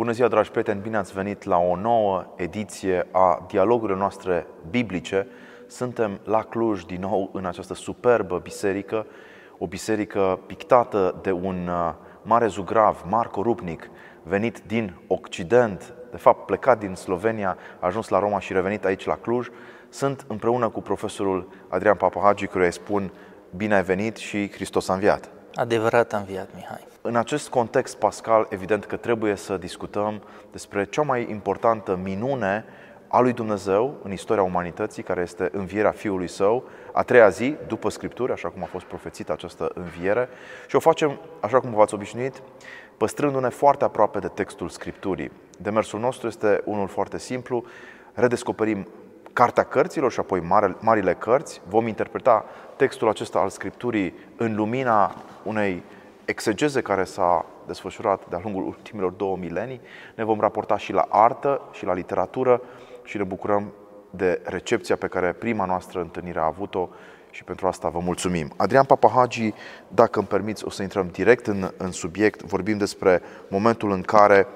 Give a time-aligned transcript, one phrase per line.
[0.00, 0.80] Bună ziua, dragi prieteni!
[0.80, 5.26] Bine ați venit la o nouă ediție a dialogurilor noastre biblice.
[5.66, 9.06] Suntem la Cluj din nou în această superbă biserică,
[9.58, 13.90] o biserică pictată de un uh, mare zugrav, Marco Rupnic,
[14.22, 19.06] venit din Occident, de fapt plecat din Slovenia, a ajuns la Roma și revenit aici
[19.06, 19.48] la Cluj.
[19.88, 23.12] Sunt împreună cu profesorul Adrian Papahagi, căruia îi spun
[23.56, 25.39] bine ai venit și Hristos a înviat.
[25.54, 26.86] Adevărat a înviat, Mihai.
[27.02, 30.22] În acest context pascal, evident că trebuie să discutăm
[30.52, 32.64] despre cea mai importantă minune
[33.08, 37.90] a lui Dumnezeu în istoria umanității, care este învierea Fiului Său, a treia zi, după
[37.90, 40.28] Scripturi, așa cum a fost profețită această înviere,
[40.68, 42.42] și o facem, așa cum v-ați obișnuit,
[42.96, 45.32] păstrându-ne foarte aproape de textul Scripturii.
[45.58, 47.64] Demersul nostru este unul foarte simplu,
[48.12, 48.88] redescoperim
[49.32, 50.40] Cartea Cărților și apoi
[50.80, 52.44] Marile Cărți, vom interpreta
[52.76, 55.82] textul acesta al Scripturii în lumina unei
[56.24, 59.80] exegeze care s-a desfășurat de-a lungul ultimilor două milenii.
[60.14, 62.62] Ne vom raporta și la artă și la literatură
[63.04, 63.72] și ne bucurăm
[64.10, 66.88] de recepția pe care prima noastră întâlnire a avut-o
[67.30, 68.52] și pentru asta vă mulțumim.
[68.56, 69.52] Adrian Papahagi,
[69.88, 72.42] dacă îmi permiți, o să intrăm direct în, în subiect.
[72.42, 74.46] Vorbim despre momentul în care,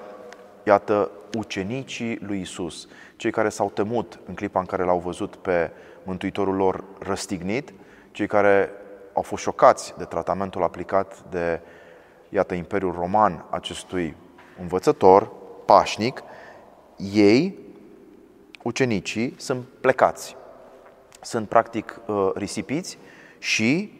[0.63, 5.71] iată, ucenicii lui Isus, cei care s-au temut în clipa în care l-au văzut pe
[6.03, 7.73] Mântuitorul lor răstignit,
[8.11, 8.69] cei care
[9.15, 11.59] au fost șocați de tratamentul aplicat de,
[12.29, 14.15] iată, Imperiul Roman acestui
[14.59, 15.31] învățător
[15.65, 16.23] pașnic,
[17.13, 17.59] ei,
[18.63, 20.35] ucenicii, sunt plecați.
[21.21, 22.97] Sunt practic uh, risipiți
[23.37, 23.99] și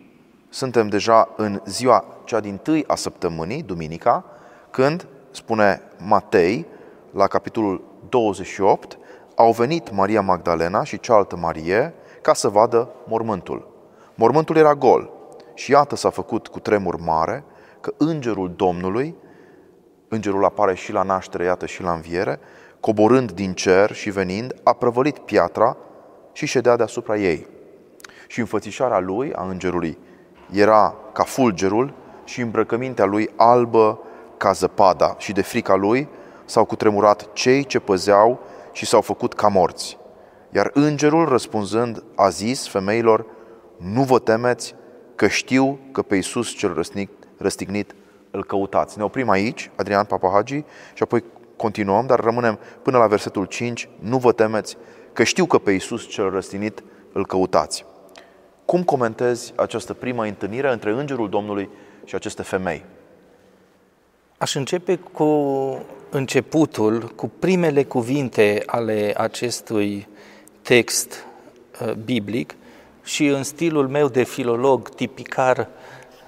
[0.49, 4.25] suntem deja în ziua cea din tâi a săptămânii, duminica,
[4.71, 6.66] când, spune Matei,
[7.11, 8.97] la capitolul 28,
[9.36, 13.75] au venit Maria Magdalena și cealaltă Marie ca să vadă mormântul.
[14.16, 15.09] Mormântul era gol
[15.53, 17.44] și iată s-a făcut cu tremur mare
[17.81, 19.16] că îngerul Domnului,
[20.08, 22.39] îngerul apare și la naștere, iată și la înviere,
[22.80, 25.77] coborând din cer și venind, a prăvălit piatra
[26.31, 27.47] și ședea deasupra ei.
[28.27, 29.98] Și înfățișarea lui, a îngerului,
[30.52, 31.93] era ca fulgerul
[32.23, 33.99] și îmbrăcămintea lui albă
[34.37, 36.08] ca zăpada și de frica lui
[36.45, 38.39] s-au cutremurat cei ce păzeau
[38.71, 39.98] și s-au făcut ca morți.
[40.52, 43.25] Iar îngerul, răspunzând, a zis femeilor,
[43.77, 44.75] nu vă temeți,
[45.15, 47.95] că știu că pe Iisus cel răstignit, răstignit
[48.31, 48.97] îl căutați.
[48.97, 50.63] Ne oprim aici, Adrian Papahagi,
[50.93, 51.23] și apoi
[51.55, 53.89] continuăm, dar rămânem până la versetul 5.
[53.99, 54.77] Nu vă temeți,
[55.13, 57.86] că știu că pe Iisus cel răstignit îl căutați.
[58.65, 61.69] Cum comentezi această primă întâlnire între Îngerul Domnului
[62.05, 62.83] și aceste femei?
[64.37, 65.25] Aș începe cu
[66.09, 70.07] începutul, cu primele cuvinte ale acestui
[70.61, 71.25] text
[71.81, 72.55] uh, biblic,
[73.05, 75.67] și în stilul meu de filolog tipicar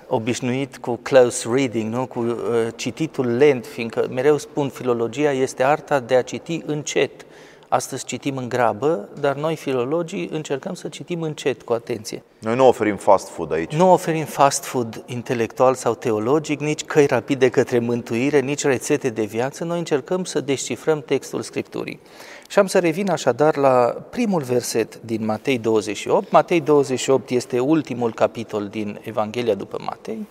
[0.08, 2.06] obișnuit cu close reading, nu?
[2.06, 2.36] cu uh,
[2.76, 7.26] cititul lent, fiindcă mereu spun filologia este arta de a citi încet.
[7.70, 12.24] Astăzi citim în grabă, dar noi filologii încercăm să citim încet, cu atenție.
[12.40, 13.72] Noi nu oferim fast food aici.
[13.72, 19.24] Nu oferim fast food intelectual sau teologic, nici căi rapide către mântuire, nici rețete de
[19.24, 19.64] viață.
[19.64, 22.00] Noi încercăm să descifrăm textul Scripturii.
[22.48, 26.32] Și am să revin așadar la primul verset din Matei 28.
[26.32, 30.28] Matei 28 este ultimul capitol din Evanghelia după Matei.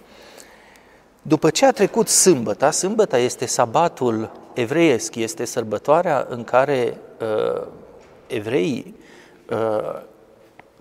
[1.23, 7.63] După ce a trecut sâmbăta, sâmbăta este sabatul evreiesc, este sărbătoarea în care uh,
[8.27, 8.95] evreii
[9.51, 10.01] uh,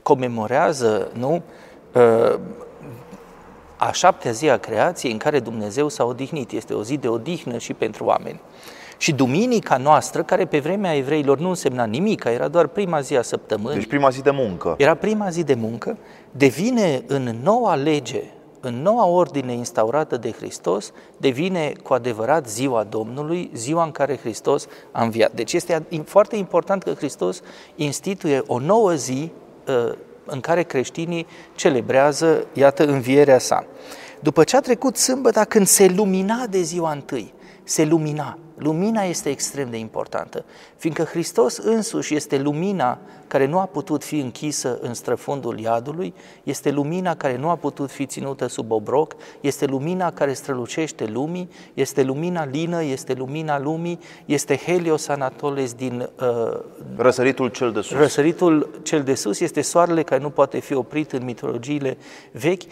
[0.04, 1.42] comemorează nu,
[1.94, 2.40] uh,
[3.78, 6.52] a șaptea zi a creației în care Dumnezeu s-a odihnit.
[6.52, 8.40] Este o zi de odihnă și pentru oameni.
[8.98, 13.22] Și duminica noastră, care pe vremea evreilor nu însemna nimic, era doar prima zi a
[13.22, 13.78] săptămânii.
[13.78, 14.76] Deci prima zi de muncă.
[14.78, 15.98] Era prima zi de muncă,
[16.32, 18.24] devine în noua lege,
[18.60, 24.68] în noua ordine instaurată de Hristos, devine cu adevărat ziua Domnului, ziua în care Hristos
[24.92, 25.32] a înviat.
[25.32, 27.42] Deci este foarte important că Hristos
[27.76, 29.32] instituie o nouă zi
[29.68, 29.94] uh,
[30.26, 31.26] în care creștinii
[31.56, 33.66] celebrează, iată, învierea sa.
[34.20, 37.34] După ce a trecut sâmbăta, când se lumina de ziua întâi,
[37.64, 38.38] se lumina.
[38.58, 40.46] Lumina este extrem de importantă,
[40.76, 46.14] fiindcă Hristos însuși este lumina care nu a putut fi închisă în străfundul iadului,
[46.44, 51.50] este lumina care nu a putut fi ținută sub obroc, este lumina care strălucește lumii,
[51.74, 56.10] este lumina lină, este lumina lumii, este Helios Anatoles din...
[56.20, 56.60] Uh,
[56.96, 57.98] răsăritul cel de sus.
[57.98, 61.98] Răsăritul cel de sus este soarele care nu poate fi oprit în mitologiile
[62.32, 62.64] vechi,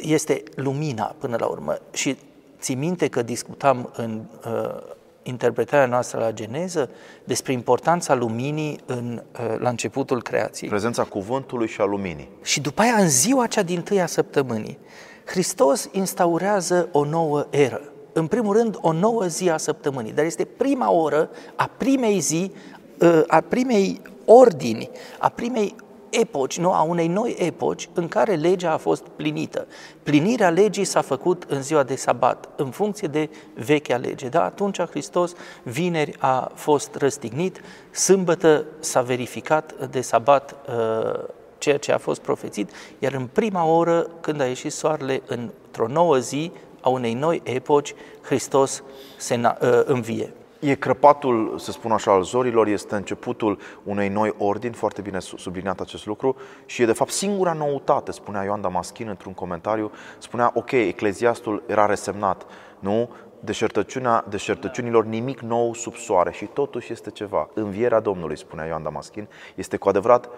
[0.00, 2.16] este lumina până la urmă și
[2.64, 4.74] Ții minte că discutam în uh,
[5.24, 6.90] interpretarea noastră la Geneză
[7.24, 10.70] despre importanța luminii în, uh, la începutul creației.
[10.70, 12.28] Prezența cuvântului și a luminii.
[12.42, 14.78] Și după aia, în ziua cea din tâia săptămânii,
[15.24, 17.80] Hristos instaurează o nouă eră.
[18.12, 22.52] în primul rând, o nouă zi a săptămânii, dar este prima oră a primei zi,
[23.00, 25.74] ă, a primei ordini, a primei
[26.20, 29.66] epoci, nu, a unei noi epoci în care legea a fost plinită.
[30.02, 34.28] Plinirea legii s-a făcut în ziua de sabat, în funcție de vechea lege.
[34.28, 34.44] Da?
[34.44, 35.32] Atunci Hristos,
[35.62, 41.24] vineri, a fost răstignit, sâmbătă s-a verificat de sabat uh,
[41.58, 46.18] ceea ce a fost profețit, iar în prima oră, când a ieșit soarele într-o nouă
[46.18, 48.82] zi a unei noi epoci, Hristos
[49.16, 50.32] se uh, învie.
[50.64, 55.80] E crăpatul, să spun așa, al zorilor, este începutul unei noi ordini, foarte bine subliniat
[55.80, 60.70] acest lucru, și e de fapt singura noutate, spunea Ioan Damaschin într-un comentariu, spunea, ok,
[60.70, 62.46] ecleziastul era resemnat,
[62.78, 63.10] nu?
[63.40, 67.48] Deșertăciunea, deșertăciunilor, nimic nou sub soare și totuși este ceva.
[67.54, 70.28] Învierea Domnului, spunea Ioan Damaschin, este cu adevărat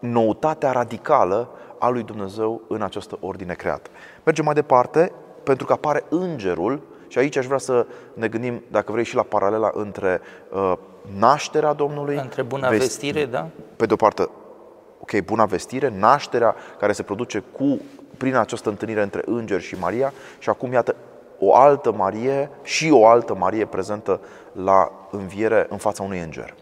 [0.00, 3.90] noutatea radicală a lui Dumnezeu în această ordine creată.
[4.24, 5.12] Mergem mai departe,
[5.42, 9.22] pentru că apare îngerul și aici aș vrea să ne gândim, dacă vrei, și la
[9.22, 10.20] paralela între
[10.50, 10.72] uh,
[11.18, 12.16] nașterea Domnului.
[12.16, 13.48] Între buna vest- vestire, da?
[13.76, 14.28] Pe de o parte,
[15.00, 17.80] ok, buna vestire, nașterea care se produce cu,
[18.16, 20.94] prin această întâlnire între îngeri și Maria și acum, iată,
[21.38, 24.20] o altă Marie și o altă Marie prezentă
[24.52, 26.54] la înviere în fața unui înger.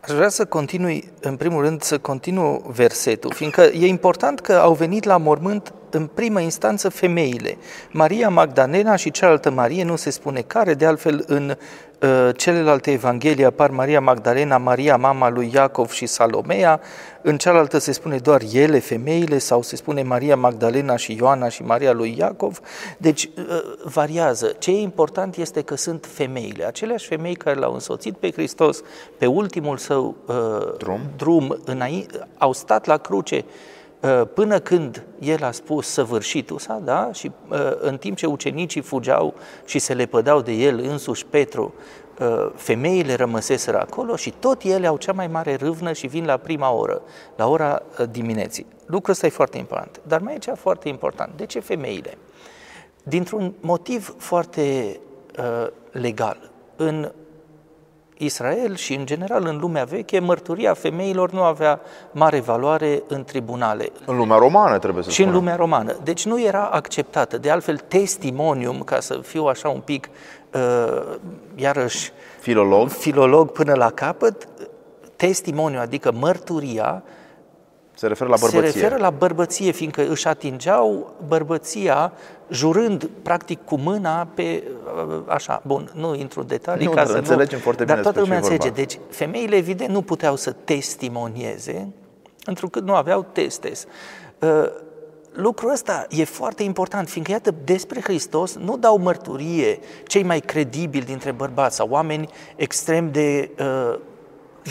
[0.00, 4.72] Aș vrea să continui, în primul rând, să continu versetul, fiindcă e important că au
[4.72, 7.56] venit la mormânt în primă instanță femeile.
[7.90, 11.56] Maria Magdalena și cealaltă Marie, nu se spune care, de altfel în
[12.02, 16.80] uh, celelalte evanghelii apar Maria Magdalena, Maria mama lui Iacov și Salomea,
[17.22, 21.62] în cealaltă se spune doar ele, femeile, sau se spune Maria Magdalena și Ioana și
[21.62, 22.60] Maria lui Iacov,
[22.98, 24.54] deci uh, variază.
[24.58, 28.82] Ce e important este că sunt femeile, aceleași femei care l-au însoțit pe Hristos
[29.18, 30.34] pe ultimul său uh,
[30.78, 33.77] drum, drum înainte, au stat la cruce Uh,
[34.34, 37.12] până când el a spus săvârșitul sa, da?
[37.12, 39.34] și uh, în timp ce ucenicii fugeau
[39.64, 41.74] și se lepădau de el însuși Petru,
[42.20, 46.36] uh, femeile rămăseseră acolo și tot ele au cea mai mare râvnă și vin la
[46.36, 47.02] prima oră,
[47.36, 48.66] la ora dimineții.
[48.86, 50.00] Lucrul ăsta e foarte important.
[50.06, 51.36] Dar mai e cea foarte important.
[51.36, 52.18] De ce femeile?
[53.02, 54.96] Dintr-un motiv foarte
[55.38, 56.50] uh, legal.
[56.76, 57.12] În
[58.18, 61.80] Israel și în general în lumea veche, mărturia femeilor nu avea
[62.12, 63.88] mare valoare în tribunale.
[64.04, 65.32] În lumea romană trebuie să Și spunem.
[65.32, 65.96] în lumea romană.
[66.04, 67.38] Deci nu era acceptată.
[67.38, 70.08] De altfel, testimonium, ca să fiu așa un pic,
[70.54, 71.02] uh,
[71.54, 72.88] iarăși, filolog.
[72.88, 74.48] filolog până la capăt,
[75.16, 77.02] testimoniu, adică mărturia,
[77.98, 78.70] se referă la bărbăție.
[78.70, 82.12] Se referă la bărbăție, fiindcă își atingeau bărbăția
[82.50, 84.62] jurând practic cu mâna pe
[85.26, 88.20] așa, bun, nu intru în detalii nu, ca să înțelegem nu, foarte dar bine toată
[88.20, 88.68] lumea înțelege.
[88.68, 88.76] Vorba.
[88.76, 91.92] Deci femeile evident nu puteau să testimonieze
[92.44, 93.86] întrucât nu aveau testes.
[94.38, 94.70] Uh,
[95.32, 101.04] lucrul ăsta e foarte important, fiindcă, iată, despre Hristos nu dau mărturie cei mai credibili
[101.04, 103.98] dintre bărbați sau oameni extrem de uh,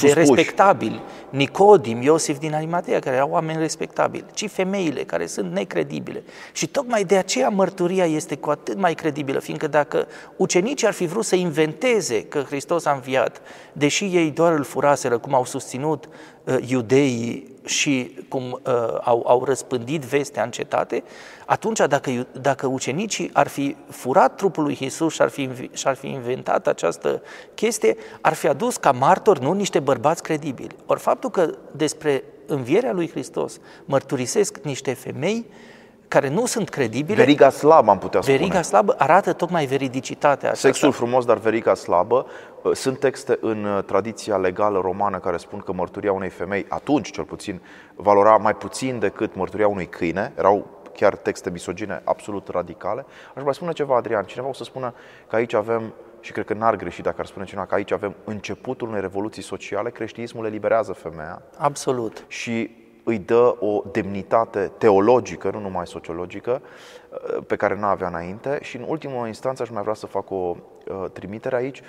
[0.02, 6.24] de respectabili, Nicodim, Iosif din Arimatea, care erau oameni respectabili, ci femeile care sunt necredibile.
[6.52, 11.06] Și tocmai de aceea mărturia este cu atât mai credibilă, fiindcă dacă ucenicii ar fi
[11.06, 13.42] vrut să inventeze că Hristos a înviat,
[13.74, 16.12] deși ei doar îl furaseră, cum au susținut uh,
[16.68, 21.04] iudeii și cum uh, au, au răspândit vestea în cetate,
[21.46, 25.96] atunci dacă, dacă ucenicii ar fi furat trupul lui Isus și ar fi, și ar
[25.96, 27.22] fi inventat această
[27.54, 30.76] chestie, ar fi adus ca martori, nu niște bărbați credibili.
[30.86, 35.46] Ori faptul că despre învierea lui Hristos mărturisesc niște femei
[36.08, 37.24] care nu sunt credibile.
[37.24, 38.38] Veriga slabă, am putea spune.
[38.38, 40.68] Veriga slabă arată tocmai veridicitatea aceasta.
[40.68, 42.26] Sexul frumos, dar veriga slabă.
[42.62, 47.12] Uh, sunt texte în uh, tradiția legală romană care spun că mărturia unei femei, atunci
[47.12, 47.62] cel puțin,
[47.96, 50.34] valora mai puțin decât mărturia unui câine.
[50.38, 53.06] Erau chiar texte misogine absolut radicale.
[53.36, 54.24] Aș mai spune ceva, Adrian.
[54.24, 54.94] Cineva o să spună
[55.28, 58.16] că aici avem și cred că n-ar greși dacă ar spune cineva că aici avem
[58.24, 61.42] începutul unei revoluții sociale, creștinismul eliberează femeia.
[61.58, 62.24] Absolut.
[62.28, 62.70] Și
[63.08, 66.62] îi dă o demnitate teologică, nu numai sociologică,
[67.48, 68.60] pe care nu avea înainte.
[68.62, 71.82] Și în ultimă instanță aș mai vrea să fac o uh, trimitere aici.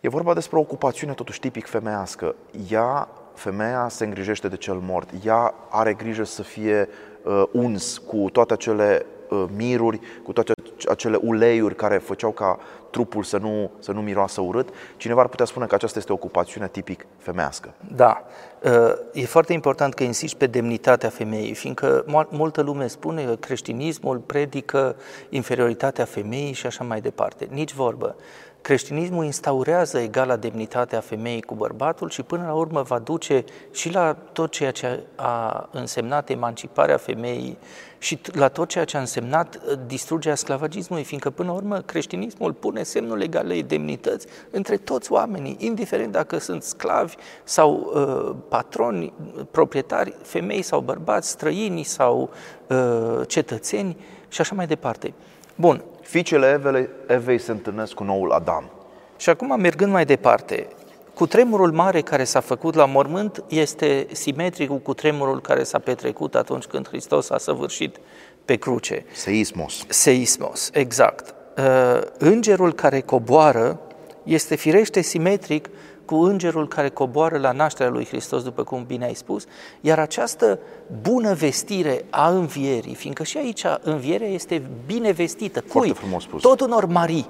[0.00, 2.34] E vorba despre o ocupațiune totuși tipic femeiască.
[2.70, 5.10] Ea, femeia, se îngrijește de cel mort.
[5.24, 6.88] Ea are grijă să fie
[7.22, 9.13] uh, uns cu toate acele uh,
[9.56, 10.52] miruri, cu toate
[10.88, 12.58] acele uleiuri care făceau ca
[12.90, 14.68] trupul să nu, să nu miroasă urât.
[14.96, 17.74] Cineva ar putea spune că aceasta este o ocupațiune tipic femească.
[17.94, 18.22] Da.
[18.62, 18.72] Uh,
[19.12, 24.96] e foarte important că insisti pe demnitatea femeii, fiindcă multă lume spune că creștinismul predică
[25.28, 27.48] inferioritatea femeii și așa mai departe.
[27.50, 28.16] Nici vorbă.
[28.64, 33.92] Creștinismul instaurează egala demnitate a femeii cu bărbatul și până la urmă va duce și
[33.92, 37.58] la tot ceea ce a însemnat emanciparea femeii
[38.04, 42.52] și la tot ceea ce a însemnat uh, distrugerea sclavagismului, fiindcă până la urmă creștinismul
[42.52, 49.12] pune semnul egalei demnități între toți oamenii, indiferent dacă sunt sclavi sau uh, patroni,
[49.50, 52.30] proprietari, femei sau bărbați, străini sau
[52.66, 53.96] uh, cetățeni
[54.28, 55.14] și așa mai departe.
[55.54, 55.82] Bun.
[56.00, 58.70] Fiicele Evei, Evei se întâlnesc cu noul Adam.
[59.16, 60.68] Și acum, mergând mai departe,
[61.14, 66.34] cu tremurul mare care s-a făcut la mormânt este simetric cu tremurul care s-a petrecut
[66.34, 67.96] atunci când Hristos a săvârșit
[68.44, 69.04] pe cruce.
[69.12, 69.84] Seismos.
[69.88, 71.34] Seismos, exact.
[71.58, 73.80] Uh, îngerul care coboară
[74.22, 75.68] este firește simetric
[76.04, 79.44] cu îngerul care coboară la nașterea lui Hristos, după cum bine ai spus,
[79.80, 80.58] iar această
[81.02, 85.60] bună vestire a învierii, fiindcă și aici învierea este bine vestită.
[85.66, 85.98] Foarte Cui?
[85.98, 86.42] frumos spus.
[86.42, 87.28] Tot unor Marii.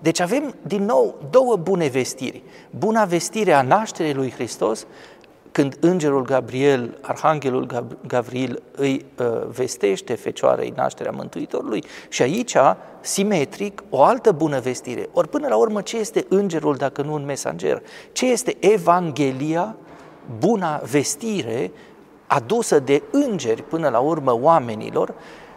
[0.00, 2.42] Deci avem din nou două bune vestiri.
[2.70, 4.86] Buna vestire a nașterii lui Hristos,
[5.52, 12.56] când îngerul Gabriel, arhanghelul Gabriel îi uh, vestește fecioarei nașterea Mântuitorului și aici,
[13.00, 15.08] simetric, o altă bună vestire.
[15.12, 17.82] Ori până la urmă, ce este îngerul dacă nu un mesager?
[18.12, 19.76] Ce este Evanghelia,
[20.38, 21.70] buna vestire
[22.26, 25.14] adusă de îngeri până la urmă oamenilor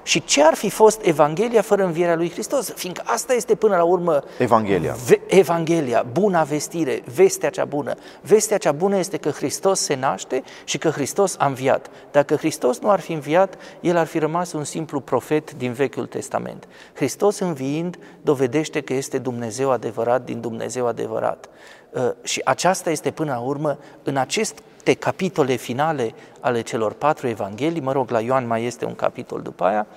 [0.07, 2.73] și ce ar fi fost Evanghelia fără învierea lui Hristos?
[2.73, 4.95] Fiindcă asta este până la urmă Evanghelia.
[5.07, 7.95] Ve- Evanghelia, buna vestire, vestea cea bună.
[8.21, 11.89] Vestea cea bună este că Hristos se naște și că Hristos a înviat.
[12.11, 16.05] Dacă Hristos nu ar fi înviat, el ar fi rămas un simplu profet din Vechiul
[16.05, 16.67] Testament.
[16.93, 21.49] Hristos înviind dovedește că este Dumnezeu adevărat din Dumnezeu adevărat.
[21.91, 27.27] Uh, și aceasta este până la urmă, în acest șapte capitole finale ale celor patru
[27.27, 29.87] evanghelii, mă rog, la Ioan mai este un capitol după aia,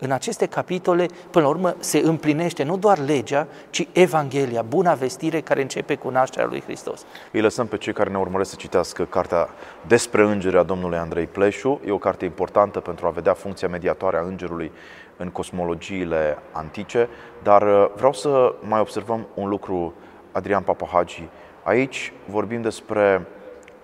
[0.00, 5.40] în aceste capitole, până la urmă, se împlinește nu doar legea, ci Evanghelia, buna vestire
[5.40, 7.04] care începe cu nașterea lui Hristos.
[7.32, 9.48] Îi lăsăm pe cei care ne urmăresc să citească cartea
[9.86, 11.80] despre îngerea domnului Andrei Pleșu.
[11.86, 14.72] E o carte importantă pentru a vedea funcția mediatoare a îngerului
[15.16, 17.08] în cosmologiile antice,
[17.42, 19.94] dar uh, vreau să mai observăm un lucru,
[20.32, 21.28] Adrian Papahagi.
[21.62, 23.26] Aici vorbim despre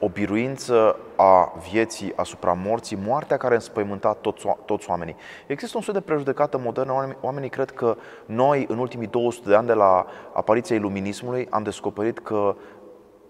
[0.04, 5.16] o biruință a vieții asupra morții, moartea care înspăimânta toți, toți oamenii.
[5.46, 7.96] Există un soi de prejudecată modernă, oamenii, oamenii cred că
[8.26, 12.56] noi, în ultimii 200 de ani de la apariția iluminismului, am descoperit că,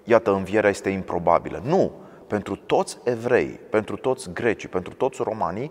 [0.05, 1.61] iată, învierea este improbabilă.
[1.65, 1.93] Nu!
[2.27, 5.71] Pentru toți evrei, pentru toți grecii, pentru toți romanii,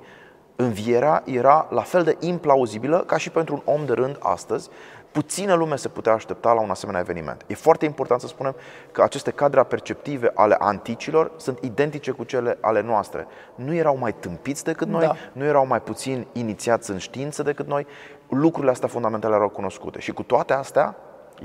[0.56, 4.70] învierea era la fel de implauzibilă ca și pentru un om de rând astăzi,
[5.14, 7.44] puțină lume se putea aștepta la un asemenea eveniment.
[7.48, 8.56] E foarte important să spunem
[8.92, 13.28] că aceste cadre perceptive ale anticilor sunt identice cu cele ale noastre.
[13.56, 15.16] Nu erau mai tâmpiți decât noi, da.
[15.32, 17.88] nu erau mai puțin inițiați în știință decât noi,
[18.30, 20.00] lucrurile astea fundamentale erau cunoscute.
[20.00, 20.96] Și cu toate astea,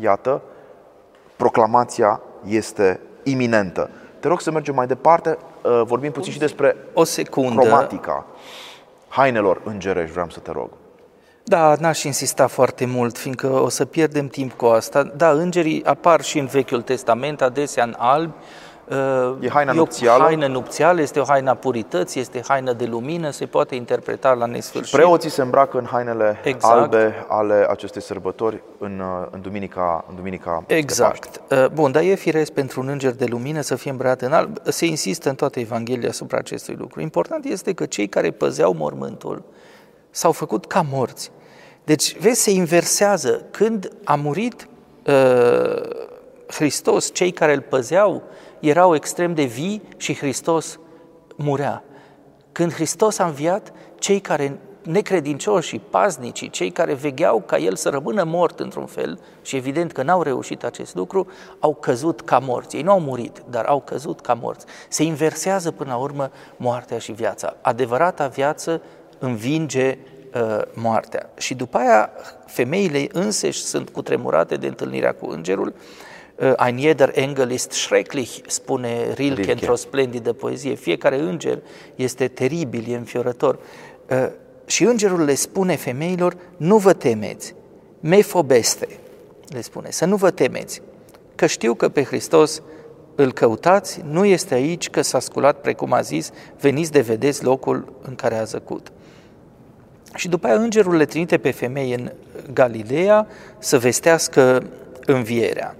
[0.00, 0.42] iată,
[1.36, 3.90] proclamația este iminentă.
[4.20, 7.60] Te rog să mergem mai departe, uh, vorbim puțin și despre o secundă.
[7.60, 8.26] cromatica
[9.08, 10.70] hainelor îngerești, vreau să te rog.
[11.48, 15.02] Da, n-aș insista foarte mult, fiindcă o să pierdem timp cu asta.
[15.02, 18.32] Da, îngerii apar și în Vechiul Testament, adesea în albi.
[19.40, 20.22] E haina nupțială.
[20.22, 24.32] o haină nupțială, este o haină a purității, este haină de lumină, se poate interpreta
[24.32, 24.96] la nesfârșit.
[24.96, 26.74] Preoții se îmbracă în hainele exact.
[26.74, 31.40] albe ale acestei sărbători în, în duminica, în duminica Exact.
[31.50, 34.56] Uh, bun, dar e firesc pentru un înger de lumină să fie îmbrăcat în alb.
[34.64, 37.00] Se insistă în toată Evanghelia asupra acestui lucru.
[37.00, 39.42] Important este că cei care păzeau mormântul
[40.10, 41.30] s-au făcut ca morți.
[41.88, 43.42] Deci, vezi, se inversează.
[43.50, 44.68] Când a murit
[45.06, 45.80] uh,
[46.46, 48.22] Hristos, cei care îl păzeau
[48.60, 50.78] erau extrem de vii și Hristos
[51.36, 51.84] murea.
[52.52, 58.24] Când Hristos a înviat, cei care necredincioși, paznicii, cei care vegheau ca el să rămână
[58.24, 61.26] mort într-un fel, și evident că n-au reușit acest lucru,
[61.58, 62.76] au căzut ca morți.
[62.76, 64.66] Ei nu au murit, dar au căzut ca morți.
[64.88, 67.56] Se inversează până la urmă moartea și viața.
[67.60, 68.82] Adevărata viață
[69.18, 69.98] învinge
[70.42, 71.30] uh, moartea.
[71.36, 72.10] Și după aia,
[72.46, 75.74] femeile înseși sunt cutremurate de întâlnirea cu îngerul.
[76.36, 80.74] Uh, Ein jeder Engel ist schrecklich, spune Rilke, Rilke într-o splendidă poezie.
[80.74, 81.58] Fiecare înger
[81.94, 83.58] este teribil, e înfiorător.
[84.10, 84.28] Uh,
[84.66, 87.54] și îngerul le spune femeilor, nu vă temeți,
[88.00, 88.88] me fobeste,
[89.48, 90.82] le spune, să nu vă temeți,
[91.34, 92.62] că știu că pe Hristos
[93.14, 96.30] îl căutați, nu este aici că s-a sculat precum a zis,
[96.60, 98.92] veniți de vedeți locul în care a zăcut.
[100.14, 102.12] Și după aia îngerul le trimite pe femei în
[102.52, 103.26] Galileea
[103.58, 104.62] să vestească
[105.06, 105.76] învierea.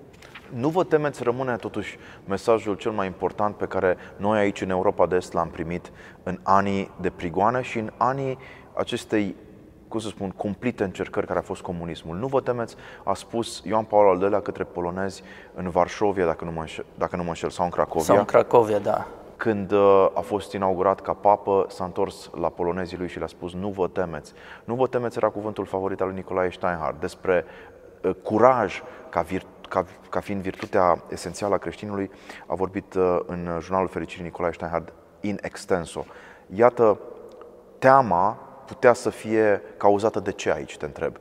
[0.55, 5.07] Nu vă temeți, rămâne totuși mesajul cel mai important pe care noi aici în Europa
[5.07, 5.93] de Est l-am primit
[6.23, 8.39] în anii de prigoană și în anii
[8.73, 9.37] acestei
[9.89, 12.17] cum să spun, cumplite încercări care a fost comunismul.
[12.17, 15.23] Nu vă temeți, a spus Ioan Paul al II-lea către polonezi
[15.55, 18.05] în Varșovia, dacă nu mă înșel, dacă nu mă înșel sau în Cracovia.
[18.05, 19.07] Sau în Cracovia, da.
[19.39, 23.53] Când uh, a fost inaugurat ca papă, s-a întors la polonezii lui și le-a spus
[23.53, 24.33] nu vă temeți.
[24.65, 27.45] Nu vă temeți era cuvântul favorit al lui Nicolae Steinhardt despre
[28.03, 32.11] uh, curaj ca, vir- ca, ca fiind virtutea esențială a creștinului,
[32.47, 36.05] a vorbit uh, în jurnalul Fericirii Nicolae Steinhardt in extenso.
[36.55, 36.99] Iată,
[37.79, 41.17] teama putea să fie cauzată de ce aici, te întreb?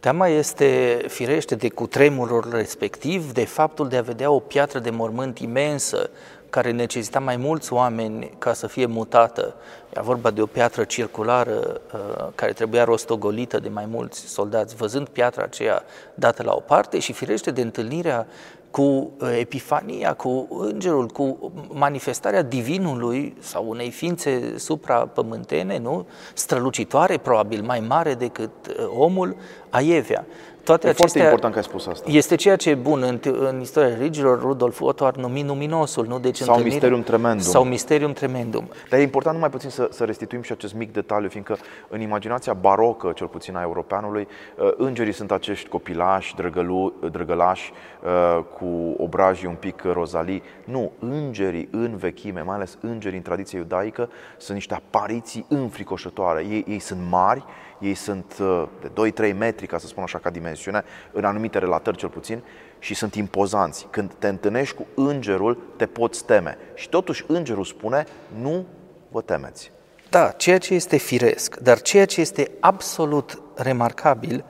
[0.00, 5.38] Teama este firește de cutremurul respectiv, de faptul de a vedea o piatră de mormânt
[5.38, 6.10] imensă
[6.54, 9.54] care necesita mai mulți oameni ca să fie mutată.
[9.90, 15.08] Era vorba de o piatră circulară uh, care trebuia rostogolită de mai mulți soldați, văzând
[15.08, 15.82] piatra aceea
[16.14, 18.26] dată la o parte și firește de întâlnirea
[18.70, 26.06] cu uh, epifania, cu îngerul, cu manifestarea divinului sau unei ființe suprapământene, nu?
[26.34, 29.36] strălucitoare, probabil mai mare decât uh, omul,
[29.70, 30.26] Aievea.
[30.64, 32.10] Toate e acestea foarte important că ai spus asta.
[32.10, 36.18] Este ceea ce e bun în, în istoria religilor, Rudolf Otto ar numi numinosul, nu?
[36.18, 37.40] Deci sau Mysterium Tremendum.
[37.40, 38.68] Sau Mysterium Tremendum.
[38.90, 41.56] Dar e important numai puțin să, să restituim și acest mic detaliu, fiindcă
[41.88, 47.72] în imaginația barocă, cel puțin a europeanului, uh, îngerii sunt acești copilași, drăgălu, drăgălași,
[48.04, 50.42] uh, cu obrajii un pic rozalii.
[50.64, 56.46] Nu, îngerii în vechime, mai ales îngerii în tradiție iudaică, sunt niște apariții înfricoșătoare.
[56.50, 57.44] Ei, ei sunt mari,
[57.84, 61.96] ei sunt uh, de 2-3 metri, ca să spun așa, ca dimensiune, în anumite relatări
[61.96, 62.42] cel puțin,
[62.78, 63.86] și sunt impozanți.
[63.90, 66.58] Când te întâlnești cu îngerul, te poți teme.
[66.74, 68.06] Și totuși îngerul spune,
[68.40, 68.66] nu
[69.10, 69.70] vă temeți.
[70.10, 74.44] Da, ceea ce este firesc, dar ceea ce este absolut remarcabil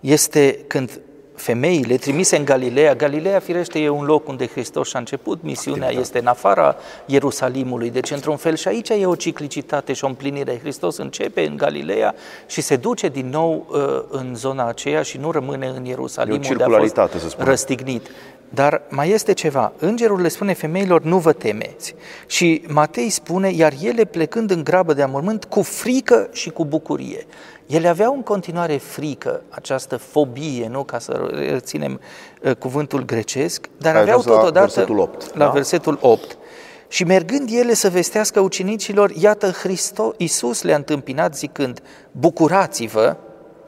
[0.00, 1.00] este când
[1.40, 2.94] femeile trimise în Galileea.
[2.94, 6.06] Galileea, firește, e un loc unde Hristos și-a început misiunea, Activitate.
[6.06, 10.58] este în afara Ierusalimului, deci într-un fel și aici e o ciclicitate și o împlinire.
[10.58, 12.14] Hristos începe în Galileea
[12.46, 16.64] și se duce din nou uh, în zona aceea și nu rămâne în Ierusalim, unde
[16.64, 18.10] a fost răstignit.
[18.50, 19.72] Dar mai este ceva.
[19.78, 21.94] Îngerul le spune femeilor, nu vă temeți.
[22.26, 27.26] Și Matei spune, iar ele plecând în grabă de amormânt, cu frică și cu bucurie.
[27.66, 32.00] Ele aveau în continuare frică, această fobie, nu ca să reținem
[32.42, 35.50] uh, cuvântul grecesc, dar Ai aveau totodată la versetul 8, la da?
[35.50, 36.36] versetul 8.
[36.88, 41.80] Și mergând ele să vestească ucenicilor, iată Hristos, Iisus le-a întâmpinat zicând,
[42.12, 43.16] bucurați-vă,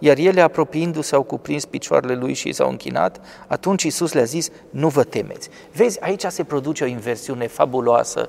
[0.05, 4.88] iar ele apropiindu-se au cuprins picioarele lui și s-au închinat, atunci Iisus le-a zis, nu
[4.88, 5.49] vă temeți.
[5.73, 8.29] Vezi, aici se produce o inversiune fabuloasă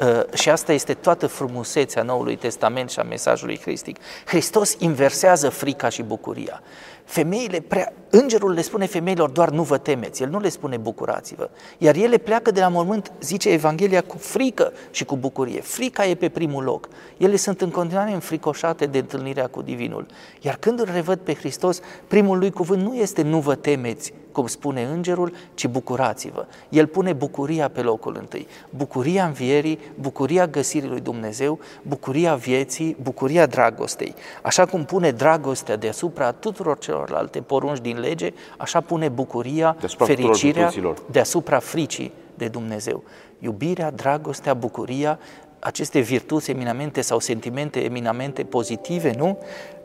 [0.00, 3.96] Uh, și asta este toată frumusețea Noului Testament și a mesajului cristic.
[4.24, 6.62] Hristos inversează frica și bucuria.
[7.12, 11.50] Femeile prea, îngerul le spune femeilor doar nu vă temeți, el nu le spune bucurați-vă.
[11.78, 15.60] Iar ele pleacă de la mormânt, zice Evanghelia, cu frică și cu bucurie.
[15.60, 16.88] Frica e pe primul loc.
[17.16, 20.06] Ele sunt în continuare înfricoșate de întâlnirea cu Divinul.
[20.40, 24.46] Iar când îl revăd pe Hristos, primul lui cuvânt nu este nu vă temeți, cum
[24.46, 26.46] spune îngerul, ci bucurați-vă.
[26.68, 28.46] El pune bucuria pe locul întâi.
[28.70, 34.14] Bucuria învierii, bucuria găsirii lui Dumnezeu, bucuria vieții, bucuria dragostei.
[34.42, 40.72] Așa cum pune dragostea deasupra tuturor celorlalte porunci din lege, așa pune bucuria, deasupra fericirea
[41.10, 43.02] deasupra fricii de Dumnezeu.
[43.38, 45.18] Iubirea, dragostea, bucuria,
[45.58, 49.38] aceste virtuți eminamente sau sentimente eminamente pozitive, nu?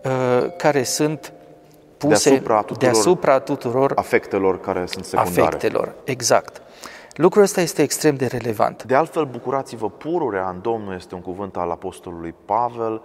[0.04, 1.34] Uh, care sunt
[1.98, 5.42] puse deasupra tuturor, deasupra tuturor afectelor care sunt secundare.
[5.42, 6.62] Afectelor, exact.
[7.14, 8.84] Lucrul ăsta este extrem de relevant.
[8.84, 13.02] De altfel, bucurați-vă pururea în Domnul este un cuvânt al Apostolului Pavel.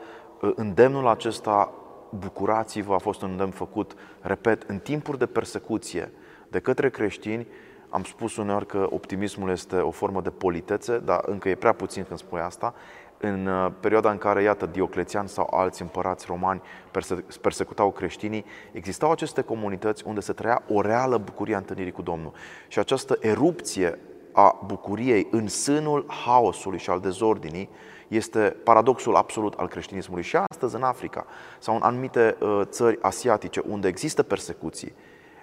[0.55, 1.73] Îndemnul acesta,
[2.11, 6.13] bucurați-vă, a fost un îndemn făcut, repet, în timpuri de persecuție
[6.49, 7.47] de către creștini.
[7.89, 12.05] Am spus uneori că optimismul este o formă de politețe, dar încă e prea puțin
[12.05, 12.75] când spui asta
[13.23, 19.11] în uh, perioada în care, iată, Dioclețian sau alți împărați romani perse- persecutau creștinii, existau
[19.11, 22.33] aceste comunități unde se trăia o reală bucurie a întâlnirii cu Domnul.
[22.69, 23.99] Și această erupție
[24.33, 27.69] a bucuriei în sânul haosului și al dezordinii
[28.09, 30.23] este paradoxul absolut al creștinismului.
[30.23, 31.27] Și astăzi, în Africa
[31.59, 34.95] sau în anumite uh, țări asiatice unde există persecuții,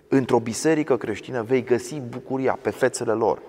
[0.07, 3.41] într-o biserică creștină vei găsi bucuria pe fețele lor.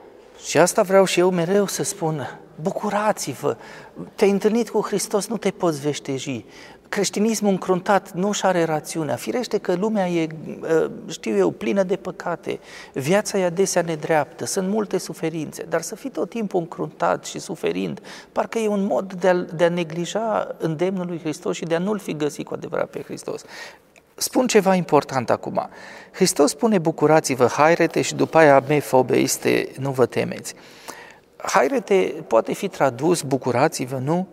[0.44, 3.56] Și asta vreau și eu mereu să spun, bucurați-vă,
[4.14, 6.44] te-ai întâlnit cu Hristos, nu te poți veșteji.
[6.88, 9.16] Creștinismul încruntat nu și are rațiunea.
[9.16, 10.26] Firește că lumea e,
[10.62, 12.60] ă, știu eu, plină de păcate,
[12.92, 18.00] viața e adesea nedreaptă, sunt multe suferințe, dar să fii tot timpul încruntat și suferind,
[18.32, 21.78] parcă e un mod de a, de a neglija îndemnul lui Hristos și de a
[21.78, 23.44] nu-L fi găsit cu adevărat pe Hristos.
[24.20, 25.68] Spun ceva important acum.
[26.12, 30.54] Hristos spune bucurați-vă, hairete și după aia mefobe este nu vă temeți.
[31.36, 34.28] Hairete poate fi tradus bucurați-vă, nu?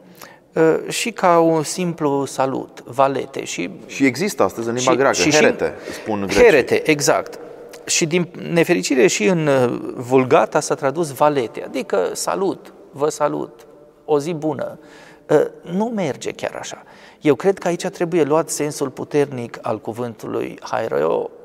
[0.58, 3.44] uh, și ca un simplu salut, valete.
[3.44, 6.44] Și, și există astăzi în limba și, greacă, și, herete, spun grecii.
[6.44, 7.40] Herete, exact.
[7.86, 13.68] Și din nefericire și în uh, Vulgata s-a tradus valete, adică salut, vă salut,
[14.06, 14.80] o zi bună.
[15.30, 16.84] Uh, nu merge chiar așa.
[17.22, 21.37] Eu cred că aici trebuie luat sensul puternic al cuvântului haireo, Uh,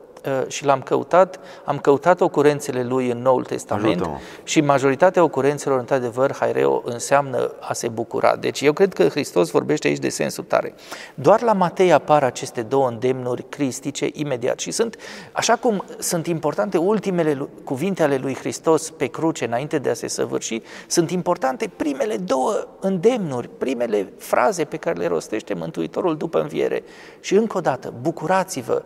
[0.47, 4.17] și l-am căutat, am căutat ocurențele lui în Noul Testament Ajută-mă.
[4.45, 8.37] și majoritatea ocurențelor, într-adevăr, haireo înseamnă a se bucura.
[8.37, 10.75] Deci eu cred că Hristos vorbește aici de sensul tare.
[11.15, 14.97] Doar la Matei apar aceste două îndemnuri cristice imediat și sunt,
[15.33, 19.95] așa cum sunt importante ultimele lu- cuvinte ale lui Hristos pe cruce înainte de a
[19.95, 26.41] se săvârși, sunt importante primele două îndemnuri, primele fraze pe care le rostește Mântuitorul după
[26.41, 26.83] înviere.
[27.21, 28.83] Și încă o dată, bucurați-vă,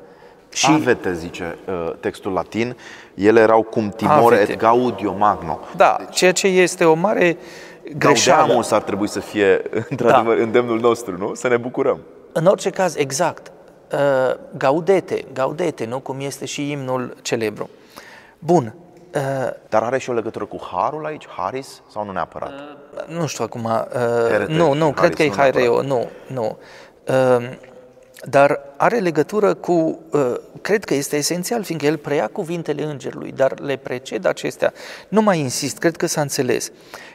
[0.57, 2.77] și avete, zice uh, textul latin,
[3.15, 4.53] ele erau cum timore Avete.
[4.53, 5.61] et gaudio magno.
[5.77, 7.37] Da, ceea ce este o mare
[7.97, 8.39] greșeală.
[8.39, 11.35] Gaudeamus ar trebui să fie, într-adevăr, îndemnul nostru, nu?
[11.35, 12.01] Să ne bucurăm.
[12.33, 13.53] În orice caz, exact.
[13.93, 13.99] Uh,
[14.57, 15.99] gaudete, gaudete, nu?
[15.99, 17.71] Cum este și imnul celebru.
[18.39, 18.75] Bun.
[19.15, 19.21] Uh,
[19.69, 22.53] Dar are și o legătură cu harul aici, haris, sau nu neapărat?
[23.07, 23.71] nu știu acum,
[24.31, 26.59] Herete uh, nu, nu, și cred că e Haris, nu Haireo, nu, nu.
[27.39, 27.49] Uh,
[28.25, 33.61] dar are legătură cu, uh, cred că este esențial, fiindcă el preia cuvintele îngerului, dar
[33.61, 34.73] le preced acestea.
[35.09, 36.71] Nu mai insist, cred că s-a înțeles.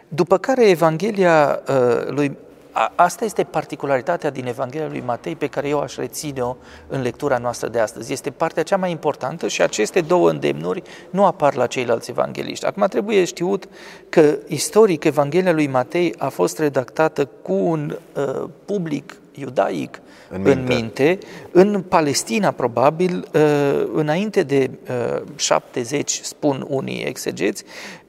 [0.07, 2.37] După care Evanghelia uh, lui
[2.71, 6.55] a, asta este particularitatea din Evanghelia lui Matei pe care eu aș reține-o
[6.87, 8.13] în lectura noastră de astăzi.
[8.13, 12.65] Este partea cea mai importantă și aceste două îndemnuri nu apar la ceilalți evangeliști.
[12.65, 13.67] Acum trebuie știut
[14.09, 20.57] că istoric Evanghelia lui Matei a fost redactată cu un uh, public iudaic În în
[20.57, 20.73] minte.
[20.73, 21.17] minte,
[21.51, 24.69] în Palestina probabil, uh, înainte de
[25.15, 27.63] uh, 70, spun unii exegeți,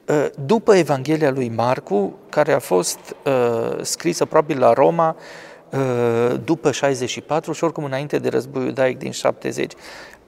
[0.07, 5.15] uh, după Evanghelia lui Marcu, care a fost uh, scrisă probabil la Roma
[5.69, 9.73] uh, după 64 și oricum înainte de războiul iudaic din 70.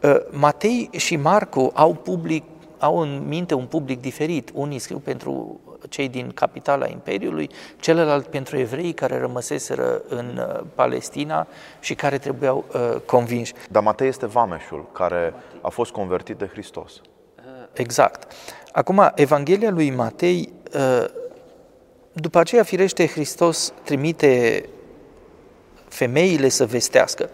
[0.02, 2.44] Uh, Matei și Marcu au public
[2.80, 4.52] au în minte un public diferit.
[4.54, 11.48] Unii scriu pentru cei din capitala Imperiului, celălalt pentru evrei care rămăseseră în uh, Palestina
[11.80, 13.54] și care trebuiau uh, convinși.
[13.70, 17.02] Dar Matei este vameșul care a fost convertit de Hristos.
[17.74, 18.32] Exact.
[18.72, 21.06] Acum, Evanghelia lui Matei, uh,
[22.14, 24.64] după aceea, firește, Hristos trimite
[25.88, 27.30] femeile să vestească.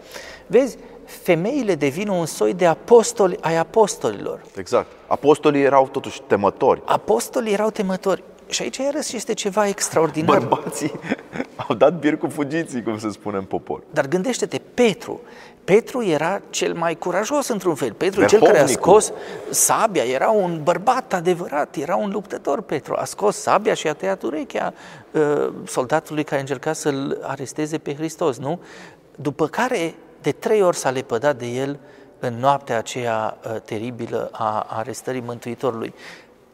[0.46, 4.42] Vezi, femeile devin un soi de apostoli ai apostolilor.
[4.56, 4.86] Exact.
[5.06, 6.82] Apostolii erau totuși temători.
[6.84, 8.22] Apostolii erau temători.
[8.52, 10.38] Și aici iarăși este ceva extraordinar.
[10.38, 10.92] Bărbații
[11.68, 13.82] au dat bir cu fugiții, cum se spune în popor.
[13.90, 15.20] Dar gândește-te, Petru.
[15.64, 17.92] Petru era cel mai curajos într-un fel.
[17.92, 19.00] Petru, cel care a Verhovnicul.
[19.00, 19.12] scos
[19.50, 22.94] sabia, era un bărbat adevărat, era un luptător Petru.
[22.98, 24.72] A scos sabia și a tăiat urechea
[25.10, 28.60] uh, soldatului care încerca să-l aresteze pe Hristos, nu?
[29.14, 31.78] După care, de trei ori s-a lepădat de el
[32.18, 35.94] în noaptea aceea uh, teribilă a arestării Mântuitorului.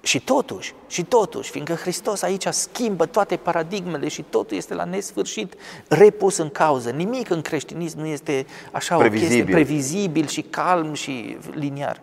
[0.01, 5.55] Și totuși, și totuși, fiindcă Hristos aici schimbă toate paradigmele și totul este la nesfârșit
[5.89, 6.91] repus în cauză.
[6.91, 9.55] Nimic în creștinism nu este așa o chestie Previzibil.
[9.55, 12.01] previzibil și calm și liniar.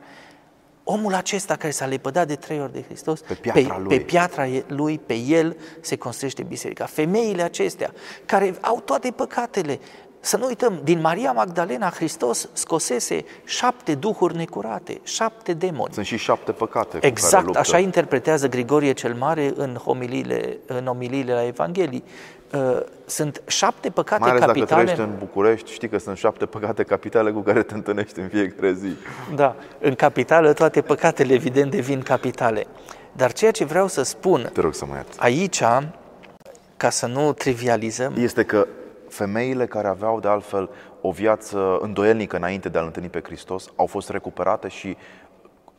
[0.83, 3.97] Omul acesta care s-a lepădat de trei ori de Hristos, Pe piatra pe, lui.
[3.97, 6.85] pe piatra e- lui, pe el se construiește biserica.
[6.85, 7.93] Femeile acestea
[8.25, 9.79] care au toate păcatele,
[10.25, 15.93] să nu uităm, din Maria Magdalena Hristos scosese șapte duhuri necurate, șapte demoni.
[15.93, 17.59] Sunt și șapte păcate cu care Exact, luptă.
[17.59, 22.03] așa interpretează Grigorie cel Mare în homiliile, în omiliile la Evanghelii.
[22.53, 24.81] Uh, Sunt șapte păcate Mai ales dacă capitale.
[24.83, 28.73] trăiești în București, știi că sunt șapte păcate capitale cu care te întâlnești în fiecare
[28.73, 28.87] zi.
[29.35, 32.67] Da, în capitală toate păcatele evident devin capitale.
[33.11, 35.19] Dar ceea ce vreau să spun Te rog să mă ierți.
[35.19, 35.61] aici,
[36.77, 38.67] ca să nu trivializăm, Este că
[39.15, 40.69] femeile care aveau de altfel
[41.01, 44.97] o viață îndoielnică înainte de a-L întâlni pe Hristos au fost recuperate și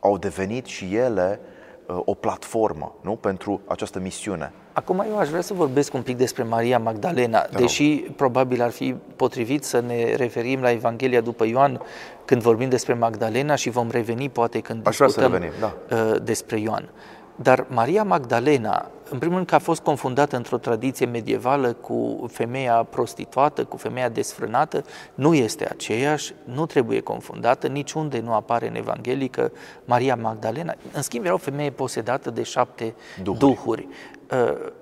[0.01, 1.41] au devenit și ele
[1.87, 3.17] uh, o platformă nu?
[3.17, 4.53] pentru această misiune.
[4.73, 7.61] Acum eu aș vrea să vorbesc un pic despre Maria Magdalena, rog.
[7.61, 11.81] deși probabil ar fi potrivit să ne referim la Evanghelia după Ioan
[12.25, 15.97] când vorbim despre Magdalena și vom reveni poate când Aș vrea să discutăm revenim, da.
[15.97, 16.89] uh, despre Ioan.
[17.37, 22.87] Dar Maria Magdalena, în primul rând că a fost confundată într-o tradiție medievală cu femeia
[22.91, 29.27] prostituată, cu femeia desfrânată, nu este aceeași, nu trebuie confundată, niciunde nu apare în Evanghelie
[29.29, 29.51] că
[29.85, 33.39] Maria Magdalena, în schimb era o femeie posedată de șapte Duhuri.
[33.39, 33.89] duhuri.
[34.31, 34.73] Uh,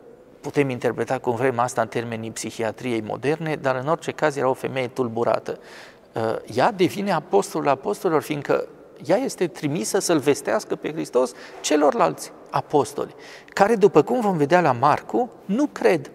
[0.41, 4.53] Putem interpreta cum vrem asta în termenii psihiatriei moderne, dar în orice caz era o
[4.53, 5.59] femeie tulburată.
[6.13, 8.67] Uh, Ea devine apostolul apostolilor, fiindcă
[9.07, 13.15] ea este trimisă să-L vestească pe Hristos celorlalți apostoli,
[13.49, 16.11] care, după cum vom vedea la Marcu, nu cred.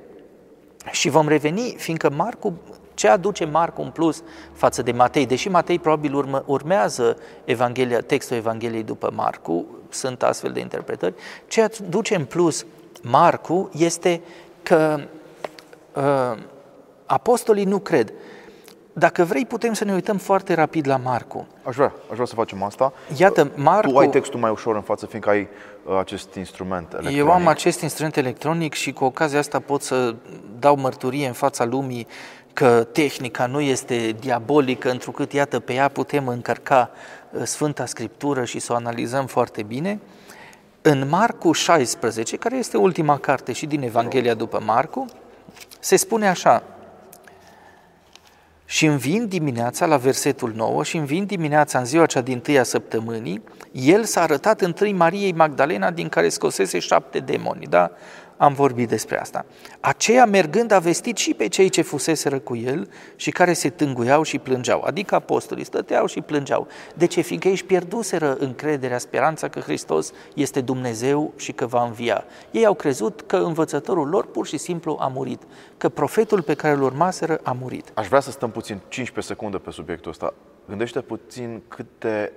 [0.92, 2.54] Și vom reveni, fiindcă Marcu,
[2.94, 4.24] ce aduce Marcu în plus
[4.54, 5.26] față de Matei?
[5.26, 11.14] Deși Matei probabil urmă, urmează Evanghelia, textul Evangheliei după Marcu, sunt astfel de interpretări,
[11.48, 12.66] ce aduce în plus
[13.02, 14.22] Marcu este
[14.64, 15.00] că
[15.96, 16.38] uh,
[17.06, 18.14] apostolii nu cred.
[18.94, 21.48] Dacă vrei, putem să ne uităm foarte rapid la Marcu.
[21.64, 22.94] Aș vrea, aș vrea să facem asta.
[23.18, 23.92] Iată, Marcu...
[23.92, 25.48] Tu ai textul mai ușor în față, fiindcă ai uh,
[25.98, 27.20] acest instrument electronic.
[27.20, 30.16] Eu am acest instrument electronic și cu ocazia asta pot să
[30.60, 32.08] dau mărturie în fața lumii
[32.54, 36.92] că tehnica nu este diabolică, întrucât, iată, pe ea putem încărca
[37.32, 40.00] uh, Sfânta Scriptură și să o analizăm foarte bine.
[40.82, 45.06] În Marcu 16, care este ultima carte și din Evanghelia după Marcu,
[45.80, 46.64] se spune așa,
[48.70, 53.42] și învin dimineața la versetul 9 și învin dimineața în ziua cea din tâia săptămânii,
[53.72, 57.92] el s-a arătat întâi Mariei Magdalena din care scosese șapte demoni, da?
[58.40, 59.46] Am vorbit despre asta.
[59.80, 64.24] Aceea mergând a vestit și pe cei ce fuseseră cu el și care se tânguiau
[64.24, 66.68] și plângeau, adică apostolii stăteau și plângeau.
[66.96, 67.22] De ce?
[67.22, 72.24] Fiindcă ei își pierduseră încrederea, speranța că Hristos este Dumnezeu și că va învia.
[72.52, 75.42] Ei au crezut că învățătorul lor pur și simplu a murit,
[75.78, 77.92] că profetul pe care îl urmaseră a murit.
[77.94, 80.34] Aș vrea să stăm puțin 15 secunde pe subiectul ăsta.
[80.68, 82.32] Gândește puțin câte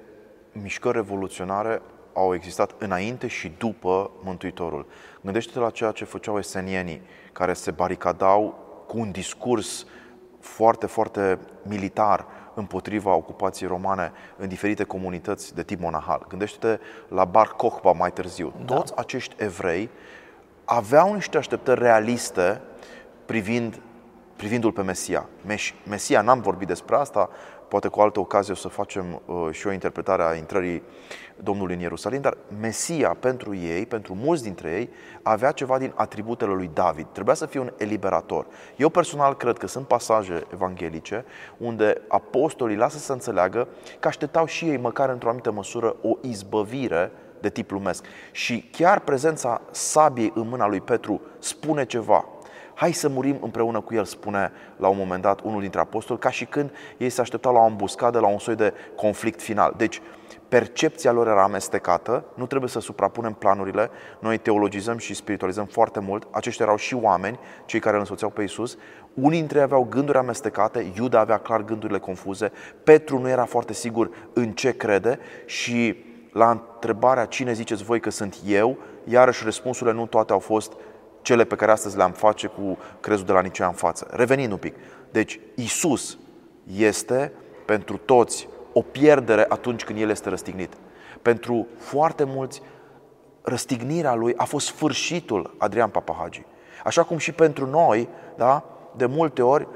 [0.53, 4.87] mișcări revoluționare au existat înainte și după Mântuitorul.
[5.23, 9.87] Gândește-te la ceea ce făceau esenienii, care se baricadau cu un discurs
[10.41, 16.25] foarte, foarte militar împotriva ocupației romane în diferite comunități de tip monahal.
[16.29, 18.53] Gândește-te la Bar Kokhba mai târziu.
[18.65, 18.75] Da.
[18.75, 19.91] Toți acești evrei
[20.65, 22.61] aveau niște așteptări realiste
[23.25, 23.81] privind,
[24.37, 25.29] privindu-l pe Mesia.
[25.89, 27.31] Mesia, n-am vorbit despre asta,
[27.73, 30.83] poate cu altă ocazie o să facem uh, și o interpretare a intrării
[31.37, 34.91] Domnului în Ierusalim, dar Mesia pentru ei, pentru mulți dintre ei,
[35.23, 37.07] avea ceva din atributele lui David.
[37.13, 38.47] Trebuia să fie un eliberator.
[38.77, 41.25] Eu personal cred că sunt pasaje evanghelice
[41.57, 43.69] unde apostolii lasă să înțeleagă
[44.01, 48.05] că așteptau și ei, măcar într-o anumită măsură, o izbăvire de tip lumesc.
[48.33, 52.25] Și chiar prezența sabiei în mâna lui Petru spune ceva
[52.83, 56.31] hai să murim împreună cu el, spune la un moment dat unul dintre apostoli, ca
[56.31, 59.75] și când ei se așteptau la o ambuscadă, la un soi de conflict final.
[59.77, 60.01] Deci,
[60.49, 66.27] percepția lor era amestecată, nu trebuie să suprapunem planurile, noi teologizăm și spiritualizăm foarte mult,
[66.31, 68.77] aceștia erau și oameni, cei care îl însoțeau pe Isus,
[69.15, 72.53] unii dintre ei aveau gânduri amestecate, Iuda avea clar gândurile confuze,
[72.85, 75.97] Petru nu era foarte sigur în ce crede și
[76.33, 80.73] la întrebarea cine ziceți voi că sunt eu, iarăși răspunsurile nu toate au fost
[81.23, 84.07] cele pe care astăzi le-am face cu crezul de la Nicea în față.
[84.11, 84.75] Revenind un pic.
[85.11, 86.19] Deci, Isus
[86.77, 87.33] este
[87.65, 90.73] pentru toți o pierdere atunci când El este răstignit.
[91.23, 92.63] Pentru foarte mulți,
[93.43, 96.45] răstignirea Lui a fost sfârșitul Adrian Papahagi.
[96.85, 98.65] Așa cum și pentru noi, da,
[98.97, 99.69] de multe ori,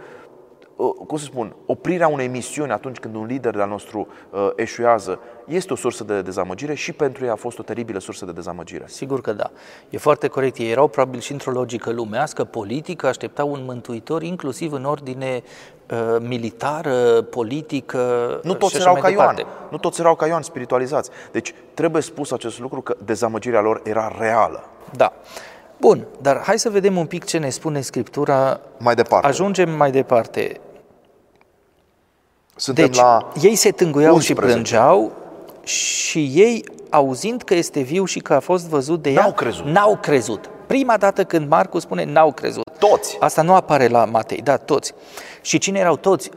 [0.77, 5.21] Uh, cum să spun, oprirea unei misiuni atunci când un lider de-al nostru uh, eșuează
[5.47, 8.85] este o sursă de dezamăgire și pentru ei a fost o teribilă sursă de dezamăgire.
[8.87, 9.51] Sigur că da.
[9.91, 10.57] E foarte corect.
[10.57, 15.43] Ei erau probabil și într-o logică lumească, politică, așteptau un mântuitor, inclusiv în ordine
[15.91, 18.01] uh, militară, politică
[18.43, 19.47] Nu toți erau ca Ioan.
[19.71, 21.11] Nu toți erau ca Ioan spiritualizați.
[21.33, 24.65] Deci trebuie spus acest lucru că dezamăgirea lor era reală.
[24.97, 25.13] Da.
[25.81, 28.61] Bun, dar hai să vedem un pic ce ne spune Scriptura.
[28.79, 29.27] Mai departe.
[29.27, 30.61] Ajungem mai departe.
[32.57, 34.49] Suntem deci, la ei se tânguiau 11.
[34.49, 35.13] și plângeau
[35.67, 39.65] și ei, auzind că este viu și că a fost văzut de ea, n-au crezut.
[39.65, 40.51] N-au crezut.
[40.67, 42.65] Prima dată când Marcu spune n-au crezut.
[42.79, 43.17] Toți.
[43.21, 44.93] Asta nu apare la Matei, da, toți.
[45.41, 46.31] Și cine erau toți?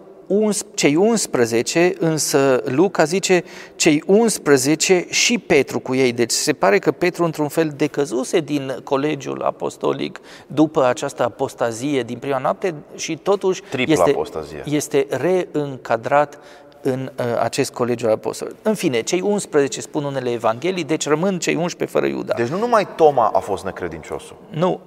[0.73, 3.43] cei 11, însă Luca zice
[3.75, 6.11] cei 11 și Petru cu ei.
[6.11, 12.17] Deci se pare că Petru într-un fel decăzuse din colegiul apostolic după această apostazie din
[12.17, 14.17] prima noapte și totuși este,
[14.63, 16.39] este reîncadrat
[16.81, 18.59] în uh, acest colegiu al apostolilor.
[18.61, 22.33] În fine, cei 11 spun unele evanghelii, deci rămân cei 11 fără Iuda.
[22.33, 24.35] Deci nu numai Toma a fost necredinciosul.
[24.49, 24.79] Nu,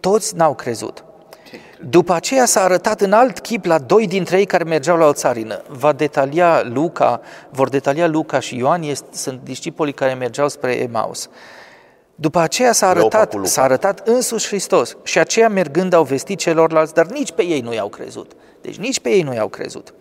[0.00, 1.04] toți n-au crezut.
[1.80, 5.12] După aceea s-a arătat în alt chip la doi dintre ei care mergeau la o
[5.12, 5.62] țarină.
[5.68, 11.28] Va detalia Luca, vor detalia Luca și Ioan, sunt discipolii care mergeau spre Emaus.
[12.14, 17.06] După aceea s-a arătat, s-a arătat însuși Hristos și aceia mergând au vestit celorlalți, dar
[17.06, 18.32] nici pe ei nu i-au crezut.
[18.60, 19.94] Deci nici pe ei nu i-au crezut.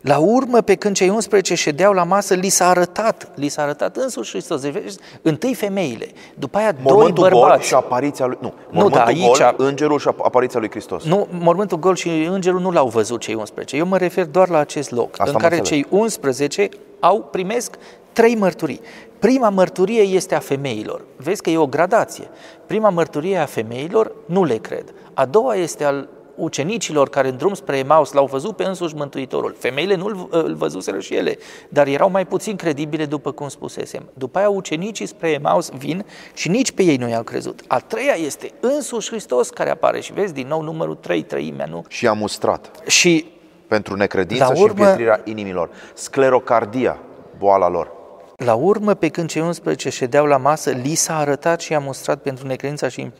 [0.00, 3.96] La urmă, pe când cei 11 ședeau la masă, li s-a arătat, li s-a arătat
[3.96, 4.60] însuși Hristos.
[4.60, 7.52] Deci, întâi femeile, după aia mormântul doi bărbați.
[7.52, 11.04] Gol și apariția lui, nu, nu da, aici, gol, îngerul și apariția lui Hristos.
[11.04, 13.76] Nu, mormântul gol și îngerul nu l-au văzut cei 11.
[13.76, 15.84] Eu mă refer doar la acest loc, Asta în care înțeleg.
[15.88, 16.68] cei 11
[17.00, 17.74] au primesc
[18.12, 18.80] trei mărturii.
[19.18, 21.04] Prima mărturie este a femeilor.
[21.16, 22.28] Vezi că e o gradație.
[22.66, 24.94] Prima mărturie a femeilor nu le cred.
[25.14, 29.54] A doua este al ucenicilor care în drum spre Emaus l-au văzut pe însuși Mântuitorul.
[29.58, 34.08] Femeile nu îl văzuseră și ele, dar erau mai puțin credibile după cum spusesem.
[34.14, 37.60] După aia ucenicii spre Emaus vin și nici pe ei nu i-au crezut.
[37.66, 41.84] A treia este însuși Hristos care apare și vezi din nou numărul 3, treimea, nu?
[41.88, 42.70] Și a mustrat.
[42.86, 43.32] Și
[43.66, 45.70] pentru necredință urmă, și împietrirea inimilor.
[45.94, 46.98] Sclerocardia,
[47.38, 47.93] boala lor.
[48.36, 52.22] La urmă, pe când cei 11 ședeau la masă, li s-a arătat și a mostrat
[52.22, 53.10] pentru necredința și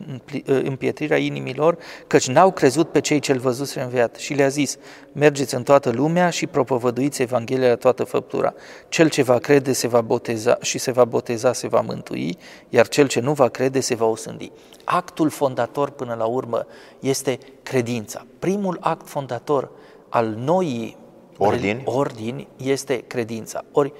[0.45, 4.15] împietrirea inimilor, căci n-au crezut pe cei ce-l văzuse înviat.
[4.15, 4.77] Și le-a zis,
[5.11, 8.53] mergeți în toată lumea și propovăduiți Evanghelia la toată făptura.
[8.89, 12.37] Cel ce va crede se va boteza și se va boteza se va mântui,
[12.69, 14.51] iar cel ce nu va crede se va osândi.
[14.83, 16.65] Actul fondator până la urmă
[16.99, 18.25] este credința.
[18.39, 19.71] Primul act fondator
[20.09, 20.97] al noii
[21.37, 23.63] ordini, ordini este credința.
[23.71, 23.93] Ori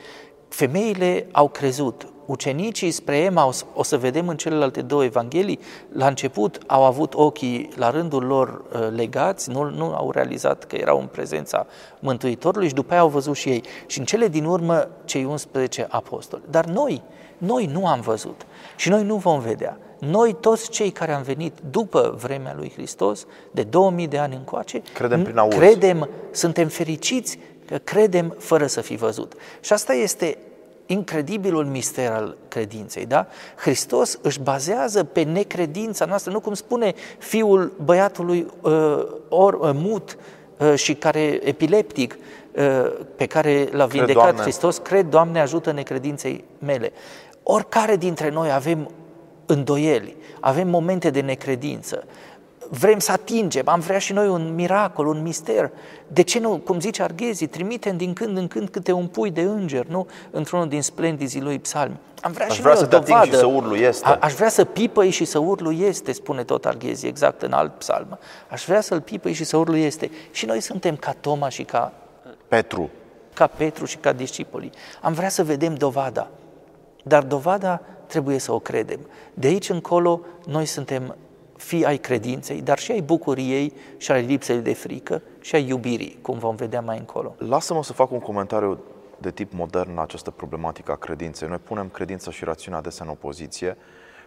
[0.55, 5.59] femeile au crezut, ucenicii spre Emaus, o să vedem în celelalte două evanghelii,
[5.91, 10.75] la început au avut ochii la rândul lor uh, legați, nu, nu au realizat că
[10.75, 11.65] erau în prezența
[11.99, 13.63] Mântuitorului și după aia au văzut și ei.
[13.85, 16.41] Și în cele din urmă, cei 11 apostoli.
[16.49, 17.01] Dar noi,
[17.37, 19.77] noi nu am văzut și noi nu vom vedea.
[19.99, 24.81] Noi toți cei care am venit după vremea lui Hristos, de 2000 de ani încoace,
[24.93, 25.55] credem, prin auz.
[25.55, 29.33] credem suntem fericiți că credem fără să fi văzut.
[29.61, 30.37] Și asta este
[30.85, 33.27] incredibilul mister al credinței, da?
[33.55, 40.17] Hristos își bazează pe necredința noastră, nu cum spune fiul băiatului uh, or, uh, mut
[40.57, 42.17] uh, și care epileptic,
[42.51, 44.41] uh, pe care l-a vindecat Doamne.
[44.41, 46.91] Hristos, cred, Doamne, ajută necredinței mele.
[47.43, 48.89] Oricare dintre noi avem
[49.45, 52.03] îndoieli, avem momente de necredință,
[52.69, 55.71] vrem să atingem, am vrea și noi un miracol, un mister.
[56.07, 59.41] De ce nu, cum zice Arghezi, trimitem din când în când câte un pui de
[59.41, 60.07] înger, nu?
[60.31, 61.99] Într-unul din splendizii lui psalmi.
[62.21, 63.25] Am vrea aș și vrea noi să o dovadă.
[63.25, 64.07] și să urlu este.
[64.07, 67.73] A, aș vrea să pipăi și să urlu este, spune tot Arghezi, exact în alt
[67.73, 68.19] psalm.
[68.49, 70.11] Aș vrea să-l pipăi și să urlu este.
[70.31, 71.93] Și noi suntem ca Toma și ca
[72.47, 72.89] Petru.
[73.33, 74.71] Ca Petru și ca discipolii.
[75.01, 76.27] Am vrea să vedem dovada.
[77.03, 78.99] Dar dovada trebuie să o credem.
[79.33, 81.15] De aici încolo, noi suntem
[81.65, 86.19] fii ai credinței, dar și ai bucuriei și ai lipsei de frică și ai iubirii,
[86.21, 87.35] cum vom vedea mai încolo.
[87.37, 88.79] Lasă-mă să fac un comentariu
[89.17, 91.47] de tip modern la această problematică a credinței.
[91.47, 93.77] Noi punem credința și rațiunea adesea în opoziție,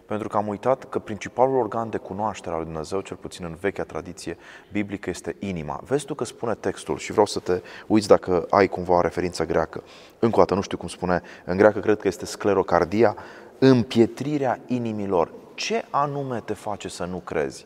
[0.05, 3.57] pentru că am uitat că principalul organ de cunoaștere al lui Dumnezeu, cel puțin în
[3.59, 4.37] vechea tradiție
[4.71, 5.81] biblică, este inima.
[5.83, 9.45] Vezi tu că spune textul și vreau să te uiți dacă ai cumva o referință
[9.45, 9.83] greacă.
[10.19, 13.15] Încă o dată, nu știu cum spune, în greacă cred că este sclerocardia,
[13.59, 17.65] împietrirea inimilor ce anume te face să nu crezi?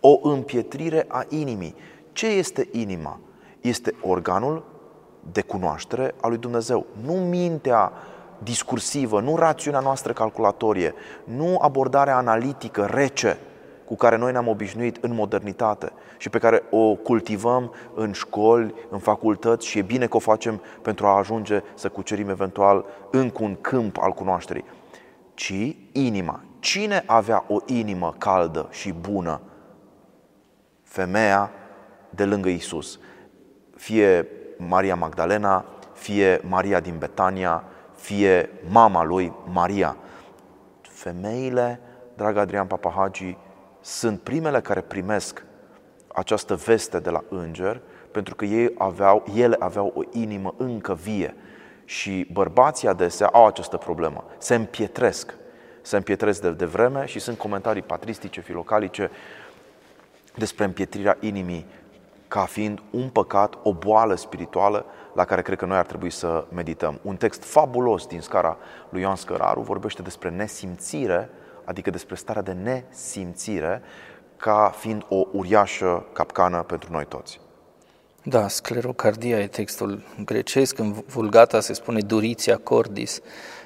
[0.00, 1.74] O împietrire a inimii.
[2.12, 3.20] Ce este inima?
[3.60, 4.64] Este organul
[5.32, 6.86] de cunoaștere a lui Dumnezeu.
[7.04, 7.92] Nu mintea
[8.42, 13.38] discursivă, nu rațiunea noastră calculatorie, nu abordarea analitică rece
[13.84, 18.98] cu care noi ne-am obișnuit în modernitate și pe care o cultivăm în școli, în
[18.98, 23.56] facultăți și e bine că o facem pentru a ajunge să cucerim eventual încă un
[23.60, 24.64] câmp al cunoașterii,
[25.34, 26.40] ci inima.
[26.62, 29.40] Cine avea o inimă caldă și bună?
[30.82, 31.50] Femeia
[32.10, 32.98] de lângă Isus.
[33.76, 39.96] Fie Maria Magdalena, fie Maria din Betania, fie mama lui Maria.
[40.80, 41.80] Femeile,
[42.16, 43.36] dragă Adrian Papahagi,
[43.80, 45.44] sunt primele care primesc
[46.14, 51.34] această veste de la înger, pentru că ei aveau, ele aveau o inimă încă vie.
[51.84, 55.40] Și bărbații adesea au această problemă, se împietresc
[55.82, 59.10] se împietresc de, de vreme și sunt comentarii patristice, filocalice
[60.34, 61.66] despre împietrirea inimii
[62.28, 66.44] ca fiind un păcat, o boală spirituală la care cred că noi ar trebui să
[66.52, 66.98] medităm.
[67.02, 68.56] Un text fabulos din scara
[68.88, 71.30] lui Ioan Scăraru vorbește despre nesimțire,
[71.64, 73.82] adică despre starea de nesimțire,
[74.36, 77.40] ca fiind o uriașă capcană pentru noi toți.
[78.22, 83.20] Da, sclerocardia e textul grecesc, în vulgata se spune duriția cordis,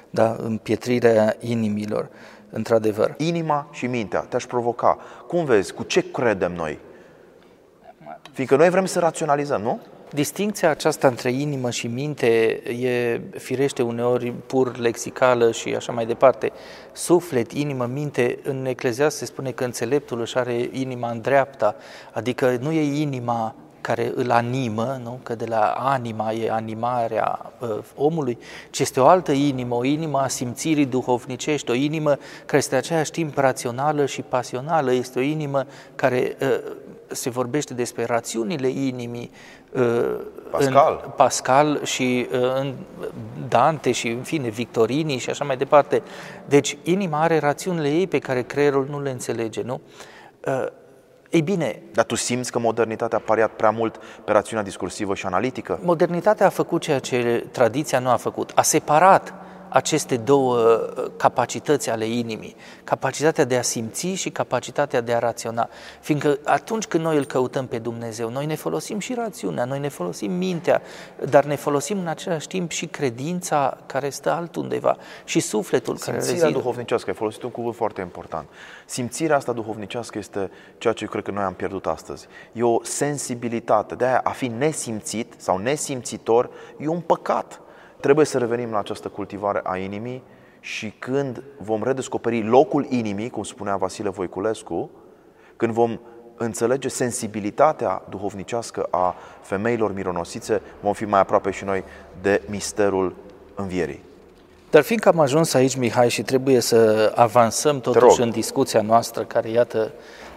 [0.09, 2.09] da, împietrirea inimilor,
[2.49, 3.13] într-adevăr.
[3.17, 4.97] Inima și mintea te-aș provoca.
[5.27, 6.79] Cum vezi, cu ce credem noi?
[8.31, 9.79] Fiindcă noi vrem să raționalizăm, nu?
[10.13, 12.27] Distinția aceasta între inimă și minte
[12.85, 16.51] e firește uneori pur lexicală și așa mai departe.
[16.91, 21.75] Suflet, inimă, minte, în Ecleziast se spune că înțeleptul își are inima în dreapta,
[22.11, 23.55] adică nu e inima
[23.87, 25.19] care îl animă, nu?
[25.23, 28.37] că de la anima e animarea uh, omului,
[28.69, 33.11] ci este o altă inimă, o inimă a simțirii duhovnicești, o inimă care este aceeași
[33.11, 35.65] timp rațională și pasională, este o inimă
[35.95, 36.59] care uh,
[37.07, 39.31] se vorbește despre rațiunile inimii,
[39.71, 40.15] uh,
[40.49, 41.01] Pascal.
[41.03, 42.73] În Pascal și uh, în
[43.47, 46.01] Dante și, în fine, Victorini și așa mai departe.
[46.45, 49.81] Deci, inima are rațiunile ei pe care creierul nu le înțelege, nu?
[51.27, 55.15] Uh, Ei bine, Dar tu simți că modernitatea a pariat prea mult pe rațiunea discursivă
[55.15, 55.79] și analitică?
[55.83, 58.51] modernitatea a făcut ceea ce tradiția nu a făcut.
[58.55, 59.33] A separat
[59.69, 65.69] aceste două uh, capacități ale inimii, capacitatea de a simți și capacitatea de a raționa.
[66.01, 69.89] Fiindcă atunci când noi îl căutăm pe Dumnezeu, noi ne folosim și rațiunea, noi ne
[69.89, 70.81] folosim mintea,
[71.29, 76.41] dar ne folosim în același timp și credința care stă altundeva și sufletul care Simțirea
[76.41, 76.59] rezidă.
[76.59, 78.47] duhovnicească, ai folosit un cuvânt foarte important.
[78.85, 82.27] Simțirea asta duhovnicească este ceea ce eu cred că noi am pierdut astăzi.
[82.51, 86.49] E o sensibilitate, de aia a fi nesimțit sau nesimțitor
[86.79, 87.61] e un păcat.
[87.99, 90.23] Trebuie să revenim la această cultivare a inimii
[90.59, 94.89] și când vom redescoperi locul inimii, cum spunea Vasile Voiculescu,
[95.55, 95.99] când vom
[96.37, 101.83] înțelege sensibilitatea duhovnicească a femeilor mironosițe, vom fi mai aproape și noi
[102.21, 103.15] de misterul
[103.55, 104.03] învierii.
[104.69, 107.93] Dar fiindcă am ajuns aici, Mihai, și trebuie să avansăm rog.
[107.93, 109.91] totuși în discuția noastră, care, iată,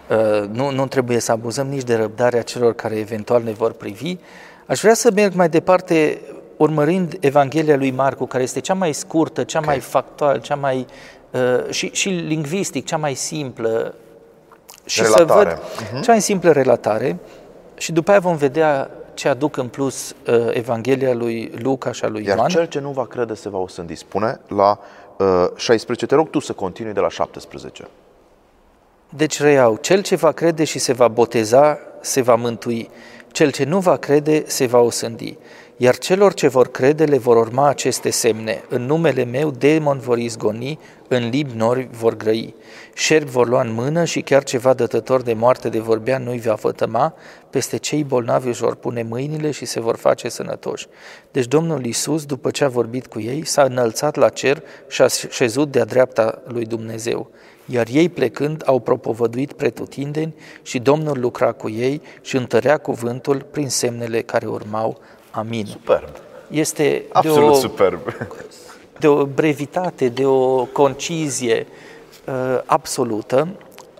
[0.09, 4.17] uh, nu, nu trebuie să abuzăm nici de răbdarea celor care eventual ne vor privi,
[4.65, 6.21] aș vrea să merg mai departe
[6.61, 10.85] urmărind Evanghelia lui Marcu, care este cea mai scurtă, cea mai factuală, cea mai
[11.31, 13.95] uh, și, și lingvistic, cea mai simplă
[14.85, 15.49] și Relatare.
[15.49, 15.59] să
[15.91, 17.17] văd cea mai simplă relatare
[17.77, 22.07] și după aia vom vedea ce aduc în plus uh, Evanghelia lui Luca și a
[22.07, 22.49] lui Iar Ioan.
[22.49, 23.95] cel ce nu va crede se va osândi.
[23.95, 24.79] Spune la
[25.17, 26.05] uh, 16.
[26.05, 27.87] Te rog tu să continui de la 17.
[29.09, 32.89] Deci reiau, cel ce va crede și se va boteza, se va mântui.
[33.31, 35.37] Cel ce nu va crede, se va osândi.
[35.83, 38.63] Iar celor ce vor crede le vor urma aceste semne.
[38.69, 42.55] În numele meu demon vor izgoni, în limbi nori vor grăi.
[42.93, 46.53] Șerpi vor lua în mână și chiar ceva dătător de moarte de vorbea nu-i va
[46.53, 47.13] vătăma,
[47.49, 50.87] peste cei bolnavi își vor pune mâinile și se vor face sănătoși.
[51.31, 55.07] Deci Domnul Iisus, după ce a vorbit cu ei, s-a înălțat la cer și a
[55.29, 57.29] șezut de-a dreapta lui Dumnezeu.
[57.65, 63.69] Iar ei plecând au propovăduit pretutindeni și Domnul lucra cu ei și întărea cuvântul prin
[63.69, 65.01] semnele care urmau.
[65.31, 65.65] Amin.
[65.65, 66.09] Superb.
[66.47, 67.99] Este de Absolut o, superb.
[68.99, 71.67] de o brevitate, de o concizie
[72.25, 73.47] uh, absolută.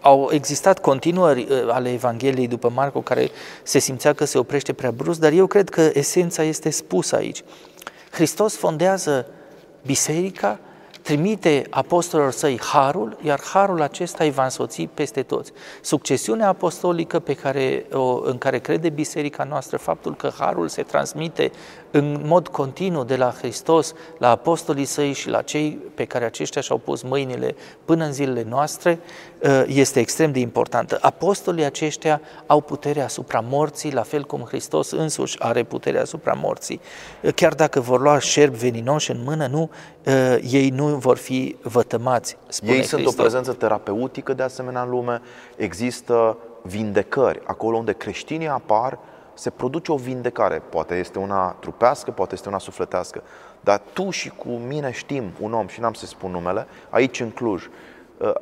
[0.01, 3.29] Au existat continuări uh, ale Evangheliei după Marco care
[3.63, 7.43] se simțea că se oprește prea brusc, dar eu cred că esența este spusă aici.
[8.11, 9.25] Hristos fondează
[9.85, 10.59] biserica,
[11.01, 15.51] trimite apostolilor săi harul, iar harul acesta îi va însoți peste toți.
[15.81, 21.51] Succesiunea apostolică pe care, o, în care crede biserica noastră, faptul că harul se transmite
[21.91, 26.61] în mod continuu de la Hristos la apostolii săi și la cei pe care aceștia
[26.61, 28.99] și-au pus mâinile până în zilele noastre,
[29.65, 30.97] este extrem de importantă.
[31.01, 36.81] Apostolii aceștia au putere asupra morții, la fel cum Hristos însuși are putere asupra morții.
[37.35, 39.69] Chiar dacă vor lua șerpi veninoși în mână, nu,
[40.41, 42.99] ei nu vor fi vătămați, spune Ei Hristos.
[42.99, 45.21] sunt o prezență terapeutică de asemenea în lume.
[45.55, 47.41] Există vindecări.
[47.45, 48.99] Acolo unde creștinii apar,
[49.33, 50.61] se produce o vindecare.
[50.69, 53.23] Poate este una trupească, poate este una sufletească.
[53.59, 57.29] Dar tu și cu mine știm un om, și n-am să spun numele, aici în
[57.29, 57.69] Cluj,
[58.17, 58.33] uh,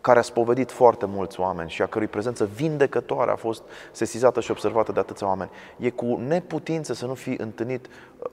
[0.00, 4.50] care a spovedit foarte mulți oameni și a cărui prezență vindecătoare a fost sesizată și
[4.50, 5.50] observată de atâția oameni.
[5.78, 7.86] E cu neputință să nu fi întâlnit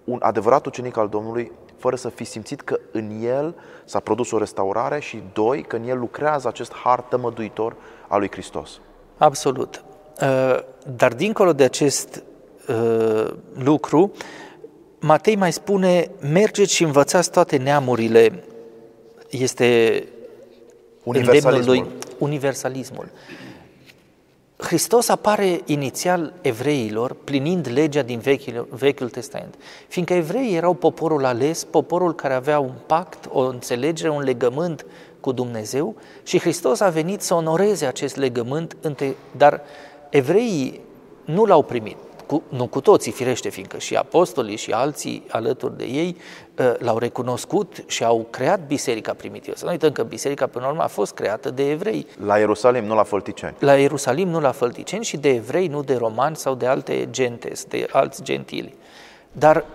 [0.03, 3.55] un adevărat ucenic al Domnului fără să fi simțit că în el
[3.85, 7.75] s-a produs o restaurare și, doi, că în el lucrează acest har tămăduitor
[8.07, 8.79] al lui Hristos.
[9.17, 9.83] Absolut.
[10.95, 12.23] Dar dincolo de acest
[13.53, 14.11] lucru,
[14.99, 18.43] Matei mai spune, mergeți și învățați toate neamurile.
[19.29, 20.03] Este
[21.03, 21.63] Universalismul.
[21.65, 21.85] lui
[22.17, 23.09] universalismul.
[24.57, 29.55] Hristos apare inițial evreilor, plinind legea din Vechiul, Vechiul Testament,
[29.87, 34.85] fiindcă evreii erau poporul ales, poporul care avea un pact, o înțelegere, un legământ
[35.19, 38.75] cu Dumnezeu și Hristos a venit să onoreze acest legământ,
[39.31, 39.61] dar
[40.09, 40.81] evreii
[41.25, 41.97] nu l-au primit.
[42.27, 46.17] Cu, nu cu toții, firește, fiindcă și apostolii și alții alături de ei
[46.77, 49.55] l-au recunoscut și au creat biserica primitivă.
[49.55, 52.07] Să nu uităm că biserica, până la urmă, a fost creată de evrei.
[52.25, 53.55] La Ierusalim, nu la Fălticeni.
[53.59, 57.63] La Ierusalim, nu la Fălticeni și de evrei, nu de romani sau de alte gentes,
[57.63, 58.73] de alți gentili.
[59.31, 59.65] Dar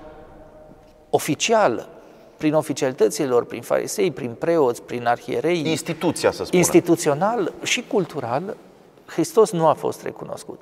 [1.10, 1.88] oficial,
[2.36, 6.58] prin oficialitățile lor, prin farisei, prin preoți, prin arhierei, Instituția, să spunem.
[6.58, 8.56] instituțional și cultural,
[9.06, 10.60] Hristos nu a fost recunoscut.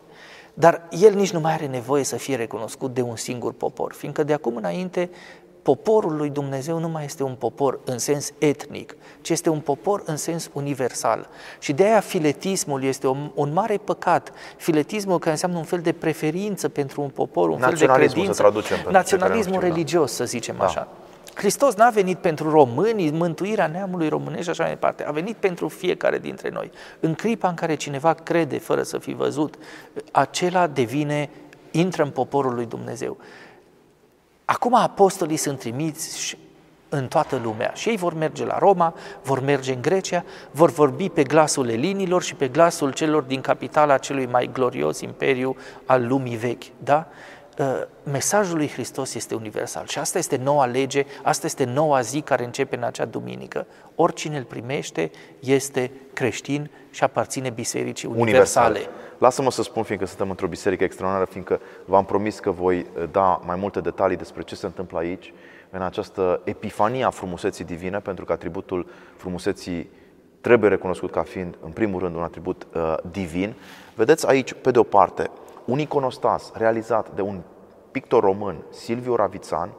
[0.61, 4.22] Dar el nici nu mai are nevoie să fie recunoscut de un singur popor, fiindcă
[4.22, 5.11] de acum înainte
[5.62, 10.02] poporul lui Dumnezeu nu mai este un popor în sens etnic, ci este un popor
[10.04, 11.28] în sens universal.
[11.58, 14.32] Și de aia filetismul este un, un mare păcat.
[14.56, 18.32] Filetismul care înseamnă un fel de preferință pentru un popor, un fel de credință.
[18.32, 20.64] Să traducem naționalismul religios, să zicem da.
[20.64, 20.88] așa.
[21.41, 25.05] Hristos n-a venit pentru români, mântuirea neamului românesc și așa mai departe.
[25.05, 26.70] A venit pentru fiecare dintre noi.
[27.01, 29.55] În clipa în care cineva crede fără să fi văzut,
[30.12, 31.30] acela devine,
[31.70, 33.16] intră în poporul lui Dumnezeu.
[34.45, 36.36] Acum apostolii sunt trimiți
[36.88, 37.72] în toată lumea.
[37.74, 42.22] Și ei vor merge la Roma, vor merge în Grecia, vor vorbi pe glasul elinilor
[42.22, 46.64] și pe glasul celor din capitala celui mai glorios imperiu al lumii vechi.
[46.84, 47.07] Da?
[47.61, 52.20] Ă, mesajul lui Hristos este universal și asta este noua lege, asta este noua zi
[52.20, 53.66] care începe în acea duminică.
[53.94, 58.68] Oricine îl primește este creștin și aparține bisericii universale.
[58.68, 58.94] Universal.
[59.18, 63.56] Lasă-mă să spun, fiindcă suntem într-o biserică extraordinară, fiindcă v-am promis că voi da mai
[63.56, 65.32] multe detalii despre ce se întâmplă aici
[65.70, 68.86] în această epifanie a frumuseții divine, pentru că atributul
[69.16, 69.90] frumuseții
[70.40, 73.54] trebuie recunoscut ca fiind, în primul rând, un atribut uh, divin.
[73.94, 75.30] Vedeți aici, pe de o parte,
[75.71, 77.41] un iconostas realizat de un
[77.91, 79.71] pictor român, Silviu Ravițan,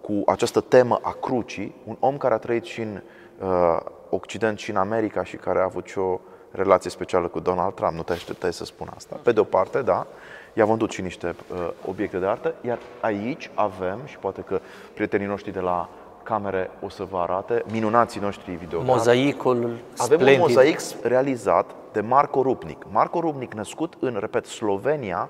[0.00, 3.00] cu această temă a crucii, un om care a trăit și în
[3.38, 3.80] uh,
[4.10, 6.20] Occident și în America și care a avut și o
[6.50, 9.16] relație specială cu Donald Trump, nu te așteptai să spun asta.
[9.22, 10.06] Pe de o parte, da,
[10.52, 14.60] i-a vândut și niște uh, obiecte de artă, iar aici avem, și poate că
[14.94, 15.88] prietenii noștri de la
[16.22, 18.82] camere o să vă arate, minunații noștri video.
[18.82, 19.56] Mozaicul
[19.96, 20.34] Avem splendid.
[20.34, 21.66] un mozaic realizat
[22.00, 22.86] de Marco Rupnik.
[22.90, 25.28] Marco Rupnik, născut în, repet, Slovenia,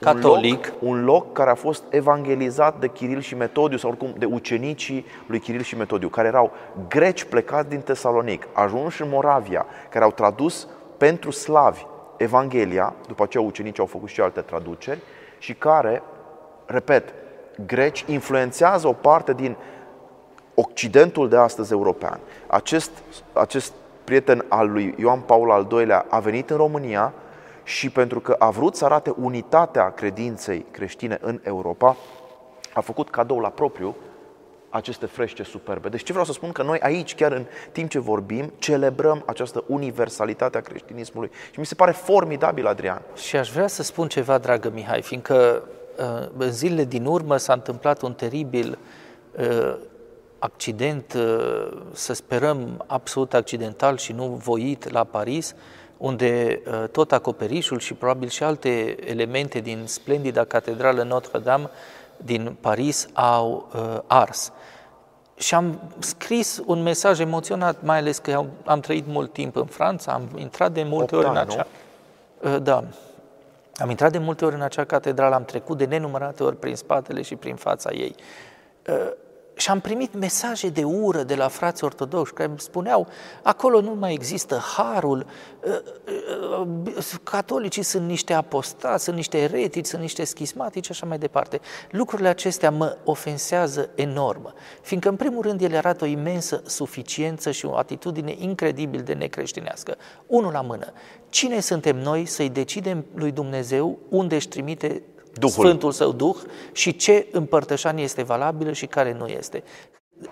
[0.00, 0.72] catolic.
[0.80, 4.24] Un loc, un loc care a fost evangelizat de Chiril și Metodiu, sau oricum de
[4.24, 6.52] ucenicii lui Chiril și Metodiu, care erau
[6.88, 11.86] greci plecați din Tesalonic, ajunși în Moravia, care au tradus pentru slavi
[12.16, 15.00] Evanghelia, după aceea ucenicii au făcut și alte traduceri,
[15.38, 16.02] și care,
[16.66, 17.14] repet,
[17.66, 19.56] greci influențează o parte din
[20.54, 22.20] Occidentul de astăzi european.
[22.46, 22.90] Acest,
[23.32, 23.72] acest
[24.06, 27.12] prieten al lui Ioan Paul al II-lea a venit în România
[27.62, 31.96] și pentru că a vrut să arate unitatea credinței creștine în Europa,
[32.74, 33.96] a făcut cadou la propriu
[34.68, 35.88] aceste frește superbe.
[35.88, 39.64] Deci ce vreau să spun că noi aici, chiar în timp ce vorbim, celebrăm această
[39.66, 43.02] universalitate a creștinismului și mi se pare formidabil, Adrian.
[43.14, 45.62] Și aș vrea să spun ceva, dragă Mihai, fiindcă
[45.98, 48.78] uh, în zilele din urmă s-a întâmplat un teribil
[49.38, 49.76] uh,
[50.38, 55.54] accident, uh, să sperăm absolut accidental și nu voit la Paris,
[55.96, 56.62] unde
[56.92, 61.70] tot acoperișul și probabil și alte elemente din splendida catedrală Notre-Dame
[62.16, 64.52] din Paris au uh, ars.
[65.36, 69.66] Și am scris un mesaj emoționat, mai ales că am, am trăit mult timp în
[69.66, 71.66] Franța, am intrat de multe ori în acea...
[72.42, 72.84] Uh, da.
[73.76, 77.22] Am intrat de multe ori în acea catedrală, am trecut de nenumărate ori prin spatele
[77.22, 78.14] și prin fața ei.
[79.56, 83.06] Uh, și am primit mesaje de ură de la frați ortodoxi care îmi spuneau
[83.42, 85.26] acolo nu mai există harul,
[85.66, 85.82] ă,
[86.56, 86.66] ă,
[87.22, 91.60] catolicii sunt niște apostați, sunt niște eretici, sunt niște schismatici așa mai departe.
[91.90, 97.66] Lucrurile acestea mă ofensează enorm, fiindcă în primul rând ele arată o imensă suficiență și
[97.66, 99.96] o atitudine incredibil de necreștinească.
[100.26, 100.92] Unul la mână.
[101.28, 105.02] Cine suntem noi să-i decidem lui Dumnezeu unde își trimite
[105.38, 105.64] Duhul.
[105.64, 106.36] Sfântul Său Duh
[106.72, 109.62] și ce împărtășanie este valabilă și care nu este.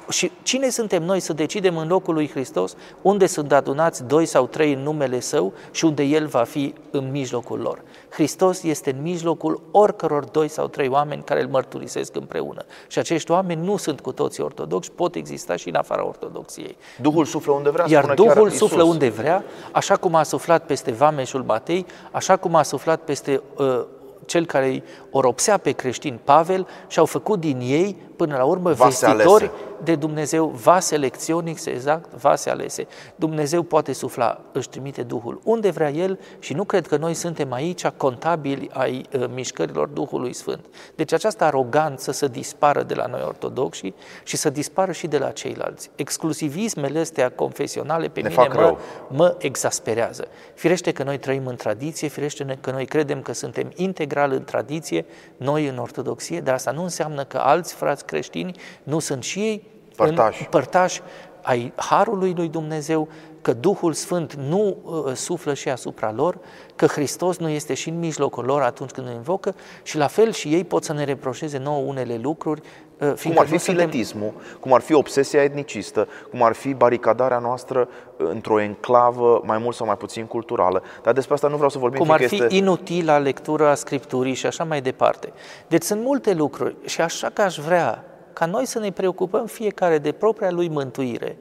[0.08, 4.46] Și cine suntem noi să decidem în locul lui Hristos unde sunt adunați doi sau
[4.46, 7.82] trei în numele Său și unde El va fi în mijlocul lor?
[8.10, 12.64] Hristos este în mijlocul oricăror doi sau trei oameni care îl mărturisesc împreună.
[12.88, 16.76] Și acești oameni nu sunt cu toții ortodoxi, pot exista și în afara ortodoxiei.
[17.00, 18.92] Duhul suflă unde vrea, Iar Duhul suflă Iisus.
[18.92, 23.84] unde vrea, așa cum a suflat peste Vameșul Matei, așa cum a suflat peste uh,
[24.26, 28.72] cel care îi oropsea pe creștini Pavel și au făcut din ei, până la urmă,
[28.72, 29.64] vase vestitori alese.
[29.84, 32.86] De Dumnezeu, vase lecționix, exact, vase alese.
[33.16, 37.52] Dumnezeu poate sufla, își trimite Duhul unde vrea El și nu cred că noi suntem
[37.52, 40.66] aici contabili ai uh, mișcărilor Duhului Sfânt.
[40.94, 45.30] Deci această aroganță să dispară de la noi ortodoxi și să dispară și de la
[45.30, 45.90] ceilalți.
[45.94, 48.78] Exclusivismele astea confesionale pe ne mine mă,
[49.08, 50.26] mă exasperează.
[50.54, 55.04] Firește că noi trăim în tradiție, firește că noi credem că suntem integral în tradiție,
[55.36, 59.72] noi în ortodoxie, dar asta nu înseamnă că alți frați creștini nu sunt și ei
[59.96, 61.02] părtași, părtași
[61.42, 63.08] ai Harului lui Dumnezeu,
[63.42, 66.38] că Duhul Sfânt nu uh, suflă și asupra lor,
[66.76, 70.32] că Hristos nu este și în mijlocul lor atunci când îi invocă și la fel
[70.32, 72.60] și ei pot să ne reproșeze nouă unele lucruri.
[73.00, 74.58] Uh, cum ar fi filetismul, suntem...
[74.60, 79.86] cum ar fi obsesia etnicistă, cum ar fi baricadarea noastră într-o enclavă mai mult sau
[79.86, 80.82] mai puțin culturală.
[81.02, 81.98] Dar despre asta nu vreau să vorbim.
[81.98, 82.54] Cum ar fi este...
[82.54, 85.32] inutilă lectura Scripturii și așa mai departe.
[85.68, 88.04] Deci sunt multe lucruri și așa că aș vrea
[88.34, 91.36] ca noi să ne preocupăm fiecare de propria lui mântuire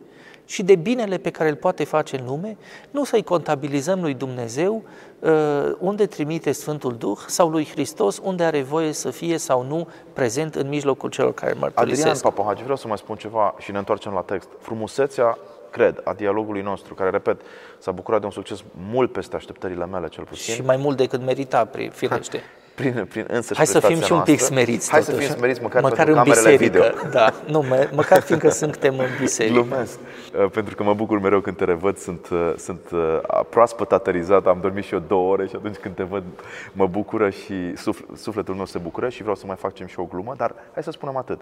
[0.46, 2.58] și de binele pe care îl poate face în lume,
[2.92, 4.84] nu să-i contabilizăm lui Dumnezeu
[5.20, 5.32] uh,
[5.80, 10.56] unde trimite Sfântul Duh sau lui Hristos unde are voie să fie sau nu prezent
[10.56, 12.08] în mijlocul celor care mărturisesc.
[12.08, 14.50] Adrian Papahagi, vreau să mai spun ceva și ne întoarcem la text.
[14.60, 15.38] Frumusețea
[15.70, 17.42] cred, a dialogului nostru, care, repet,
[17.80, 20.54] s-a bucurat de un succes mult peste așteptările mele, cel puțin.
[20.54, 22.42] Și mai mult decât merita, firește.
[22.76, 24.46] Prin, prin însăși Hai să fim și un pic noastră.
[24.56, 25.18] smeriți Hai totuși.
[25.22, 26.94] să fim smeriți măcar, măcar pentru în camerele biserică.
[26.96, 27.10] video.
[27.10, 29.54] Da, nu, mă, măcar fiindcă suntem în biserică.
[29.60, 30.00] Glumesc,
[30.44, 33.20] Uh, pentru că mă bucur mereu când te revăd, sunt, uh, sunt uh,
[33.50, 36.24] proaspăt aterizat, am dormit și eu două ore și atunci când te văd
[36.72, 40.04] mă bucură și sufl- sufletul meu se bucură și vreau să mai facem și o
[40.04, 41.40] glumă, dar hai să spunem atât.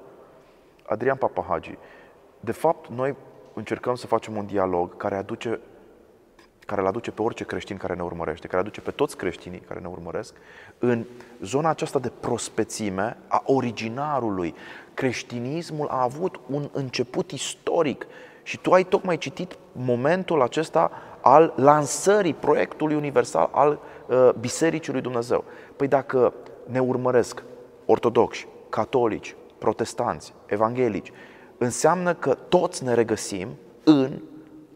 [0.85, 1.77] Adrian Papahagi,
[2.39, 3.15] de fapt, noi
[3.53, 5.59] încercăm să facem un dialog care aduce
[6.71, 9.79] care îl aduce pe orice creștin care ne urmărește, care aduce pe toți creștinii care
[9.79, 10.35] ne urmăresc
[10.79, 11.05] în
[11.41, 14.55] zona aceasta de prospețime a originarului.
[14.93, 18.05] Creștinismul a avut un început istoric
[18.43, 20.91] și tu ai tocmai citit momentul acesta
[21.21, 25.43] al lansării proiectului universal al uh, Bisericii lui Dumnezeu.
[25.75, 26.33] Păi dacă
[26.65, 27.43] ne urmăresc
[27.85, 31.11] ortodoxi, catolici, protestanți, evanghelici,
[31.57, 33.47] înseamnă că toți ne regăsim
[33.83, 34.21] în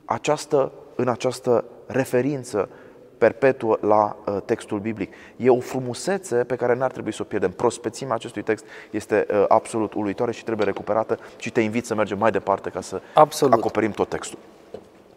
[0.06, 2.70] această, în această referință
[3.18, 5.14] perpetuă la uh, textul biblic.
[5.38, 7.52] E o frumusețe pe care n-ar trebui să o pierdem.
[7.52, 12.18] Prospețimea acestui text este uh, absolut uluitoare și trebuie recuperată și te invit să mergem
[12.18, 13.54] mai departe ca să Absolut.
[13.54, 14.40] acoperim tot textul.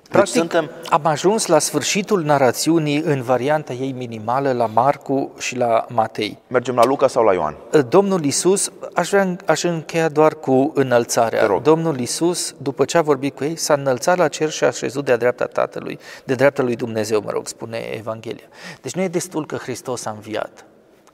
[0.09, 5.57] Practic, Deci suntem am ajuns la sfârșitul narațiunii în varianta ei minimală la Marcu și
[5.57, 6.39] la Matei.
[6.47, 7.57] Mergem la Luca sau la Ioan?
[7.89, 11.41] Domnul Isus, aș vrea aș încheia doar cu înălțarea.
[11.41, 11.63] Te rog.
[11.63, 15.05] Domnul Isus, după ce a vorbit cu ei, s-a înălțat la cer și a așezut
[15.05, 18.47] de-a dreapta Tatălui, de dreapta lui Dumnezeu, mă rog, spune Evanghelia.
[18.83, 20.65] Deci nu e destul că Hristos a înviat,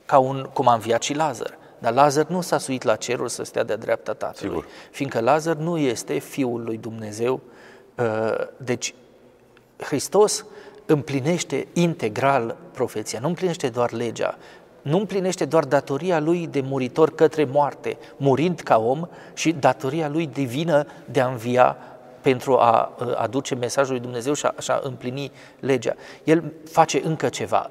[0.06, 1.58] ca un, cum a înviat și Lazar.
[1.78, 4.66] Dar Lazar nu s-a suit la cerul să stea de-a dreapta Tatălui, Sigur.
[4.90, 7.40] fiindcă Lazar nu este Fiul lui Dumnezeu.
[7.98, 8.94] Uh, Deci
[9.76, 10.44] Hristos
[10.86, 14.38] împlinește integral profeția, nu împlinește doar legea,
[14.82, 20.26] nu împlinește doar datoria lui de muritor către moarte, murind ca om, și datoria lui
[20.26, 21.76] divină de a învia
[22.20, 25.94] pentru a uh, aduce mesajul lui Dumnezeu și a, și a împlini legea.
[26.24, 27.70] El face încă ceva.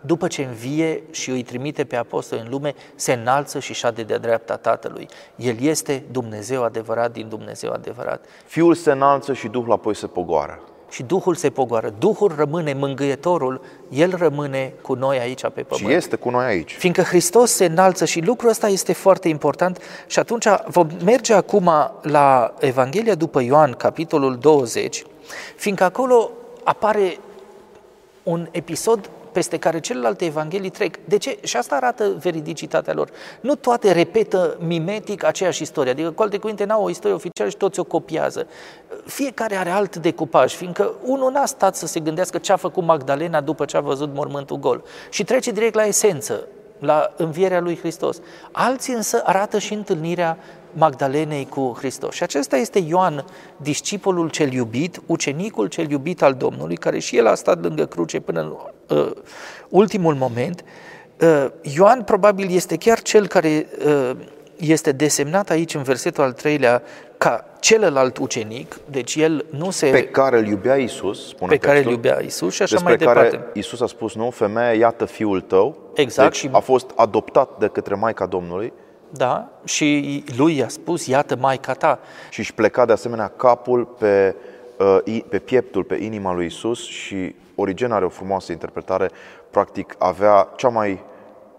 [0.00, 4.18] După ce învie și îi trimite pe apostoli în lume, se înalță și șade de-a
[4.18, 5.08] dreapta Tatălui.
[5.36, 8.24] El este Dumnezeu adevărat din Dumnezeu adevărat.
[8.46, 10.60] Fiul se înalță și Duhul apoi se pogoară.
[10.90, 11.94] Și Duhul se pogoară.
[11.98, 15.88] Duhul rămâne mângâietorul, El rămâne cu noi aici pe pământ.
[15.88, 16.76] Și este cu noi aici.
[16.78, 21.70] Fiindcă Hristos se înalță și lucrul ăsta este foarte important și atunci vom merge acum
[22.02, 25.04] la Evanghelia după Ioan, capitolul 20,
[25.56, 26.30] fiindcă acolo
[26.64, 27.18] apare
[28.22, 30.96] un episod peste care celelalte evanghelii trec.
[31.04, 31.38] De ce?
[31.42, 33.10] Și asta arată veridicitatea lor.
[33.40, 37.56] Nu toate repetă mimetic aceeași istorie, adică cu alte cuvinte n-au o istorie oficială și
[37.56, 38.46] toți o copiază.
[39.06, 43.40] Fiecare are alt decupaj, fiindcă unul n-a stat să se gândească ce a făcut Magdalena
[43.40, 46.46] după ce a văzut mormântul gol și trece direct la esență,
[46.78, 48.20] la învierea lui Hristos.
[48.52, 50.38] Alții însă arată și întâlnirea
[50.78, 52.14] Magdalenei cu Hristos.
[52.14, 53.24] Și acesta este Ioan,
[53.56, 58.20] discipolul cel iubit, ucenicul cel iubit al Domnului, care și el a stat lângă cruce
[58.20, 58.52] până în
[58.96, 59.10] uh,
[59.68, 60.64] ultimul moment.
[61.20, 64.10] Uh, Ioan probabil este chiar cel care uh,
[64.56, 66.82] este desemnat aici în versetul al treilea
[67.18, 69.86] ca celălalt ucenic, deci el nu se...
[69.86, 72.88] Pe care îl iubea Isus, spune pe care îl textul, iubea Isus și așa despre
[72.88, 73.36] mai departe.
[73.36, 75.76] care Isus a spus, nu, femeie, iată fiul tău.
[75.94, 78.72] Exact, Deci și- a fost adoptat de către Maica Domnului
[79.10, 81.98] Da, și lui i-a spus, iată Maica ta.
[82.30, 84.34] și își pleca de asemenea capul pe,
[84.78, 89.10] uh, i- pe pieptul, pe inima lui Isus și Origen are o frumoasă interpretare,
[89.50, 91.00] practic avea cea mai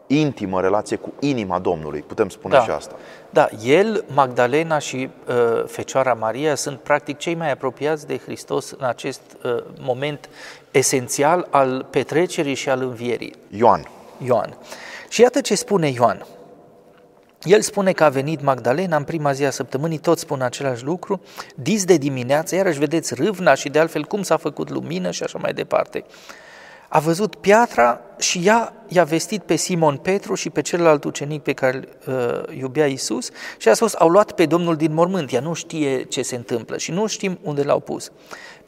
[0.08, 2.64] intimă relație cu inima Domnului, putem spune Da.
[2.64, 2.96] și asta.
[3.30, 8.86] Da, el, Magdalena și uh, Fecioara Maria sunt practic cei mai apropiați de Hristos în
[8.86, 10.30] acest uh, moment
[10.72, 13.34] esențial al petrecerii și al învierii.
[13.58, 13.88] Ioan,
[14.26, 14.58] Ioan.
[15.10, 16.26] Și iată ce spune Ioan.
[17.44, 21.22] El spune că a venit Magdalena în prima zi a săptămânii, toți spun același lucru,
[21.56, 25.38] dis de dimineață, iarăși vedeți râvna și de altfel cum s-a făcut lumină și așa
[25.42, 26.04] mai departe.
[26.90, 31.54] A văzut piatra și ea i-a vestit pe Simon Petru și pe celălalt ucenic pe
[31.54, 35.40] care îl uh, iubea Isus și a spus, au luat pe Domnul din mormânt, ea
[35.40, 38.12] nu știe ce se întâmplă și nu știm unde l-au pus.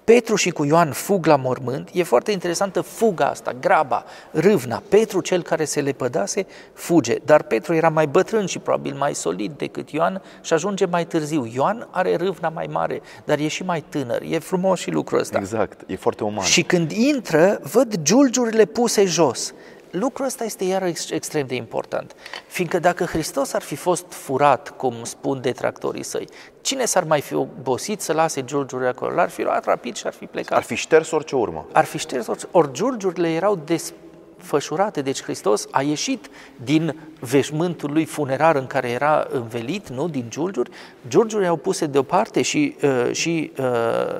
[0.03, 4.81] Petru și cu Ioan fug la mormânt, e foarte interesantă fuga asta, graba, râvna.
[4.89, 9.51] Petru, cel care se lepădase, fuge, dar Petru era mai bătrân și probabil mai solid
[9.57, 11.49] decât Ioan și ajunge mai târziu.
[11.53, 15.37] Ioan are râvna mai mare, dar e și mai tânăr, e frumos și lucrul ăsta.
[15.37, 16.45] exact, e foarte uman.
[16.45, 19.53] Și când intră, văd giulgiurile puse jos.
[19.91, 22.15] Lucrul ăsta este iar ex- extrem de important,
[22.47, 26.27] fiindcă dacă Hristos ar fi fost furat, cum spun detractorii săi,
[26.61, 29.13] cine s-ar mai fi obosit să lase giurgiurile acolo?
[29.13, 30.57] L-ar fi luat rapid și ar fi plecat.
[30.57, 31.65] Ar fi șters orice urmă.
[31.71, 32.47] Ar fi șters orice.
[32.51, 36.29] Ori giurgiurile erau desfășurate, deci Hristos a ieșit
[36.63, 40.69] din veșmântul lui funerar în care era învelit, nu, din giurgiuri,
[41.07, 44.19] giurgiurile au puse deoparte și, uh, și uh,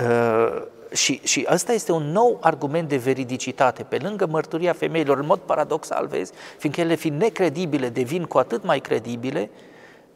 [0.00, 0.62] uh,
[0.92, 5.38] și, și ăsta este un nou argument de veridicitate, pe lângă mărturia femeilor, în mod
[5.38, 9.50] paradoxal, vezi, fiindcă ele fiind necredibile, devin cu atât mai credibile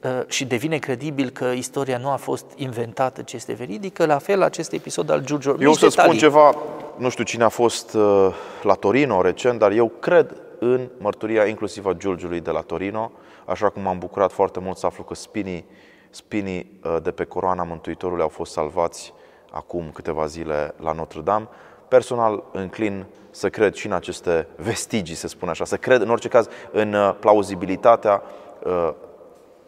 [0.02, 4.42] uh, și devine credibil că istoria nu a fost inventată, ce este veridică, la fel
[4.42, 5.60] acest episod al Giurgior.
[5.60, 6.54] Eu o să spun ceva,
[6.96, 11.86] nu știu cine a fost uh, la Torino recent, dar eu cred în mărturia inclusiv
[11.86, 13.12] a Giurgiului de la Torino,
[13.44, 15.64] așa cum m-am bucurat foarte mult să aflu că spinii,
[16.10, 19.12] spinii uh, de pe coroana Mântuitorului au fost salvați
[19.50, 21.48] acum câteva zile la Notre-Dame.
[21.88, 26.28] Personal înclin să cred și în aceste vestigii, să spun așa, să cred în orice
[26.28, 28.22] caz în uh, plauzibilitatea
[28.64, 28.92] uh,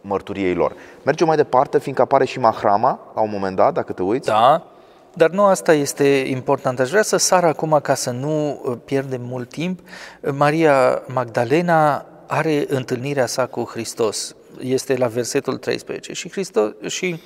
[0.01, 0.73] mărturiei lor.
[1.05, 4.29] Mergem mai departe, fiindcă apare și Mahrama la un moment dat, dacă te uiți.
[4.29, 4.63] Da,
[5.15, 6.81] dar nu asta este important.
[6.81, 9.81] Aș vrea să sar acum ca să nu uh, pierdem mult timp.
[10.33, 14.37] Maria Magdalena are întâlnirea sa cu Hristos.
[14.61, 16.13] Este la versetul 13.
[16.13, 17.19] Și, Hristos, și Ă,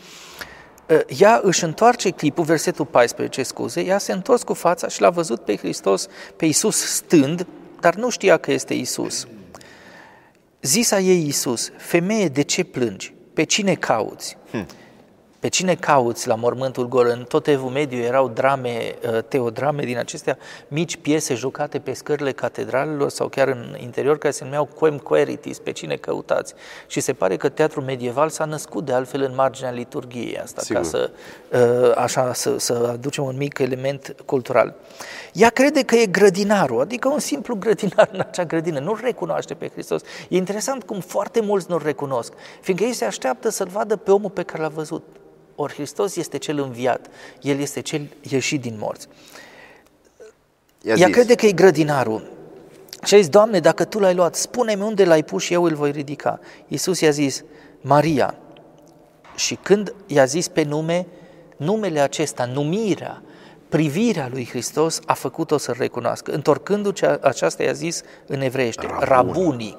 [1.19, 5.41] ea își întoarce clipul, versetul 14, scuze, ea se întors cu fața și l-a văzut
[5.41, 6.07] pe Hristos,
[6.37, 7.47] pe Iisus stând,
[7.81, 9.27] dar nu știa că este Iisus.
[10.63, 13.15] Zisa ei Iisus, femeie, de ce plângi?
[13.33, 14.37] Pe cine cauți?
[14.51, 14.67] Hmm.
[15.47, 17.07] Pe cine cauți la mormântul gol?
[17.07, 20.39] În tot evul mediu erau drame, uh, teodrame din acestea
[20.69, 25.59] mici piese jucate pe scările catedralelor sau chiar în interior care se numeau Quem Queritis,
[25.59, 26.55] pe cine căutați.
[26.87, 30.83] Și se pare că teatrul medieval s-a născut de altfel în marginea liturgiei asta, Sigur.
[30.83, 31.11] ca să,
[31.53, 34.75] uh, așa, să, să aducem un mic element cultural.
[35.33, 39.69] Ea crede că e grădinarul, adică un simplu grădinar în acea grădină, nu-L recunoaște pe
[39.69, 40.03] Hristos.
[40.29, 44.31] E interesant cum foarte mulți nu-L recunosc, fiindcă ei se așteaptă să-L vadă pe omul
[44.31, 45.05] pe care l-a văzut.
[45.57, 47.07] Ori Hristos este cel înviat,
[47.41, 49.09] El este cel ieșit din morți.
[50.83, 52.31] Ea crede că e grădinarul.
[53.05, 55.75] Și a zis, Doamne, dacă Tu l-ai luat, spune-mi unde l-ai pus și eu îl
[55.75, 56.41] voi ridica.
[56.69, 57.45] Iisus i-a zis,
[57.81, 58.35] Maria.
[59.35, 61.07] Și când i-a zis pe nume,
[61.57, 63.23] numele acesta, numirea,
[63.69, 66.33] privirea lui Hristos a făcut-o să-L recunoască.
[66.33, 69.05] Întorcându-se aceasta i-a zis în evreiește, Rabuni.
[69.05, 69.77] Rabunii.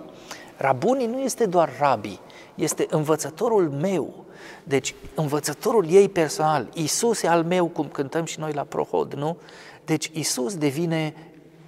[0.57, 2.19] Rabunii nu este doar rabi,
[2.55, 4.25] este învățătorul meu,
[4.68, 9.38] deci, învățătorul ei personal, Isus e al meu, cum cântăm și noi la Prohod, nu?
[9.86, 11.13] Deci, Isus devine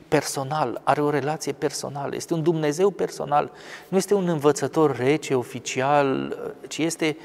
[0.08, 3.52] personal, are o relație personală, este un Dumnezeu personal,
[3.88, 6.38] nu este un învățător rece, oficial,
[6.68, 7.18] ci este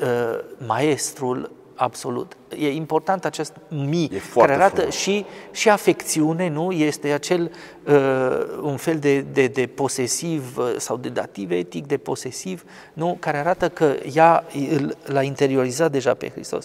[0.00, 1.50] uh, maestrul
[1.82, 2.36] absolut.
[2.58, 4.94] E important acest mi, care arată frumos.
[4.94, 6.72] și, și afecțiune, nu?
[6.72, 7.52] Este acel
[7.86, 7.94] uh,
[8.62, 13.16] un fel de, de, de posesiv uh, sau de dativ etic, de posesiv, nu?
[13.20, 14.44] Care arată că ea
[15.04, 16.64] l-a interiorizat deja pe Hristos.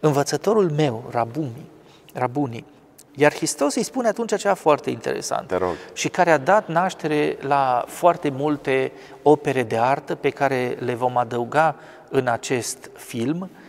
[0.00, 1.66] Învățătorul meu, Rabuni,
[2.12, 2.64] Rabuni,
[3.14, 5.60] iar Hristos îi spune atunci ceva foarte interesant
[5.92, 8.92] și care a dat naștere la foarte multe
[9.22, 11.76] opere de artă pe care le vom adăuga
[12.10, 13.65] în acest film, uh, Uh,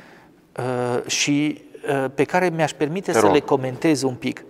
[1.05, 3.33] și uh, pe care mi-aș permite Te să rog.
[3.33, 4.45] le comentez un pic.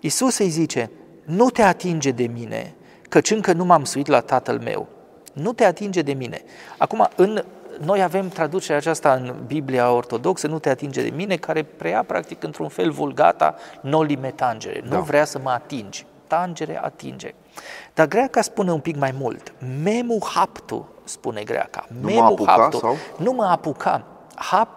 [0.00, 0.90] Isus îi zice,
[1.24, 2.74] nu te atinge de mine,
[3.08, 4.88] căci încă nu m-am suit la tatăl meu.
[5.32, 6.42] Nu te atinge de mine.
[6.78, 7.44] Acum, în,
[7.80, 12.42] noi avem traducerea aceasta în Biblia ortodoxă, nu te atinge de mine, care preia practic
[12.42, 14.84] într-un fel vulgata nolime tangere.
[14.88, 14.96] Da.
[14.96, 16.06] Nu vrea să mă atingi.
[16.26, 17.34] Tangere, atinge.
[17.94, 19.54] Dar greaca spune un pic mai mult.
[19.82, 21.86] Memu haptu, spune greaca.
[22.00, 22.78] Nu Memu mă apuca, haptu.
[22.78, 22.96] Sau?
[23.18, 24.04] Nu mă apuca.
[24.34, 24.68] Hap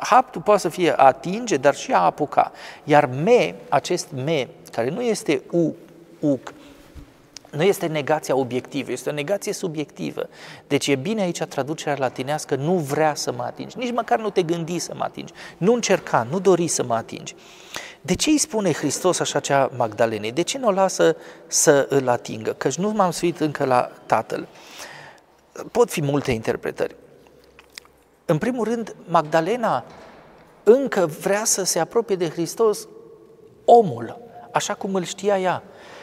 [0.00, 2.52] Haptul poate să fie a atinge, dar și a apuca.
[2.84, 5.74] Iar me, acest me, care nu este u,
[6.20, 6.52] uc,
[7.50, 10.28] nu este negația obiectivă, este o negație subiectivă.
[10.66, 14.42] Deci e bine aici traducerea latinească, nu vrea să mă atingi, nici măcar nu te
[14.42, 17.34] gândi să mă atingi, nu încerca, nu dori să mă atingi.
[18.00, 20.32] De ce îi spune Hristos așa cea Magdalenei?
[20.32, 22.52] De ce nu o lasă să îl atingă?
[22.52, 24.48] Căci nu m-am suit încă la Tatăl.
[25.72, 26.94] Pot fi multe interpretări.
[28.30, 29.84] În primul rând, Magdalena
[30.62, 32.88] încă vrea să se apropie de Hristos
[33.64, 34.18] omul,
[34.52, 35.62] așa cum îl știa ea.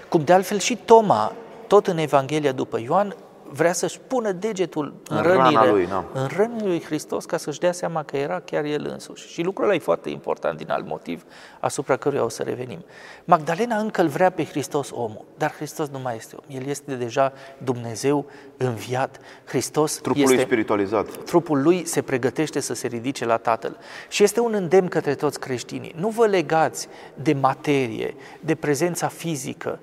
[0.09, 1.35] Cum de altfel și Toma,
[1.67, 3.15] tot în Evanghelia după Ioan,
[3.55, 6.05] vrea să-și pună degetul în, în rănile, lui, da.
[6.13, 9.27] în rănile lui Hristos ca să-și dea seama că era chiar el însuși.
[9.27, 11.23] Și lucrul ăla e foarte important din alt motiv
[11.59, 12.85] asupra căruia o să revenim.
[13.25, 16.55] Magdalena încă îl vrea pe Hristos omul, dar Hristos nu mai este om.
[16.55, 18.25] El este deja Dumnezeu
[18.57, 19.19] înviat.
[19.45, 21.23] Hristos Trupul este, lui spiritualizat.
[21.23, 23.77] Trupul lui se pregătește să se ridice la Tatăl.
[24.09, 25.93] Și este un îndemn către toți creștinii.
[25.97, 29.79] Nu vă legați de materie, de prezența fizică,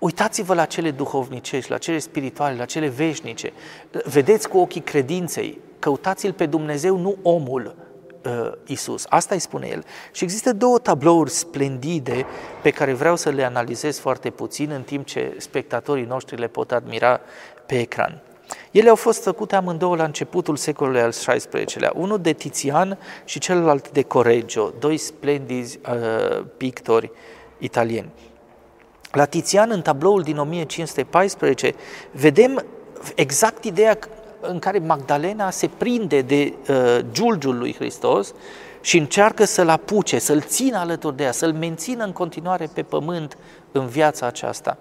[0.00, 3.52] Uitați-vă la cele duhovnicești, la cele spirituale, la cele veșnice.
[4.04, 5.60] Vedeți cu ochii credinței.
[5.78, 7.74] Căutați-l pe Dumnezeu, nu omul
[8.24, 9.06] uh, Isus.
[9.08, 9.84] Asta îi spune el.
[10.12, 12.26] Și există două tablouri splendide
[12.62, 16.72] pe care vreau să le analizez foarte puțin în timp ce spectatorii noștri le pot
[16.72, 17.20] admira
[17.66, 18.22] pe ecran.
[18.70, 23.90] Ele au fost făcute amândouă la începutul secolului al XVI-lea, unul de Tizian și celălalt
[23.90, 27.10] de Correggio, doi splendizi uh, pictori
[27.58, 28.10] italieni.
[29.10, 31.74] La Tizian, în tabloul din 1514,
[32.10, 32.64] vedem
[33.14, 33.98] exact ideea
[34.40, 38.34] în care Magdalena se prinde de uh, giulgiul lui Hristos
[38.80, 43.36] și încearcă să-l apuce, să-l țină alături de ea, să-l mențină în continuare pe pământ
[43.72, 44.78] în viața aceasta.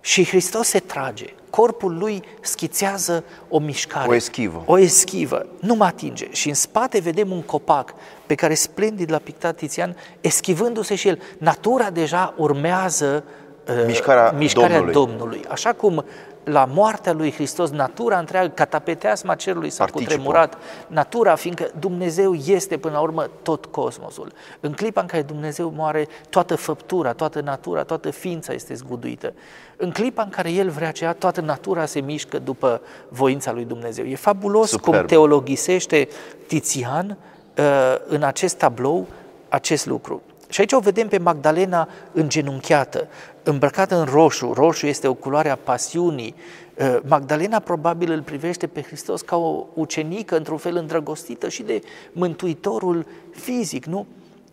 [0.00, 4.08] Și Hristos se trage, corpul lui schițează o mișcare.
[4.08, 4.62] O eschivă.
[4.66, 6.28] O eschivă, nu mă atinge.
[6.30, 7.94] Și în spate vedem un copac
[8.26, 11.22] pe care splendid l-a pictat Tizian, eschivându-se și el.
[11.38, 13.47] Natura deja urmează uh,
[13.86, 14.92] mișcarea, mișcarea Domnului.
[14.92, 15.44] Domnului.
[15.48, 16.04] Așa cum
[16.44, 20.10] la moartea lui Hristos, natura întreagă, catapeteasma cerului s-a Participă.
[20.10, 20.56] cutremurat,
[20.86, 24.32] natura, fiindcă Dumnezeu este până la urmă tot cosmosul.
[24.60, 29.32] În clipa în care Dumnezeu moare, toată făptura, toată natura, toată ființa este zguduită.
[29.76, 34.04] În clipa în care El vrea cea, toată natura se mișcă după voința lui Dumnezeu.
[34.04, 34.96] E fabulos Superb.
[34.96, 36.08] cum teologisește
[36.46, 37.16] Tizian
[37.58, 37.64] uh,
[38.06, 39.06] în acest tablou
[39.48, 40.22] acest lucru.
[40.48, 43.06] Și aici o vedem pe Magdalena îngenunchiată,
[43.48, 44.52] îmbrăcată în roșu.
[44.52, 46.34] Roșu este o culoare a pasiunii.
[46.74, 51.80] Uh, Magdalena probabil îl privește pe Hristos ca o ucenică, într-un fel îndrăgostită și de
[52.12, 54.06] Mântuitorul fizic, nu?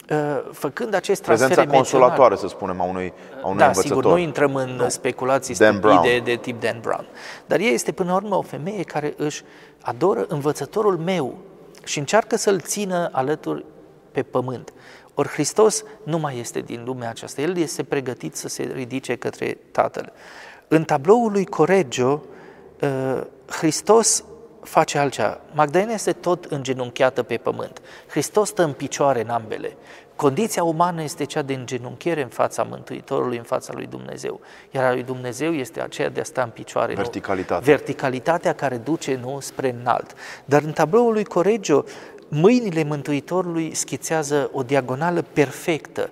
[0.09, 0.17] Uh,
[0.51, 2.07] Făcând acest transfer Prezența emoțional.
[2.09, 3.97] consolatoare, să spunem, a unui, a unui Da, învățător.
[3.97, 4.89] sigur, nu intrăm în nu.
[4.89, 6.23] speculații Dan stupide Brown.
[6.23, 7.05] de tip Dan Brown.
[7.45, 9.43] Dar ea este până la urmă o femeie care își
[9.81, 11.37] adoră învățătorul meu
[11.83, 13.65] și încearcă să-l țină alături
[14.11, 14.73] pe pământ.
[15.17, 19.57] Ori Hristos nu mai este din lumea aceasta, El este pregătit să se ridice către
[19.71, 20.11] Tatăl.
[20.67, 22.21] În tabloul lui Correggio,
[22.81, 24.23] uh, Hristos
[24.61, 25.39] face altceva.
[25.53, 27.81] Magdalena este tot îngenunchiată pe pământ.
[28.07, 29.77] Hristos stă în picioare în ambele.
[30.15, 34.39] Condiția umană este cea de îngenunchiere în fața Mântuitorului, în fața lui Dumnezeu.
[34.71, 36.93] Iar a lui Dumnezeu este aceea de a sta în picioare.
[36.93, 37.01] nu?
[37.01, 37.63] Verticalitate.
[37.63, 40.13] Verticalitatea care duce nu spre înalt.
[40.45, 41.83] Dar în tabloul lui Correggio,
[42.27, 46.09] mâinile Mântuitorului schițează o diagonală perfectă.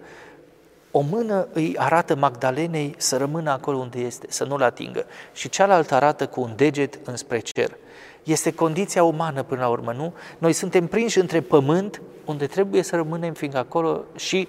[0.92, 5.06] O mână îi arată Magdalenei să rămână acolo unde este, să nu-l atingă.
[5.34, 7.78] Și cealaltă arată cu un deget înspre cer.
[8.24, 10.14] Este condiția umană până la urmă, nu?
[10.38, 14.48] Noi suntem prinși între pământ, unde trebuie să rămânem, fiindcă acolo și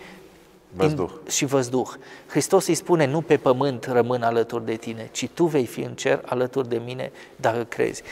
[0.76, 1.10] Văzduh.
[1.28, 1.88] și văzduh.
[2.26, 5.94] Hristos îi spune, nu pe pământ rămân alături de tine, ci tu vei fi în
[5.94, 8.02] cer alături de mine dacă crezi.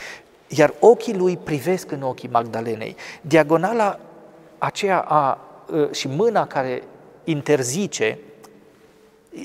[0.47, 2.95] Iar ochii lui privesc în ochii Magdalenei.
[3.21, 3.99] Diagonala
[4.57, 5.39] aceea a,
[5.91, 6.83] și mâna care
[7.23, 8.19] interzice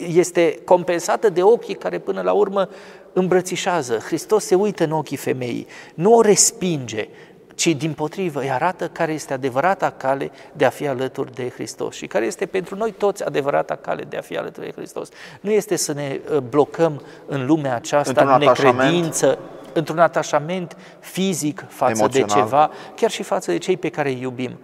[0.09, 2.68] este compensată de ochii care până la urmă
[3.12, 3.96] îmbrățișează.
[3.99, 7.09] Hristos se uită în ochii femeii, nu o respinge,
[7.55, 11.94] ci din potrivă îi arată care este adevărata cale de a fi alături de Hristos
[11.94, 15.09] și care este pentru noi toți adevărata cale de a fi alături de Hristos.
[15.40, 18.78] Nu este să ne uh, blocăm în lumea aceasta, Într-un în atașament.
[18.78, 19.38] necredință,
[19.73, 22.29] într-un atașament fizic față Emoțional.
[22.29, 24.59] de ceva, chiar și față de cei pe care îi iubim.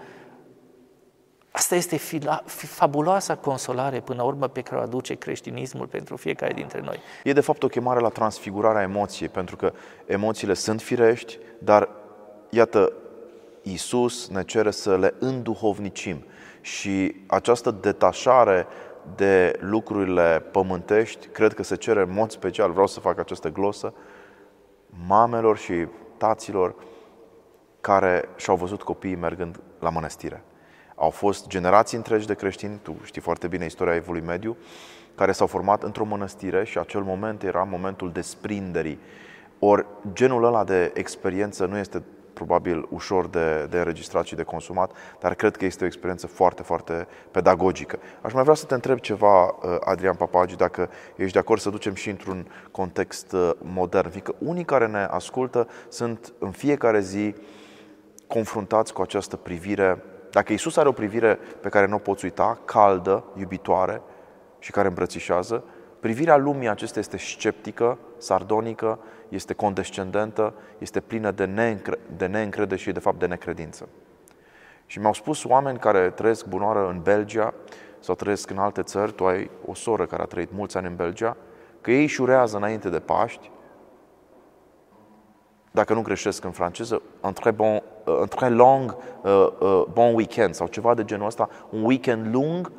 [1.51, 6.53] Asta este fila, fabuloasa consolare până la urmă pe care o aduce creștinismul pentru fiecare
[6.53, 6.99] dintre noi.
[7.25, 9.73] E de fapt o chemare la transfigurarea emoției, pentru că
[10.07, 11.89] emoțiile sunt firești, dar
[12.51, 12.93] iată,
[13.63, 16.25] Iisus ne cere să le înduhovnicim
[16.61, 18.67] și această detașare
[19.17, 23.95] de lucrurile pământești, cred că se cere în mod special, vreau să fac această glosă,
[25.07, 25.87] mamelor și
[26.17, 26.75] taților
[27.81, 30.43] care și-au văzut copiii mergând la mănăstire.
[30.95, 34.57] Au fost generații întregi de creștini, tu știi foarte bine istoria Evului Mediu,
[35.15, 38.99] care s-au format într-o mănăstire și acel moment era momentul desprinderii.
[39.59, 42.03] Ori genul ăla de experiență nu este
[42.35, 46.63] probabil ușor de, de înregistrat și de consumat, dar cred că este o experiență foarte,
[46.63, 47.99] foarte pedagogică.
[48.21, 51.71] Aș mai vrea să te întreb ceva, uh, Adrian Papagi, dacă ești de acord să
[51.71, 57.35] ducem și într-un context uh, modern, fiindcă unii care ne ascultă sunt în fiecare zi
[58.27, 60.03] confruntați cu această privire.
[60.31, 64.03] Dacă Isus are o privire pe care nu o poți uita, caldă, iubitoare
[64.59, 65.65] și care îmbrățișează,
[66.01, 68.99] privirea lumii acesta este sceptică, sardonică,
[69.35, 73.89] este condescendentă, este plină de, neîncre- de neîncredere și de fapt de necredință.
[74.87, 77.55] Și mi-au spus oameni care trăiesc bunoară în Belgia
[78.01, 80.97] sau trăiesc în alte țări, tu ai o soră care a trăit mulți ani în
[80.97, 81.37] Belgia,
[81.81, 83.51] că ei își șurează înainte de Paști,
[85.71, 90.55] dacă nu greșesc în franceză, un très, bon, un très long uh, uh, bon weekend
[90.55, 92.73] sau ceva de genul ăsta, un weekend lung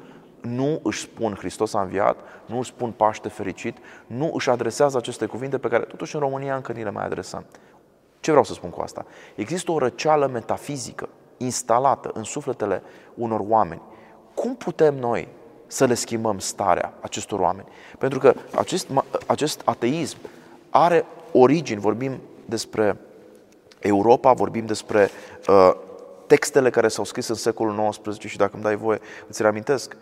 [0.46, 3.78] nu își spun Hristos a înviat, nu își spun Paște fericit,
[4.08, 7.46] nu își adresează aceste cuvinte pe care totuși în România încă ni le mai adresăm.
[8.20, 9.06] Ce vreau să spun cu asta?
[9.36, 12.82] Există o răceală metafizică instalată în sufletele
[13.14, 13.82] unor oameni.
[14.34, 15.28] Cum putem noi
[15.68, 17.68] să le schimbăm starea acestor oameni?
[17.98, 18.88] Pentru că acest,
[19.26, 20.18] acest ateism
[20.70, 22.98] are origini, vorbim despre
[23.80, 25.10] Europa, vorbim despre
[25.48, 25.72] uh,
[26.28, 29.98] textele care s-au scris în secolul XIX și dacă îmi dai voie, îți reamintesc,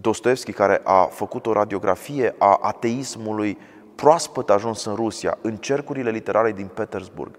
[0.00, 3.58] Dostoevski, care a făcut o radiografie a ateismului
[3.94, 7.38] proaspăt ajuns în Rusia, în cercurile literare din Petersburg,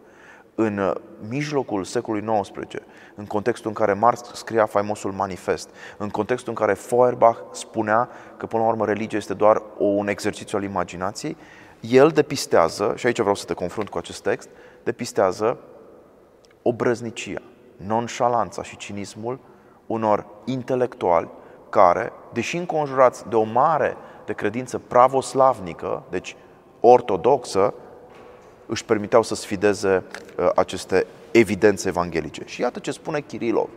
[0.56, 0.94] în uh,
[1.30, 2.82] mijlocul secolului XIX,
[3.16, 8.46] în contextul în care Marx scria faimosul manifest, în contextul în care Feuerbach spunea că,
[8.46, 11.38] până la urmă, religia este doar un exercițiu al imaginației,
[11.80, 14.50] el depistează, și aici vreau să te confrunt cu acest text,
[14.84, 15.58] depistează
[16.62, 17.42] obrăznicia,
[17.78, 19.40] nonșalanța și cinismul
[19.88, 21.30] unor intelectuali
[21.72, 26.36] care, deși înconjurați de o mare de credință pravoslavnică, deci
[26.80, 27.74] ortodoxă,
[28.66, 30.04] își permiteau să sfideze
[30.38, 32.42] uh, aceste evidențe evanghelice.
[32.46, 33.70] Și iată ce spune Kirilov.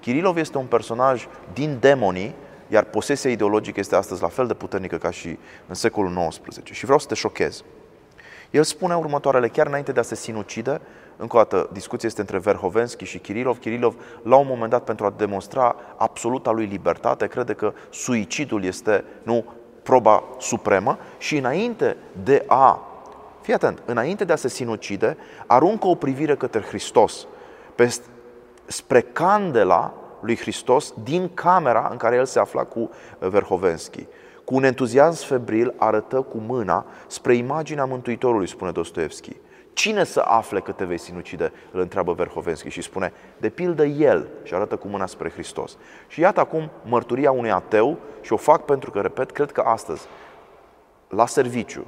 [0.00, 2.34] Kirilov este un personaj din demonii,
[2.68, 6.70] iar posesia ideologică este astăzi la fel de puternică ca și în secolul XIX.
[6.70, 7.64] Și vreau să te șochez.
[8.50, 10.80] El spune următoarele, chiar înainte de a se sinucide,
[11.20, 13.58] încă o dată, discuția este între Verhovensky și Kirilov.
[13.58, 19.04] Kirilov, la un moment dat, pentru a demonstra absoluta lui libertate, crede că suicidul este,
[19.22, 19.44] nu,
[19.82, 22.88] proba supremă și înainte de a,
[23.40, 25.16] fii atent, înainte de a se sinucide,
[25.46, 27.26] aruncă o privire către Hristos,
[27.74, 27.94] pe,
[28.66, 34.06] spre candela lui Hristos din camera în care el se afla cu Verhovensky.
[34.44, 39.36] Cu un entuziasm febril arătă cu mâna spre imaginea Mântuitorului, spune Dostoevski.
[39.72, 41.52] Cine să afle că te vei sinucide?
[41.72, 45.76] Îl întreabă Verhovensky și spune, de pildă el, și arată cu mâna spre Hristos.
[46.08, 50.06] Și iată acum mărturia unui ateu și o fac pentru că, repet, cred că astăzi,
[51.08, 51.86] la serviciu,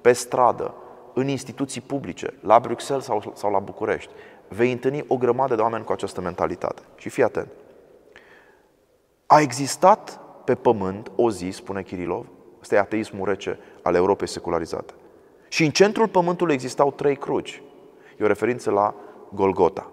[0.00, 0.74] pe stradă,
[1.14, 4.12] în instituții publice, la Bruxelles sau, sau la București,
[4.48, 6.82] vei întâlni o grămadă de oameni cu această mentalitate.
[6.96, 7.48] Și fii atent.
[9.26, 12.26] A existat pe pământ o zi, spune Kirilov,
[12.60, 14.92] ăsta e ateismul rece al Europei secularizate.
[15.52, 17.62] Și în centrul pământului existau trei cruci.
[18.18, 18.94] E o referință la
[19.34, 19.90] Golgota.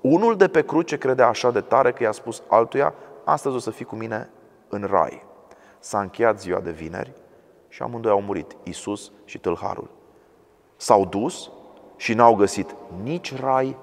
[0.00, 2.94] Unul de pe cruce credea așa de tare că i-a spus altuia,
[3.24, 4.30] astăzi o să fii cu mine
[4.68, 5.24] în rai.
[5.78, 7.12] S-a încheiat ziua de vineri
[7.68, 9.90] și amândoi au murit, Isus și tâlharul.
[10.76, 11.50] S-au dus
[11.96, 13.76] și n-au găsit nici rai,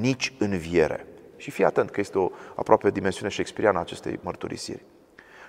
[0.00, 1.06] nici înviere.
[1.36, 4.84] Și fii atent că este o aproape dimensiune shakespeariană a acestei mărturisiri.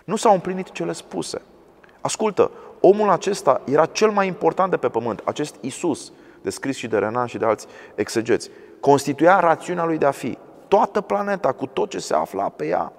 [0.06, 1.42] Nu s-au împlinit cele spuse.
[2.02, 2.52] Ascultă,
[2.88, 6.12] omul acesta era cel mai important de pe pământ, acest Isus,
[6.42, 10.38] descris și de Renan și de alți exegeți, constituia rațiunea lui de a fi.
[10.68, 12.94] Toată planeta, cu tot ce se afla pe ea,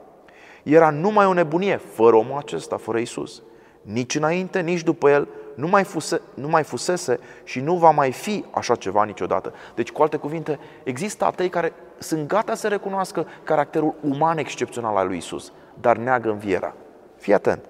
[0.62, 3.42] era numai o nebunie, fără omul acesta, fără Isus.
[3.82, 8.12] Nici înainte, nici după el, nu mai, fuse, nu mai fusese și nu va mai
[8.12, 9.52] fi așa ceva niciodată.
[9.74, 15.06] Deci, cu alte cuvinte, există atei care sunt gata să recunoască caracterul uman excepțional al
[15.06, 16.74] lui Isus, dar neagă învierea.
[17.16, 17.68] Fii atent.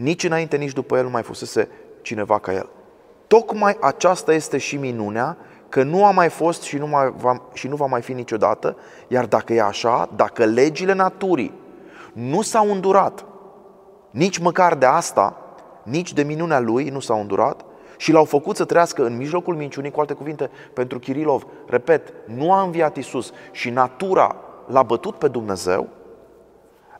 [0.00, 1.68] Nici înainte, nici după el nu mai fusese
[2.02, 2.68] cineva ca el.
[3.26, 5.36] Tocmai aceasta este și minunea,
[5.68, 8.76] că nu a mai fost și nu, mai va, și nu va mai fi niciodată,
[9.08, 11.54] iar dacă e așa, dacă legile naturii
[12.12, 13.24] nu s-au îndurat,
[14.10, 15.36] nici măcar de asta,
[15.82, 17.64] nici de minunea lui nu s-au îndurat
[17.96, 22.52] și l-au făcut să trăiască în mijlocul minciunii, cu alte cuvinte, pentru Kirilov, repet, nu
[22.52, 24.36] a înviat Isus și natura
[24.66, 25.88] l-a bătut pe Dumnezeu,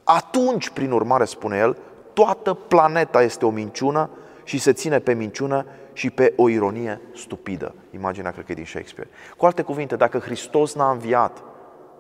[0.05, 1.77] atunci, prin urmare, spune el,
[2.19, 4.11] toată planeta este o minciună
[4.45, 7.75] și se ține pe minciună și pe o ironie stupidă.
[7.95, 9.11] Imaginea, cred că e din Shakespeare.
[9.37, 11.43] Cu alte cuvinte, dacă Hristos n-a înviat,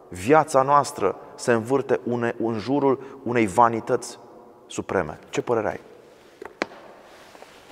[0.08, 4.18] viața noastră se învârte une, în jurul unei vanități
[4.66, 5.18] supreme.
[5.30, 5.80] Ce părere ai?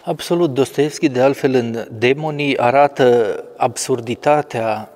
[0.04, 0.50] Absolut.
[0.50, 4.90] Dostoevski, de altfel, în Demonii arată absurditatea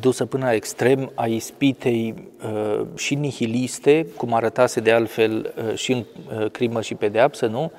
[0.00, 5.92] dusă până la extrem a ispitei uh, și nihiliste, cum arătase de altfel uh, și
[5.92, 6.04] în
[6.48, 7.72] crimă și pedeapsă, nu?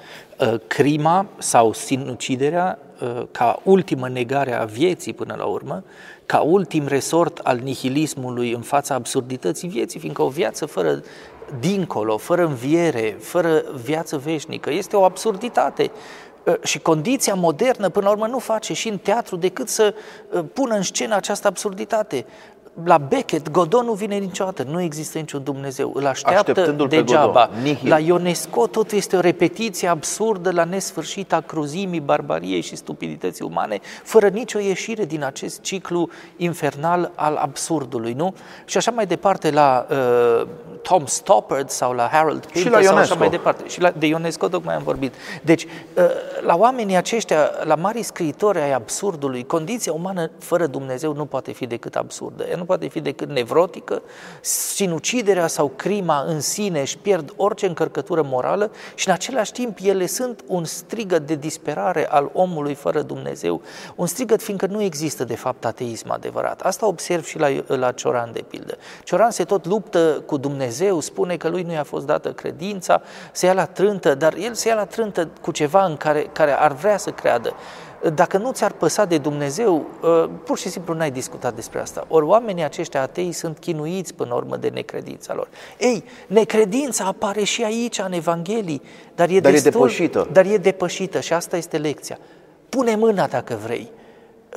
[0.67, 2.79] Crima sau sinuciderea
[3.31, 5.83] ca ultimă negare a vieții până la urmă,
[6.25, 11.03] ca ultim resort al nihilismului în fața absurdității vieții, fiindcă o viață fără
[11.59, 15.91] dincolo, fără înviere, fără viață veșnică, este o absurditate.
[16.47, 19.93] Ă, și condiția modernă, până la urmă, nu face și în teatru decât să
[20.33, 22.25] ă, pună în scenă această absurditate.
[22.83, 27.45] La Beckett, Godot nu vine niciodată, nu există niciun Dumnezeu, îl așteaptă Așteptându-l pe degeaba.
[27.45, 27.89] Godot, nihil.
[27.89, 33.79] La Ionesco totul este o repetiție absurdă la nesfârșit a cruzimii, barbariei și stupidității umane,
[34.03, 38.33] fără nicio ieșire din acest ciclu infernal al absurdului, nu?
[38.65, 40.47] Și așa mai departe la uh,
[40.81, 43.17] Tom Stoppard sau la Harold Pinter la sau așa Ionesco.
[43.17, 43.67] mai departe.
[43.67, 45.13] Și la, de Ionesco tocmai am vorbit.
[45.43, 46.03] Deci, uh,
[46.41, 51.65] la oamenii aceștia, la mari scriitori ai absurdului, condiția umană fără Dumnezeu nu poate fi
[51.65, 52.45] decât absurdă.
[52.59, 54.01] Ea nu poate fi decât nevrotică,
[54.41, 60.05] sinuciderea sau crima în sine își pierd orice încărcătură morală și în același timp ele
[60.05, 63.61] sunt un strigăt de disperare al omului fără Dumnezeu,
[63.95, 66.61] un strigăt fiindcă nu există de fapt ateism adevărat.
[66.61, 68.77] Asta observ și la, la Cioran de pildă.
[69.03, 73.01] Cioran se tot luptă cu Dumnezeu, spune că lui nu i-a fost dată credința,
[73.31, 76.51] se ia la trântă, dar el se ia la trântă cu ceva în care, care
[76.51, 77.53] ar vrea să creadă.
[78.13, 82.05] Dacă nu ți-ar păsa de Dumnezeu, uh, pur și simplu n-ai discutat despre asta.
[82.07, 85.47] Ori oamenii aceștia atei sunt chinuiți până la urmă de necredința lor.
[85.77, 88.81] Ei, necredința apare și aici în Evanghelii,
[89.15, 90.27] dar e, Dar e destul, depășită.
[90.31, 92.17] Dar e depășită și asta este lecția.
[92.69, 93.91] Pune mâna dacă vrei.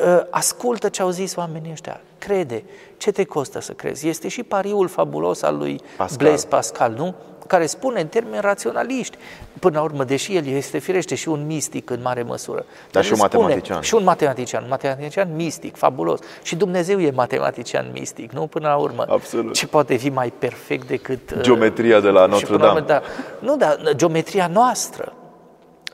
[0.01, 2.01] Uh, Ascultă ce au zis oamenii ăștia.
[2.19, 2.65] Crede.
[2.97, 4.09] Ce te costă să crezi?
[4.09, 6.17] Este și pariul fabulos al lui Pascal.
[6.19, 7.15] Blaise Pascal, nu?
[7.47, 9.17] Care spune în termeni raționaliști,
[9.59, 12.65] până la urmă, deși el este firește și un mistic în mare măsură.
[12.91, 13.81] Dar și el un spune- matematician.
[13.81, 16.21] Și un matematician, un matematician mistic, fabulos.
[16.43, 18.47] Și Dumnezeu e matematician mistic, nu?
[18.47, 19.05] Până la urmă.
[19.09, 19.55] Absolut.
[19.55, 21.31] Ce poate fi mai perfect decât...
[21.31, 23.01] uh, Geometria de la și Notre până la urmă, Dame.
[23.41, 25.13] da, nu, dar geometria noastră,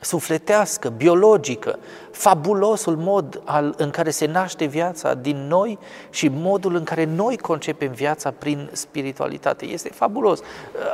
[0.01, 1.79] sufletească, biologică,
[2.11, 5.79] fabulosul mod al, în care se naște viața din noi
[6.09, 9.65] și modul în care noi concepem viața prin spiritualitate.
[9.65, 10.39] Este fabulos.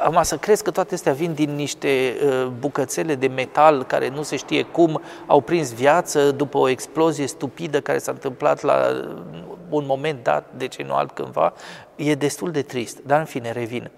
[0.03, 4.24] Am să crezi că toate astea vin din niște uh, bucățele de metal care nu
[4.24, 9.43] se știe cum au prins viață după o explozie stupidă care s-a întâmplat la uh,
[9.70, 11.53] un moment dat, de ce nu altcândva,
[11.95, 12.99] e destul de trist.
[13.06, 13.91] Dar în fine, revin.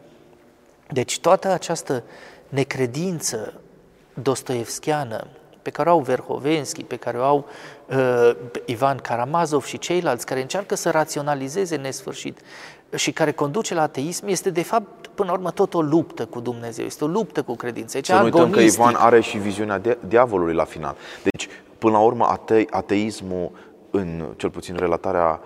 [0.92, 2.04] Deci toată această
[2.50, 3.54] necredință
[4.22, 5.28] dostoevskiană
[5.62, 7.46] pe care o au Verhovenski, pe care o au
[7.90, 8.32] uh,
[8.66, 12.40] Ivan Karamazov și ceilalți care încearcă să raționalizeze nesfârșit
[12.96, 16.40] și care conduce la ateism, este de fapt până la urmă tot o luptă cu
[16.40, 18.00] Dumnezeu, este o luptă cu credință.
[18.02, 20.96] Să nu uităm că Ivan are și viziunea de- diavolului la final.
[21.24, 23.52] Deci, până la urmă, ate- ateismul,
[23.92, 25.40] în cel puțin relatarea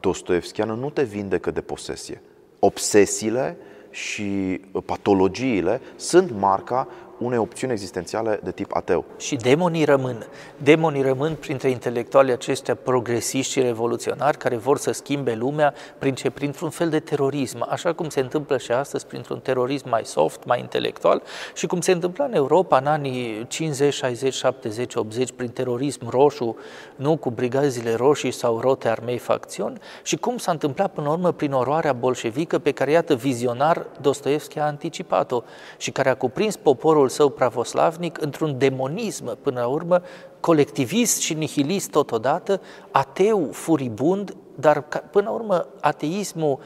[0.00, 2.22] dostoevskiană, nu te vindecă de posesie.
[2.58, 3.56] Obsesiile
[3.90, 6.88] și patologiile sunt marca
[7.24, 9.04] unei opțiuni existențiale de tip ateu.
[9.18, 10.26] Și demonii rămân.
[10.56, 16.30] Demonii rămân printre intelectualii aceștia progresiști și revoluționari care vor să schimbe lumea prin ce?
[16.30, 20.60] Printr-un fel de terorism, așa cum se întâmplă și astăzi printr-un terorism mai soft, mai
[20.60, 21.22] intelectual
[21.54, 26.56] și cum se întâmpla în Europa în anii 50, 60, 70, 80 prin terorism roșu,
[26.96, 31.32] nu cu brigazile roșii sau rote armei facțiuni și cum s-a întâmplat până la urmă
[31.32, 35.42] prin oroarea bolșevică pe care, iată, vizionar Dostoevski a anticipat-o
[35.76, 40.02] și care a cuprins poporul său pravoslavnic într-un demonism, până la urmă,
[40.40, 42.60] colectivist și nihilist totodată,
[42.90, 46.58] ateu, furibund, dar ca- până la urmă ateismul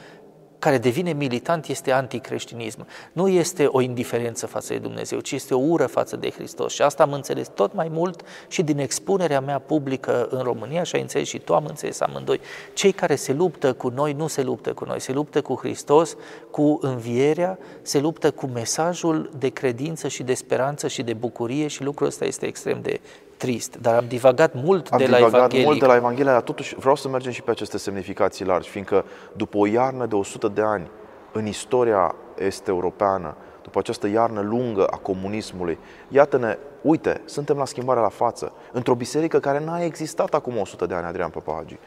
[0.59, 2.87] care devine militant este anticreștinism.
[3.11, 6.73] Nu este o indiferență față de Dumnezeu, ci este o ură față de Hristos.
[6.73, 10.95] Și asta am înțeles tot mai mult și din expunerea mea publică în România și
[10.95, 12.39] ai înțeles și tu am înțeles amândoi.
[12.73, 16.15] Cei care se luptă cu noi nu se luptă cu noi, se luptă cu Hristos,
[16.51, 21.83] cu învierea, se luptă cu mesajul de credință și de speranță și de bucurie și
[21.83, 22.99] lucrul ăsta este extrem de
[23.37, 23.77] trist.
[23.81, 25.65] Dar am divagat mult Am de la divagat Evanghelie.
[25.65, 29.05] mult de la Evanghelia, dar totuși vreau să mergem și pe aceste semnificații largi, fiindcă
[29.35, 30.89] după o iarnă de 100 de ani
[31.31, 35.77] în istoria est-europeană, după această iarnă lungă a comunismului,
[36.07, 40.93] iată-ne, uite, suntem la schimbarea la față, într-o biserică care n-a existat acum 100 de
[40.93, 41.77] ani, Adrian Papagi.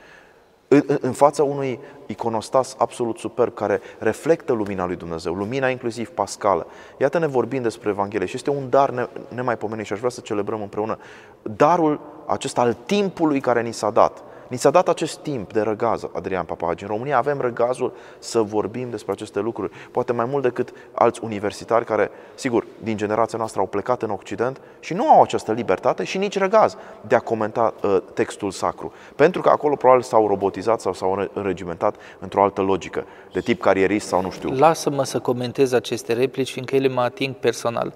[0.73, 6.09] În, în- în fața unui iconostas absolut superb care reflectă lumina lui Dumnezeu, lumina inclusiv
[6.09, 6.67] pascală.
[6.97, 10.61] Iată-ne vorbind despre Evanghelie și este un dar ne, nemaipomenit și aș vrea să celebrăm
[10.63, 10.99] împreună
[11.43, 14.23] darul acesta al timpului care ni s-a dat.
[14.51, 16.83] Ni s-a dat acest timp de răgaz, Adrian Papagi.
[16.83, 21.85] În România avem răgazul să vorbim despre aceste lucruri, poate mai mult decât alți universitari
[21.85, 26.19] care, sigur, din generația noastră au plecat în Occident și nu au această libertate și
[26.19, 26.77] nici răgaz
[27.07, 28.93] de a comenta uh, textul sacru.
[29.17, 33.61] Pentru că acolo probabil s-au robotizat sau s-au înre- înregimentat într-o altă logică, de tip
[33.61, 34.51] carierist sau nu știu.
[34.51, 37.93] Lasă-mă să comentez aceste replici, fiindcă ele mă ating personal.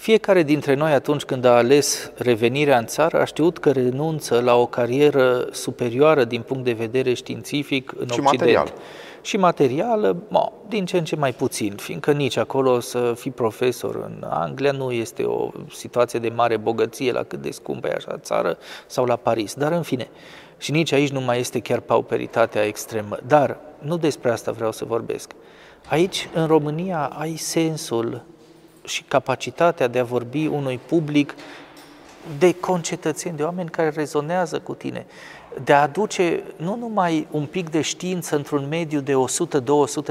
[0.00, 4.54] Fiecare dintre noi, atunci când a ales revenirea în țară, a știut că renunță la
[4.54, 8.38] o carieră superioară din punct de vedere științific în Și Occident.
[8.38, 8.72] material.
[9.22, 13.94] Și materială, mo, din ce în ce mai puțin, fiindcă nici acolo să fii profesor
[13.94, 18.18] în Anglia nu este o situație de mare bogăție la cât de scumpă e așa
[18.18, 19.54] țară sau la Paris.
[19.54, 20.08] Dar în fine,
[20.58, 23.18] Și nici aici nu mai este chiar pauperitatea extremă.
[23.26, 25.30] Dar nu despre asta vreau să vorbesc.
[25.88, 28.22] Aici, în România, ai sensul
[28.84, 31.34] și capacitatea de a vorbi unui public
[32.38, 35.06] de concetățeni, de oameni care rezonează cu tine,
[35.64, 39.12] de a aduce nu numai un pic de știință într-un mediu de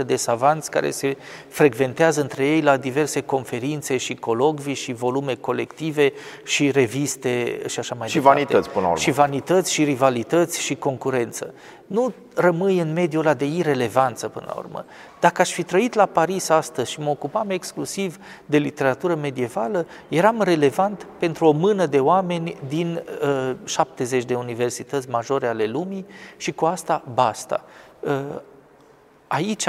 [0.01, 1.17] 100-200 de savanți care se
[1.47, 6.13] frecventează între ei la diverse conferințe și colocvii și volume colective
[6.43, 8.39] și reviste și așa mai și departe.
[8.39, 9.03] Și vanități până la urmă.
[9.03, 11.53] Și vanități și rivalități și concurență.
[11.87, 14.85] Nu rămâi în mediul ăla de irelevanță până la urmă.
[15.19, 20.41] Dacă aș fi trăit la Paris astăzi și mă ocupam exclusiv de literatură medievală, eram
[20.41, 23.03] relevant pentru o mână de oameni din
[23.49, 26.05] uh, 70 de universități majore ale lumii
[26.37, 27.63] și cu asta basta.
[27.99, 28.39] Uh,
[29.27, 29.67] aici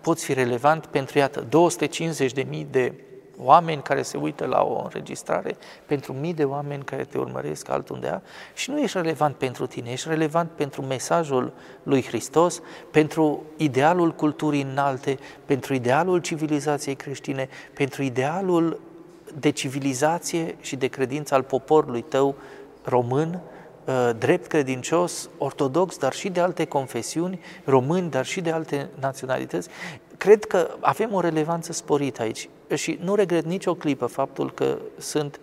[0.00, 2.92] poți fi relevant pentru, iată, 250.000 de
[3.38, 5.56] oameni care se uită la o înregistrare,
[5.86, 8.22] pentru mii de oameni care te urmăresc altundeva
[8.54, 11.52] și nu ești relevant pentru tine, ești relevant pentru mesajul
[11.82, 12.60] lui Hristos,
[12.90, 18.80] pentru idealul culturii înalte, pentru idealul civilizației creștine, pentru idealul
[19.38, 22.34] de civilizație și de credință al poporului tău
[22.82, 23.53] român, uh,
[24.18, 29.68] drept credincios, ortodox, dar și de alte confesiuni, români, dar și de alte naționalități.
[30.16, 35.40] Cred că avem o relevanță sporită aici și nu regret nicio clipă faptul că sunt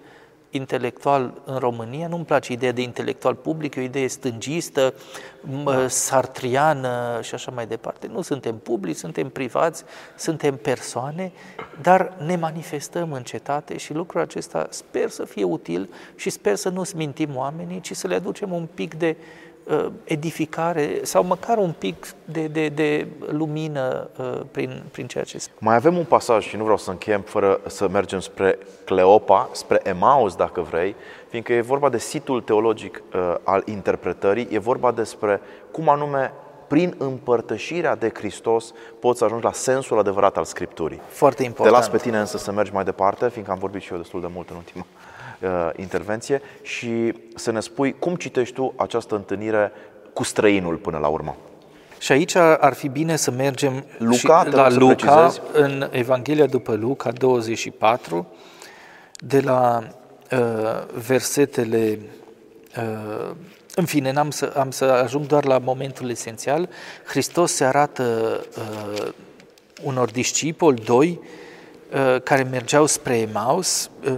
[0.52, 4.94] intelectual în România, nu-mi place ideea de intelectual public, e o idee stângistă,
[5.64, 5.88] da.
[5.88, 8.07] sartriană și așa mai departe.
[8.07, 9.84] Nu suntem publici, suntem privați,
[10.18, 11.32] suntem persoane,
[11.82, 16.69] dar ne manifestăm în cetate și lucrul acesta sper să fie util și sper să
[16.69, 19.51] nu smintim oamenii, ci să le aducem un pic de uh,
[20.04, 25.58] edificare sau măcar un pic de, de, de lumină uh, prin, prin ceea ce spune.
[25.60, 29.80] Mai avem un pasaj și nu vreau să încheiem fără să mergem spre Cleopa, spre
[29.84, 30.96] Emaus, dacă vrei,
[31.30, 36.34] fiindcă e vorba de situl teologic uh, al interpretării, e vorba despre cum anume
[36.68, 41.02] prin împărtășirea de Hristos poți să ajungi la sensul adevărat al Scripturii.
[41.08, 41.76] Foarte important.
[41.76, 44.22] Te las pe tine însă să mergi mai departe, fiindcă am vorbit și eu destul
[44.22, 45.11] de mult în ultima uh,
[45.76, 49.72] intervenție și să ne spui cum citești tu această întâlnire
[50.13, 51.38] cu străinul până la urmă.
[51.97, 55.41] Și aici ar fi bine să mergem Luca, și te la rog să Luca, precizezi.
[55.53, 58.27] în Evanghelia după Luca 24,
[59.13, 59.84] de la
[60.31, 60.39] uh,
[61.07, 61.99] versetele
[62.77, 63.35] uh,
[63.76, 66.69] în fine, am să, am să ajung doar la momentul esențial.
[67.05, 69.07] Hristos se arată uh,
[69.84, 71.19] unor discipoli, doi,
[71.93, 73.89] uh, care mergeau spre Emaus.
[74.05, 74.18] Uh,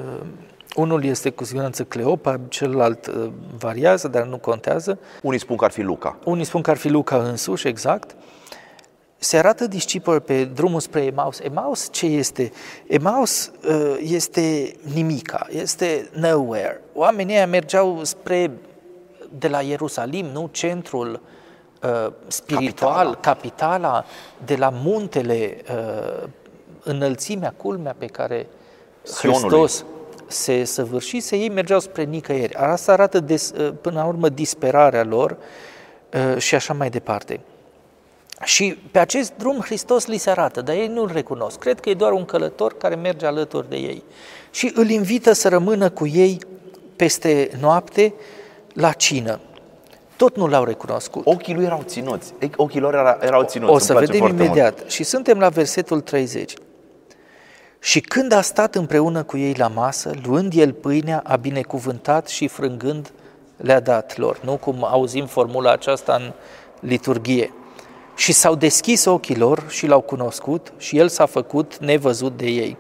[0.76, 5.00] unul este cu siguranță Cleopa, celălalt uh, variază, dar nu contează.
[5.22, 6.18] Unii spun că ar fi Luca.
[6.24, 8.16] Unii spun că ar fi Luca însuși, exact.
[9.18, 11.40] Se arată discipol pe drumul spre Emaus.
[11.40, 12.52] Emaus ce este?
[12.88, 16.82] Emaus uh, este nimica, este nowhere.
[16.94, 18.52] Oamenii ăia mergeau spre,
[19.38, 21.22] de la Ierusalim, nu centrul
[21.84, 23.20] uh, spiritual, capitala.
[23.22, 24.06] capitala,
[24.46, 26.30] de la muntele, uh,
[26.84, 28.48] înălțimea, culmea pe care
[29.04, 29.58] Sionului.
[29.58, 29.86] Hristos
[30.28, 32.54] se săvârșise, ei mergeau spre nicăieri.
[32.56, 33.52] Asta arată des,
[33.82, 35.38] până la urmă disperarea lor
[36.32, 37.40] uh, și așa mai departe.
[38.44, 41.60] Și pe acest drum Hristos li se arată, dar ei nu-L recunosc.
[41.60, 44.04] Cred că e doar un călător care merge alături de ei.
[44.52, 46.40] Și îl invită să rămână cu ei
[46.96, 48.14] peste noapte
[48.74, 49.40] la cină.
[50.18, 51.26] Tot nu l-au recunoscut.
[51.26, 52.34] Ochii lui erau ținuți.
[52.56, 53.70] Ochii lor era- erau ținuți.
[53.70, 54.56] O Îmi să place vedem foarte mult.
[54.56, 54.90] imediat.
[54.90, 56.54] Și suntem la versetul 30.
[57.84, 62.48] Și când a stat împreună cu ei la masă, luând el pâinea, a binecuvântat și
[62.48, 63.12] frângând
[63.58, 64.40] le-a dat lor.
[64.44, 66.34] Nu cum auzim formula aceasta în
[66.80, 67.54] liturghie.
[68.16, 72.78] Și s-au deschis ochii lor și l-au cunoscut și el s-a făcut nevăzut de ei.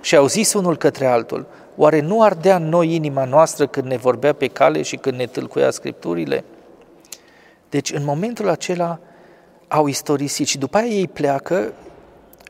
[0.00, 1.46] Și au zis unul către altul,
[1.76, 5.26] oare nu ardea în noi inima noastră când ne vorbea pe cale și când ne
[5.26, 6.44] tâlcuia Scripturile?
[7.70, 8.98] Deci în momentul acela
[9.68, 11.72] au istorisit și după aia ei pleacă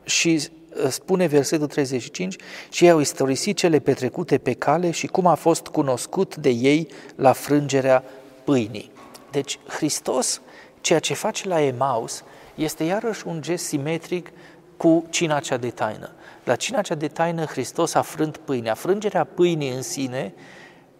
[0.03, 0.57] și uh,
[0.89, 2.35] spune versetul 35
[2.69, 6.87] și ei au istorisit cele petrecute pe cale și cum a fost cunoscut de ei
[7.15, 8.03] la frângerea
[8.43, 8.91] pâinii.
[9.31, 10.41] Deci Hristos,
[10.81, 12.23] ceea ce face la Emaus,
[12.55, 14.31] este iarăși un gest simetric
[14.77, 16.11] cu cina cea de taină.
[16.43, 18.73] La cina cea de taină Hristos a frânt pâinea.
[18.73, 20.33] Frângerea pâinii în sine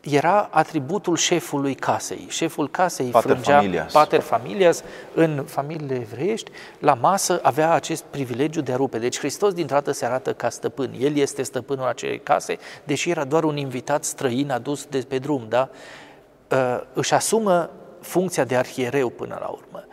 [0.01, 2.25] era atributul șefului casei.
[2.29, 3.91] Șeful casei Pater frângea familias.
[3.91, 8.97] pater familias în familiile evreiești, la masă avea acest privilegiu de a rupe.
[8.97, 10.93] Deci Hristos dintr-o dată se arată ca stăpân.
[10.99, 15.45] El este stăpânul acelei case, deși era doar un invitat străin adus de pe drum,
[15.49, 15.69] da?
[16.51, 17.69] Uh, își asumă
[18.01, 19.83] funcția de arhiereu până la urmă.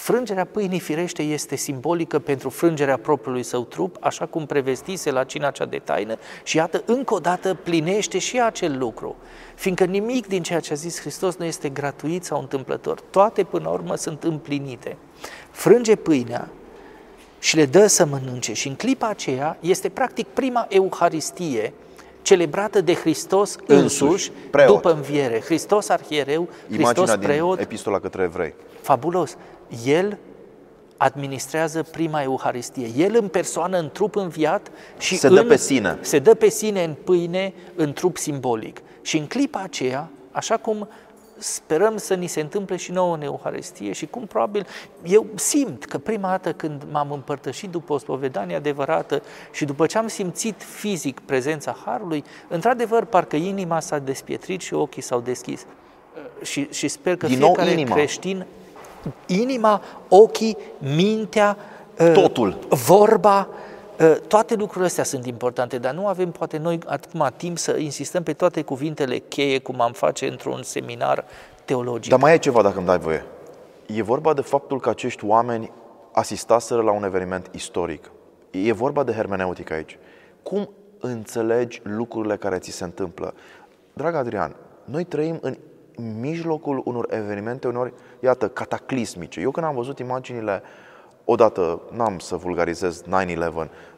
[0.00, 5.50] Frângerea pâinii firește este simbolică pentru frângerea propriului său trup, așa cum prevestise la cina
[5.50, 9.16] cea de taină și iată, încă o dată plinește și acel lucru.
[9.54, 13.00] Fiindcă nimic din ceea ce a zis Hristos nu este gratuit sau întâmplător.
[13.10, 14.96] Toate până la urmă sunt împlinite.
[15.50, 16.48] Frânge pâinea
[17.38, 21.72] și le dă să mănânce și în clipa aceea este practic prima euharistie
[22.22, 24.30] celebrată de Hristos însuși, însuși
[24.66, 25.40] după înviere.
[25.40, 27.54] Hristos arhiereu, Hristos Imaginea preot.
[27.54, 28.54] din epistola către evrei.
[28.80, 29.36] Fabulos.
[29.84, 30.18] El
[30.96, 32.90] administrează prima Euharistie.
[32.96, 35.98] El în persoană, în trup înviat și se în, dă pe sine.
[36.00, 38.80] Se dă pe sine în pâine, în trup simbolic.
[39.02, 40.88] Și în clipa aceea, așa cum
[41.38, 44.66] sperăm să ni se întâmple și nouă în Euharistie și cum probabil
[45.04, 49.22] eu simt că prima dată când m-am împărtășit după o spovedanie adevărată
[49.52, 55.02] și după ce am simțit fizic prezența Harului, într-adevăr parcă inima s-a despietrit și ochii
[55.02, 55.66] s-au deschis.
[56.42, 57.94] Și, și sper că Din fiecare nou inima.
[57.94, 58.46] creștin
[59.26, 61.56] inima, ochii, mintea,
[62.12, 62.58] Totul.
[62.68, 63.48] vorba,
[64.28, 68.32] toate lucrurile astea sunt importante, dar nu avem poate noi acum timp să insistăm pe
[68.32, 71.24] toate cuvintele cheie, cum am face într-un seminar
[71.64, 72.10] teologic.
[72.10, 73.24] Dar mai e ceva, dacă îmi dai voie.
[73.86, 75.70] E vorba de faptul că acești oameni
[76.12, 78.10] asistaseră la un eveniment istoric.
[78.50, 79.98] E vorba de hermeneutică aici.
[80.42, 80.70] Cum
[81.00, 83.34] înțelegi lucrurile care ți se întâmplă?
[83.92, 85.56] Drag Adrian, noi trăim în
[86.20, 89.40] mijlocul unor evenimente, uneori, iată, cataclismice.
[89.40, 90.62] Eu când am văzut imaginile,
[91.24, 93.06] odată, n-am să vulgarizez 9-11,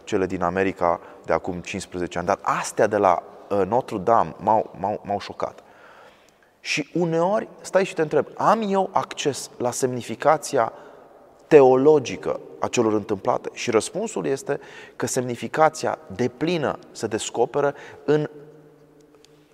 [0.05, 4.75] cele din America de acum 15 ani, dar astea de la uh, Notre Dame m-au,
[4.79, 5.63] m-au, m-au șocat.
[6.61, 10.73] Și uneori stai și te întreb, am eu acces la semnificația
[11.47, 13.51] teologică a celor întâmplate?
[13.53, 14.61] Și răspunsul este
[14.97, 17.75] că semnificația deplină se descoperă
[18.05, 18.29] în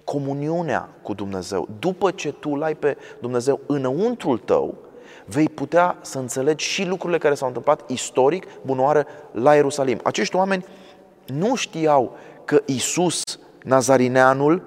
[0.09, 1.69] comuniunea cu Dumnezeu.
[1.79, 4.75] După ce tu l-ai pe Dumnezeu înăuntrul tău,
[5.25, 10.01] vei putea să înțelegi și lucrurile care s-au întâmplat istoric, bunoară, la Ierusalim.
[10.03, 10.65] Acești oameni
[11.27, 13.23] nu știau că Isus,
[13.63, 14.63] Nazarineanul,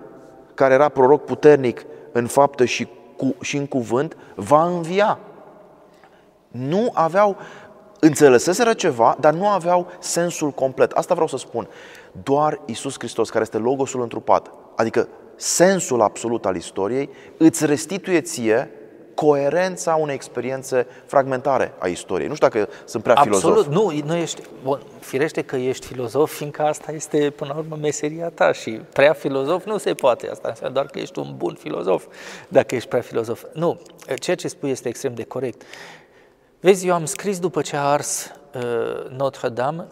[0.53, 2.87] care era proroc puternic în faptă și,
[3.17, 5.19] cu, și în cuvânt, va învia.
[6.47, 7.37] Nu aveau,
[7.99, 10.91] înțeleseseră ceva, dar nu aveau sensul complet.
[10.91, 11.67] Asta vreau să spun.
[12.23, 15.07] Doar Isus Hristos, care este Logosul întrupat, adică
[15.41, 18.71] sensul absolut al istoriei, îți restituie ție
[19.13, 22.27] coerența unei experiențe fragmentare a istoriei.
[22.27, 23.67] Nu știu dacă sunt prea Absolut, filozof.
[23.67, 28.29] nu, nu ești, bun, firește că ești filozof, fiindcă asta este, până la urmă, meseria
[28.29, 32.05] ta și prea filozof nu se poate, asta înseamnă doar că ești un bun filozof,
[32.47, 33.43] dacă ești prea filozof.
[33.53, 33.79] Nu,
[34.19, 35.61] ceea ce spui este extrem de corect.
[36.59, 39.87] Vezi, eu am scris după ce a ars uh, Notre-Dame,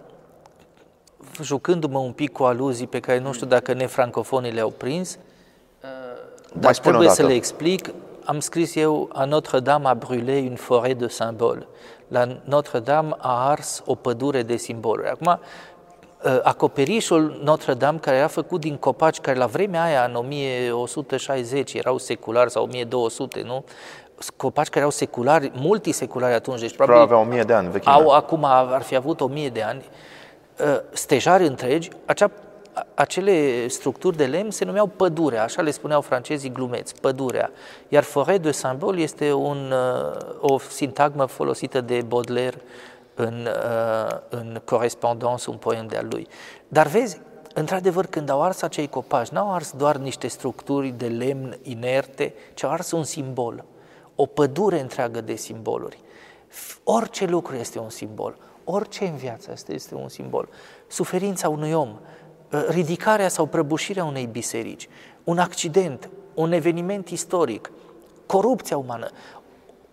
[1.42, 5.18] jucându-mă un pic cu aluzii pe care nu știu dacă nefrancofonii le-au prins,
[6.54, 7.28] dar spune trebuie să odată.
[7.34, 7.90] le explic.
[8.26, 11.64] Am scris eu, a Notre-Dame a brûlé une forêt de symboles.
[12.08, 15.08] La Notre-Dame a ars o pădure de simboluri.
[15.10, 15.28] Acum,
[16.26, 21.98] ă, acoperișul Notre-Dame, care era făcut din copaci, care la vremea aia, în 1160, erau
[21.98, 23.64] seculari sau 1200, nu?
[24.36, 27.94] Copaci care erau seculari, multiseculari atunci, deci probabil Probabil avea o mie de ani vechime.
[27.94, 29.84] au acum, ar fi avut o mie de ani,
[30.60, 32.32] uh, stejari întregi, acea, a-
[32.94, 37.52] acele structuri de lemn se numeau pădurea, așa le spuneau francezii glumeți, pădurea.
[37.88, 42.62] Iar forêt de symbol este un, uh, o sintagmă folosită de Baudelaire
[43.16, 46.28] în, uh, în Corespondance, un poem de-al lui.
[46.68, 47.22] Dar vezi,
[47.54, 52.64] într-adevăr, când au ars acei copaci, n-au ars doar niște structuri de lemn inerte, ci
[52.64, 53.66] au ars un simbol,
[54.16, 56.00] o pădure întreagă de simboluri.
[56.84, 60.50] Orice lucru este un simbol, orice în viața asta este un simbol.
[60.88, 61.98] Suferința unui om, uh,
[62.50, 64.90] ridicarea sau prăbușirea unei biserici,
[65.24, 67.72] un accident, un eveniment istoric,
[68.26, 69.10] corupția umană,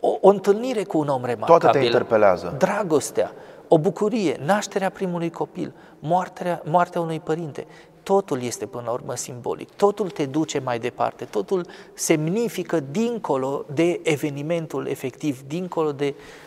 [0.01, 1.61] o, o întâlnire cu un om remarcabil.
[1.61, 2.55] Toate te interpelează.
[2.59, 3.33] Dragostea,
[3.69, 7.67] o bucurie, nașterea primului copil, moartea, moartea unui părinte.
[8.03, 14.01] Totul este până la urmă simbolic, totul te duce mai departe, totul semnifică dincolo de
[14.03, 16.46] evenimentul efectiv, dincolo de uh,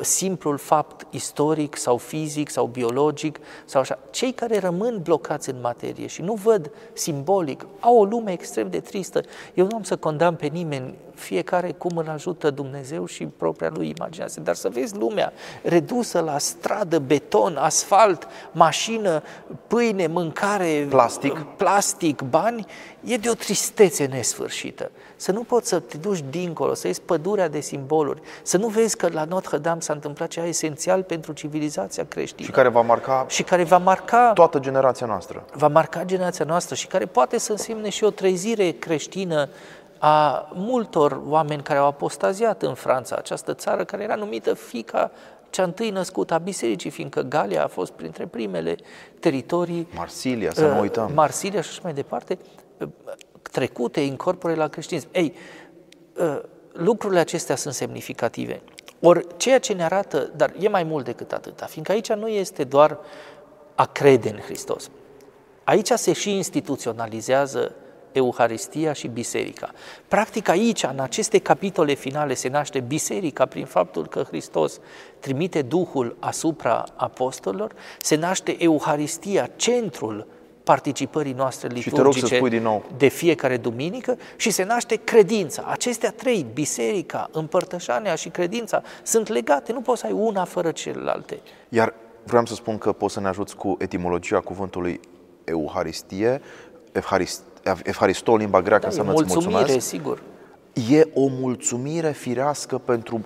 [0.00, 3.98] simplul fapt istoric sau fizic sau biologic sau așa.
[4.10, 8.80] Cei care rămân blocați în materie și nu văd simbolic, au o lume extrem de
[8.80, 9.20] tristă.
[9.54, 13.94] Eu nu am să condamn pe nimeni, fiecare cum îl ajută Dumnezeu și propria lui
[13.96, 15.32] imaginație, dar să vezi lumea
[15.62, 19.22] redusă la stradă, beton, asfalt, mașină,
[19.66, 21.46] pâine, mâncare, Plastic.
[21.56, 22.66] plastic, bani,
[23.04, 24.90] e de o tristețe nesfârșită.
[25.20, 28.96] Să nu poți să te duci dincolo, să iei pădurea de simboluri, să nu vezi
[28.96, 33.42] că la Notre-Dame s-a întâmplat ceva esențial pentru civilizația creștină Și care va marca și
[33.42, 35.44] care va marca toată generația noastră.
[35.54, 39.48] va marca generația noastră și care poate să însemne și o trezire creștină
[39.98, 45.10] a multor oameni care au apostaziat în Franța, această țară care era numită fica
[45.50, 48.76] cea întâi născută a bisericii, fiindcă Galia a fost printre primele
[49.20, 49.88] teritorii.
[49.94, 51.10] Marsilia, să nu uh, uităm.
[51.14, 52.38] Marsilia și așa mai departe,
[52.78, 52.88] uh,
[53.58, 55.08] trecute, incorpore la creștinism.
[55.12, 55.34] Ei,
[56.16, 56.40] uh,
[56.72, 58.62] lucrurile acestea sunt semnificative.
[59.00, 62.64] Ori ceea ce ne arată, dar e mai mult decât atâta, fiindcă aici nu este
[62.64, 62.98] doar
[63.74, 64.90] a crede în Hristos.
[65.64, 67.74] Aici se și instituționalizează
[68.12, 69.70] Euharistia și Biserica.
[70.08, 74.80] Practic aici, în aceste capitole finale, se naște Biserica prin faptul că Hristos
[75.18, 80.26] trimite Duhul asupra apostolilor, se naște Euharistia, centrul
[80.68, 82.84] participării noastre liturgice din nou.
[82.96, 85.64] de fiecare duminică și se naște credința.
[85.66, 91.40] Acestea trei, biserica, împărtășania și credința, sunt legate, nu poți să ai una fără celelalte.
[91.68, 95.00] Iar vreau să spun că poți să ne ajuți cu etimologia cuvântului
[95.44, 96.40] Euharistie,
[96.92, 97.42] Evharist,
[97.82, 99.86] Evharisto, limba greacă, da, înseamnă mulțumire, mulțumesc.
[99.86, 100.22] sigur.
[100.90, 103.24] E o mulțumire firească pentru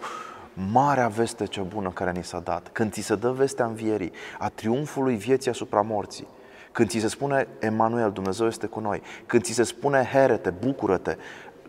[0.73, 2.69] marea veste ce bună care ni s-a dat.
[2.73, 6.27] Când ți se dă vestea învierii, a triumfului vieții asupra morții,
[6.73, 11.17] când ți se spune Emanuel, Dumnezeu este cu noi, când ți se spune herete, bucură-te,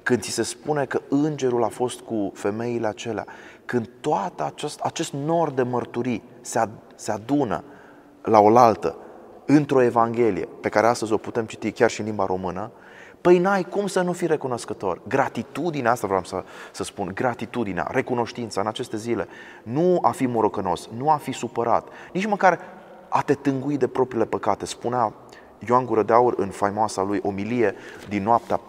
[0.03, 3.25] când ți se spune că îngerul a fost cu femeile acelea,
[3.65, 7.63] când toată acest, acest nor de mărturii se, ad, se adună
[8.21, 8.95] la oaltă
[9.45, 12.71] într-o Evanghelie pe care astăzi o putem citi chiar și în limba română,
[13.21, 15.01] Păi n-ai cum să nu fii recunoscător.
[15.07, 19.27] Gratitudinea, asta vreau să, să spun, gratitudinea, recunoștința în aceste zile,
[19.63, 22.59] nu a fi morocănos, nu a fi supărat, nici măcar
[23.13, 24.65] a te tângui de propriile păcate.
[24.65, 25.13] Spunea
[25.67, 27.75] Ioan Gură de Aur în faimoasa lui omilie
[28.09, 28.59] din noaptea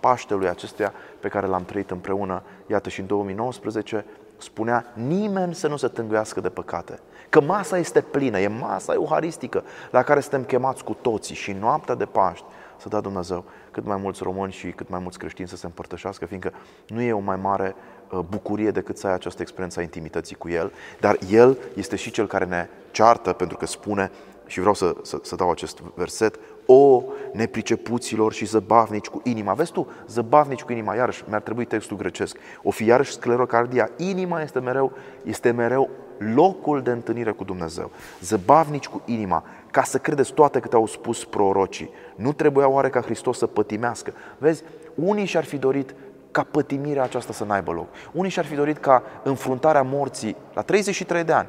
[0.00, 4.04] Paștelui acesteia pe care l-am trăit împreună, iată și în 2019,
[4.36, 6.98] spunea nimeni să nu se tânguiască de păcate.
[7.28, 11.94] Că masa este plină, e masa euharistică la care suntem chemați cu toții și noaptea
[11.94, 12.44] de Paști
[12.76, 16.26] să dea Dumnezeu cât mai mulți români și cât mai mulți creștini să se împărtășească,
[16.26, 16.52] fiindcă
[16.88, 20.48] nu e o mai mare uh, bucurie decât să ai această experiență a intimității cu
[20.48, 24.10] El, dar El este și Cel care ne ceartă, pentru că spune,
[24.46, 27.02] și vreau să, să, să dau acest verset, o
[27.32, 29.52] nepricepuților și zăbavnici cu inima.
[29.52, 32.36] Vezi tu, zăbavnici cu inima, iarăși mi-ar trebui textul grecesc.
[32.62, 33.90] O fi iarăși sclerocardia.
[33.96, 34.92] Inima este mereu,
[35.24, 35.90] este mereu
[36.34, 37.90] locul de întâlnire cu Dumnezeu.
[38.20, 41.90] Zăbavnici cu inima, ca să credeți toate câte au spus prorocii.
[42.14, 44.12] Nu trebuia oare ca Hristos să pătimească?
[44.38, 44.62] Vezi,
[44.94, 45.94] unii și-ar fi dorit
[46.32, 47.86] ca pătimirea aceasta să n-aibă loc.
[48.12, 51.48] Unii și-ar fi dorit ca înfruntarea morții la 33 de ani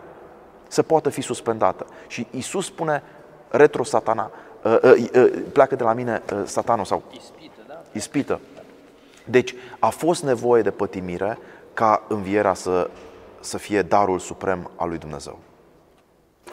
[0.67, 1.85] să poată fi suspendată.
[2.07, 3.03] Și Isus spune,
[3.49, 4.31] retro satana,
[4.63, 7.81] uh, uh, uh, pleacă de la mine uh, satanul sau ispită, da?
[7.91, 8.39] ispită.
[9.25, 11.37] Deci a fost nevoie de pătimire
[11.73, 12.89] ca învierea să,
[13.39, 15.39] să fie darul suprem al lui Dumnezeu.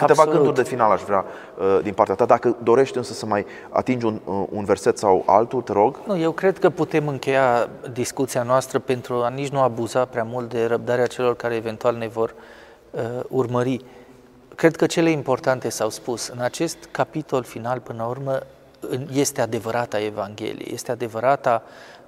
[0.00, 0.44] Câteva Absolut.
[0.44, 1.24] gânduri de final aș vrea
[1.58, 2.24] uh, din partea ta.
[2.24, 6.00] Dacă dorești însă să mai atingi un, uh, un verset sau altul, te rog.
[6.06, 10.48] Nu, eu cred că putem încheia discuția noastră pentru a nici nu abuza prea mult
[10.48, 12.34] de răbdarea celor care eventual ne vor
[12.90, 13.84] uh, urmări.
[14.54, 16.28] Cred că cele importante s-au spus.
[16.28, 18.38] În acest capitol final, până la urmă,
[19.12, 21.99] este adevărata Evanghelie, este adevărata Uh,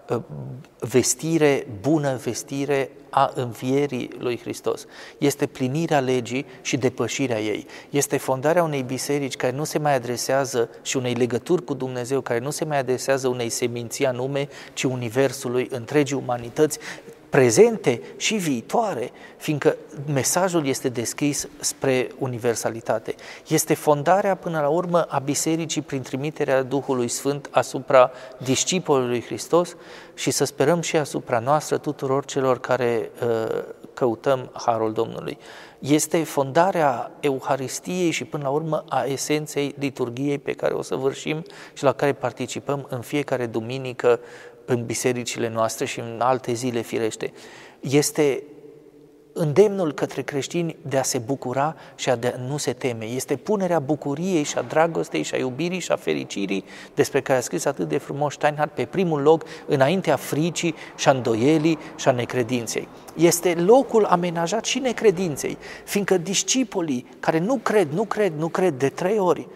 [0.79, 4.87] vestire, bună vestire a învierii lui Hristos.
[5.19, 7.67] Este plinirea legii și depășirea ei.
[7.91, 12.39] Este fondarea unei biserici care nu se mai adresează și unei legături cu Dumnezeu, care
[12.39, 16.79] nu se mai adresează unei seminții anume, ci universului, întregii umanități,
[17.33, 19.77] prezente și viitoare, fiindcă
[20.13, 23.15] mesajul este deschis spre universalitate.
[23.49, 29.77] Este fondarea până la urmă a bisericii prin trimiterea Duhului Sfânt asupra discipolului Hristos
[30.15, 33.63] și să sperăm și asupra noastră tuturor celor care uh,
[33.95, 35.39] căutăm harul Domnului.
[35.79, 41.45] Este fondarea Euharistiei și până la urmă a esenței liturgiei pe care o să vârșim
[41.73, 44.21] și la care participăm în fiecare duminică
[44.65, 47.33] în bisericile noastre și în alte zile firește,
[47.81, 48.43] este
[49.33, 53.05] îndemnul către creștini de a se bucura și a de a nu se teme.
[53.05, 56.65] Este punerea bucuriei și a dragostei și a iubirii și a fericirii
[56.95, 61.13] despre care a scris atât de frumos Steinhardt pe primul loc înaintea fricii și a
[61.13, 62.89] îndoielii și a necredinței.
[63.15, 68.89] Este locul amenajat și necredinței, fiindcă discipolii care nu cred, nu cred, nu cred de
[68.89, 69.49] trei ori,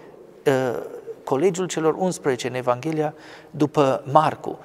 [0.46, 0.78] uh,
[1.24, 3.14] colegiul celor 11 în Evanghelia
[3.50, 4.58] după Marcu,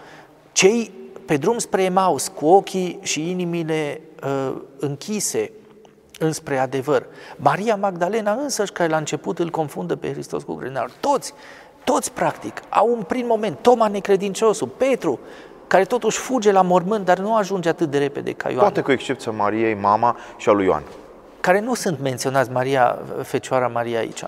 [0.51, 0.91] cei
[1.25, 5.51] pe drum spre Emaus, cu ochii și inimile uh, închise
[6.19, 7.05] înspre adevăr.
[7.35, 10.91] Maria Magdalena însăși, care la început îl confundă pe Hristos cu grânarul.
[10.99, 11.33] Toți,
[11.83, 13.57] toți practic, au un prim moment.
[13.61, 15.19] Toma necredinciosul, Petru,
[15.67, 18.61] care totuși fuge la mormânt, dar nu ajunge atât de repede ca Ioan.
[18.61, 20.83] Poate cu excepția Mariei, mama și a lui Ioan.
[21.39, 24.21] Care nu sunt menționați Maria, Fecioara Maria aici.
[24.21, 24.27] Uh,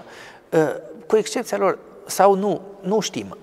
[1.08, 3.38] cu excepția lor, sau nu, nu știm.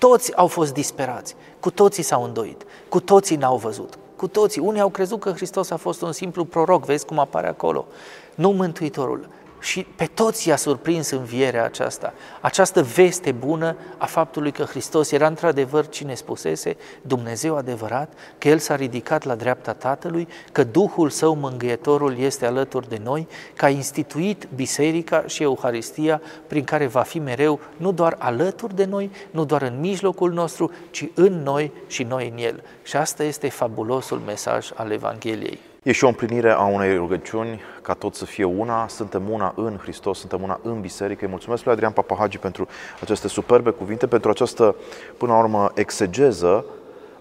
[0.00, 4.60] Toți au fost disperați, cu toții s-au îndoit, cu toții n-au văzut, cu toții.
[4.60, 7.86] Unii au crezut că Hristos a fost un simplu proroc, vezi cum apare acolo,
[8.34, 9.28] nu Mântuitorul
[9.60, 15.26] și pe toți i-a surprins învierea aceasta, această veste bună a faptului că Hristos era
[15.26, 21.34] într-adevăr cine spusese, Dumnezeu adevărat, că El s-a ridicat la dreapta Tatălui, că Duhul Său
[21.34, 27.18] mângâietorul este alături de noi, că a instituit Biserica și Euharistia prin care va fi
[27.18, 32.02] mereu nu doar alături de noi, nu doar în mijlocul nostru, ci în noi și
[32.02, 32.62] noi în El.
[32.82, 35.69] Și asta este fabulosul mesaj al Evangheliei.
[35.82, 39.76] E și o împlinire a unei rugăciuni ca tot să fie una, suntem una în
[39.76, 41.24] Hristos, suntem una în Biserică.
[41.24, 42.68] Îi mulțumesc lui Adrian Papahagi pentru
[43.00, 44.74] aceste superbe cuvinte, pentru această,
[45.16, 46.64] până la urmă, exegeză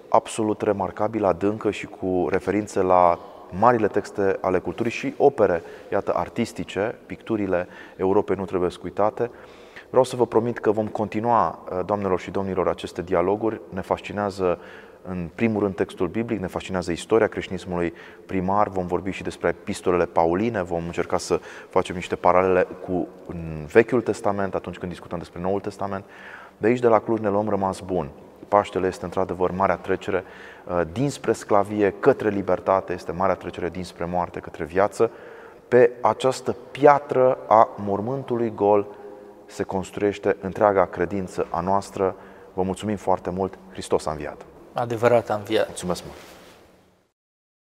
[0.10, 3.20] absolut remarcabilă, adâncă și cu referințe la
[3.60, 9.32] marile texte ale culturii și opere, iată, artistice, picturile Europei nu trebuie scuitate.
[9.90, 13.62] Vreau să vă promit că vom continua, doamnelor și domnilor, aceste dialoguri.
[13.70, 14.60] Ne fascinează
[15.10, 17.94] în primul rând textul biblic, ne fascinează istoria creștinismului
[18.26, 23.08] primar, vom vorbi și despre epistolele pauline, vom încerca să facem niște paralele cu
[23.72, 26.06] Vechiul Testament atunci când discutăm despre Noul Testament.
[26.58, 28.10] De aici, de la Cluj, ne luăm rămas bun.
[28.48, 30.24] Paștele este într-adevăr marea trecere
[30.68, 35.12] uh, dinspre sclavie către libertate, este marea trecere dinspre moarte către viață.
[35.68, 38.88] Pe această piatră a mormântului gol
[39.46, 42.16] se construiește întreaga credință a noastră.
[42.54, 44.49] Vă mulțumim foarte mult, Hristos a înviat!
[44.80, 45.68] Adevărat a înviat.
[45.68, 46.39] Mulțumesc mult!